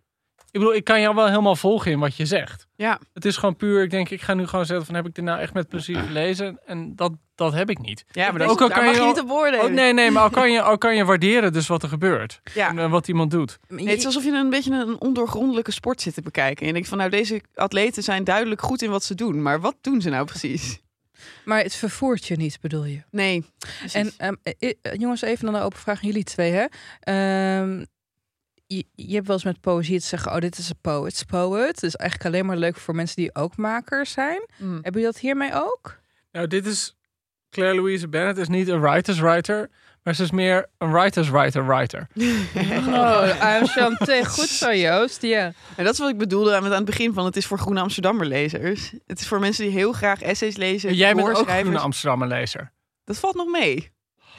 ik 0.52 0.60
bedoel, 0.60 0.76
ik 0.76 0.84
kan 0.84 1.02
jou 1.02 1.16
wel 1.16 1.28
helemaal 1.28 1.56
volgen 1.56 1.92
in 1.92 2.00
wat 2.00 2.16
je 2.16 2.26
zegt. 2.26 2.68
Ja. 2.76 3.00
Het 3.14 3.26
is 3.26 3.38
gewoon 3.38 3.56
puur, 3.56 3.84
ik 3.84 3.90
denk, 3.90 4.10
ik 4.10 4.22
ga 4.22 4.34
nu 4.34 4.48
gewoon 4.48 4.66
zeggen 4.66 4.86
van, 4.86 4.96
heb 4.96 5.06
ik 5.06 5.16
dit 5.16 5.24
nou 5.24 5.40
echt 5.40 5.54
met 5.54 5.68
plezier 5.68 6.00
gelezen? 6.00 6.60
En 6.66 6.96
dat, 6.96 7.12
dat 7.36 7.54
heb 7.54 7.70
ik 7.70 7.80
niet. 7.80 8.06
Ja, 8.12 8.32
maar 8.32 8.42
Ook 8.42 8.48
dat, 8.48 8.50
al 8.62 8.68
daar 8.68 8.78
kan 8.78 8.86
mag 8.86 8.96
je 8.96 9.02
al- 9.02 9.08
niet 9.08 9.20
op 9.20 9.28
beoordelen. 9.28 9.66
Oh, 9.66 9.72
nee, 9.72 9.94
nee, 9.94 10.12
maar 10.12 10.24
al 10.24 10.30
kan, 10.30 10.52
je, 10.52 10.62
al 10.62 10.78
kan 10.78 10.96
je 10.96 11.06
waarderen 11.06 11.54
dus 11.54 11.68
wat 11.68 11.84
er 11.84 11.90
gebeurt. 11.90 12.42
Ja. 12.54 12.70
En 12.70 12.80
eh, 12.80 12.92
wat 12.92 13.08
iemand 13.08 13.32
doet. 13.32 13.58
Nee, 13.68 13.88
het 13.88 13.98
is 13.98 14.06
alsof 14.06 14.24
je 14.24 14.32
een 14.32 14.50
beetje 14.50 14.72
een 14.74 15.02
ondoorgrondelijke 15.02 15.72
sport 15.72 16.02
zit 16.02 16.14
te 16.14 16.22
bekijken. 16.22 16.68
En 16.68 16.74
denkt 16.74 16.88
van, 16.88 16.98
nou, 16.98 17.10
deze 17.10 17.42
atleten 17.56 18.04
zijn 18.04 18.24
duidelijk 18.24 18.62
goed 18.62 18.82
in 18.82 18.90
wat 18.90 19.04
ze 19.04 19.16
doen. 19.16 19.42
Maar 19.42 19.60
wat 19.62 19.76
doen 19.82 20.02
ze 20.02 20.10
nou 20.10 20.26
precies? 20.26 20.80
Maar 21.46 21.64
het 21.64 21.76
vervoert 21.76 22.26
je 22.26 22.36
niet, 22.36 22.58
bedoel 22.62 22.86
je? 22.86 23.02
Nee. 23.12 23.46
En 23.94 24.12
ehm, 24.18 24.34
eh, 24.44 24.54
eh, 24.82 24.94
jongens, 24.94 25.22
even 25.22 25.46
dan 25.46 25.56
een 25.56 25.62
open 25.62 25.80
vraag 25.80 26.02
aan 26.02 26.08
jullie 26.08 26.24
twee. 26.24 26.52
Hè? 26.52 26.66
Ehm, 27.00 27.84
je, 28.68 28.86
je 28.96 29.14
hebt 29.14 29.28
wel 29.28 29.36
eens 29.36 29.46
met 29.46 29.62
poëzie 29.62 30.00
te 30.00 30.06
zeggen, 30.06 30.32
oh, 30.32 30.40
dit 30.40 30.58
is 30.58 30.70
een 30.70 30.80
poet's 30.82 31.24
poet. 31.24 31.68
Het 31.68 31.84
is 31.84 31.96
eigenlijk 31.96 32.30
alleen 32.30 32.46
maar 32.46 32.58
leuk 32.58 32.78
voor 32.78 32.96
mensen 32.96 33.16
die 33.16 33.36
ook 33.36 33.58
makers 33.58 34.12
zijn. 34.12 34.46
Mm. 34.58 34.74
Hebben 34.74 34.92
jullie 34.92 35.06
dat 35.06 35.18
hiermee 35.18 35.52
ook? 35.54 36.00
Nou, 36.32 36.48
dit 36.48 36.66
is, 36.66 36.96
Claire 37.50 37.76
Louise 37.76 38.08
Bennett 38.08 38.38
is 38.38 38.48
niet 38.48 38.68
een 38.68 38.82
writer's 38.82 39.20
writer, 39.20 39.70
maar 40.04 40.16
ze 40.16 40.24
is 40.24 40.32
meer 40.32 40.70
een 40.78 40.92
writer's 40.92 41.30
writer 41.30 41.68
writer. 41.68 42.08
Oh, 42.88 43.28
I'm 43.42 43.68
Chanté. 43.68 44.26
Goed 44.26 44.48
zo, 44.48 44.74
Joost. 44.74 45.22
Ja. 45.22 45.54
En 45.76 45.84
dat 45.84 45.94
is 45.94 46.00
wat 46.00 46.10
ik 46.10 46.18
bedoelde 46.18 46.56
aan 46.56 46.64
het, 46.64 46.72
aan 46.72 46.78
het 46.78 46.86
begin 46.86 47.14
van, 47.14 47.26
het 47.26 47.36
is 47.36 47.46
voor 47.46 47.60
Groene 47.60 47.80
Amsterdammer 47.80 48.26
lezers. 48.26 48.94
Het 49.06 49.20
is 49.20 49.28
voor 49.28 49.40
mensen 49.40 49.64
die 49.64 49.74
heel 49.74 49.92
graag 49.92 50.22
essays 50.22 50.56
lezen. 50.56 50.94
Jij 50.94 51.16
bent 51.16 51.38
ook 51.38 51.50
een 51.50 51.78
Amsterdammer 51.78 52.28
lezer. 52.28 52.72
Dat 53.04 53.18
valt 53.18 53.36
nog 53.36 53.48
mee. 53.48 53.92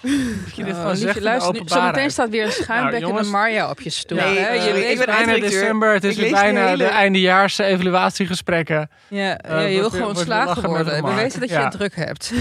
Dit 0.03 0.67
Oh, 0.67 0.81
gewoon 0.81 0.97
zegt 0.97 1.21
luister, 1.21 1.63
zometeen 1.65 2.11
staat 2.11 2.29
weer 2.29 2.45
een 2.45 2.53
schuimbekkende 2.53 3.15
Nou. 3.15 3.27
Marja 3.27 3.71
op 3.71 3.81
je 3.81 3.91
stoel. 3.91 4.19
Nee, 4.19 4.39
hè? 4.39 4.45
sorry, 4.45 4.63
je 4.63 4.69
ik 4.91 4.97
weet 4.97 5.07
ben 5.07 5.15
bijna 5.27 5.41
december, 5.41 5.93
het 5.93 6.05
is 6.05 6.17
weer 6.17 6.25
lees 6.25 6.35
de 6.35 6.41
bijna 6.41 6.67
hele- 6.67 6.77
de 6.85 6.91
eindejaarse 6.91 7.65
evaluatiegesprekken. 7.65 8.91
Ja, 9.09 9.39
Eh, 9.39 9.51
ja, 9.51 9.61
je 9.61 9.79
wil 9.79 9.91
gewoon 9.91 10.17
slagen 10.17 10.69
worden. 10.69 11.03
Bewezen 11.03 11.41
dat 11.41 11.49
je 11.49 11.55
Ja. 11.55 11.63
het 11.63 11.73
druk 11.73 11.97
hebt. 11.97 12.33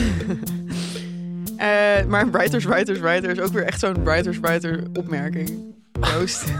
Eh, 1.57 1.67
maar 2.07 2.31
writers, 2.31 2.65
writers, 2.65 2.99
writer 2.99 3.29
is 3.29 3.39
ook 3.39 3.51
weer 3.53 3.63
echt 3.63 3.79
zo'n 3.79 4.03
writers, 4.03 4.39
writer 4.39 4.83
opmerking. 4.93 5.75
Joost. 6.01 6.43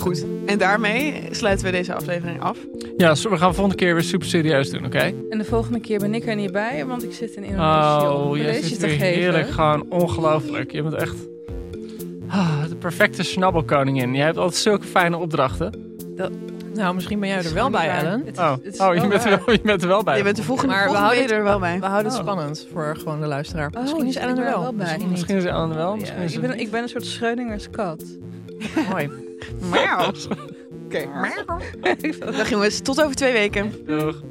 Goed. 0.00 0.24
En 0.46 0.58
daarmee 0.58 1.28
sluiten 1.30 1.64
we 1.66 1.72
deze 1.72 1.94
aflevering 1.94 2.40
af. 2.42 2.58
Ja, 2.96 3.14
so- 3.14 3.30
we 3.30 3.36
gaan 3.36 3.54
volgende 3.54 3.78
keer 3.78 3.94
weer 3.94 4.02
super 4.02 4.28
serieus 4.28 4.70
doen, 4.70 4.84
oké? 4.84 5.12
En 5.30 5.38
de 5.38 5.44
volgende 5.44 5.80
keer 5.80 5.98
ben 5.98 6.14
ik 6.14 6.26
er 6.26 6.34
niet 6.36 6.52
bij, 6.52 6.86
want 6.86 7.02
ik 7.04 7.12
zit 7.12 7.34
in 7.34 7.42
Indonesië 7.44 8.06
om 8.06 8.12
Oh, 8.12 8.22
college 8.26 8.66
zit 8.66 8.80
te 8.80 8.86
weer 8.86 8.98
geven. 8.98 9.20
heerlijk. 9.20 9.50
Gewoon 9.50 9.86
ongelooflijk. 9.90 10.72
Je 10.72 10.82
bent 10.82 10.94
echt 10.94 11.14
ah, 12.28 12.68
de 12.68 12.76
perfecte 12.76 13.22
snabbelkoningin. 13.22 14.14
Jij 14.14 14.24
hebt 14.24 14.36
altijd 14.38 14.56
zulke 14.62 14.86
fijne 14.86 15.16
opdrachten. 15.16 15.88
Nou, 16.74 16.94
misschien 16.94 17.20
ben 17.20 17.28
jij 17.28 17.38
er 17.44 17.54
wel 17.54 17.70
bij, 17.70 17.86
waar. 17.86 18.04
Ellen. 18.04 18.22
Het 18.26 18.36
is- 18.36 18.38
Oh, 18.38 18.50
het 18.62 18.74
is 18.74 18.80
oh 18.80 18.94
je, 18.94 19.06
bent 19.08 19.24
er 19.24 19.42
je 19.52 19.60
bent 19.62 19.82
er 19.82 19.88
wel 19.88 20.02
bij. 20.02 20.16
Je 20.16 20.22
bent 20.22 20.36
de 20.36 20.42
volgende, 20.42 20.74
Maar 20.74 20.90
we 20.90 20.96
houden 20.96 21.28
er 21.30 21.42
wel 21.42 21.58
bij. 21.58 21.78
We 21.80 21.86
houden 21.86 22.10
het 22.12 22.20
Oh. 22.20 22.26
spannend 22.26 22.66
voor 22.72 22.96
gewoon 22.98 23.20
de 23.20 23.26
luisteraar. 23.26 23.70
Oh, 23.76 23.80
misschien 23.82 24.06
is 24.06 24.14
je 24.14 24.20
Ellen 24.20 24.38
er 24.38 24.44
wel. 24.44 24.60
wel 24.62 24.72
bij. 24.74 24.98
Misschien 25.10 25.36
is 25.36 25.44
Ellen 25.44 25.70
er 25.70 25.76
wel, 25.76 25.96
misschien 25.96 26.18
Ja, 26.18 26.24
is 26.24 26.34
ik, 26.34 26.40
ben, 26.40 26.58
ik 26.58 26.70
ben 26.70 26.82
een 26.82 26.88
soort 26.88 27.06
Schreudingers 27.06 27.70
kat. 27.70 28.04
Mooi. 28.90 29.10
Miauw. 29.70 30.12
Oké. 30.86 31.08
Dag 32.18 32.50
jongens, 32.50 32.80
tot 32.80 33.02
over 33.02 33.14
twee 33.16 33.32
weken. 33.32 33.72
Doeg. 33.86 34.22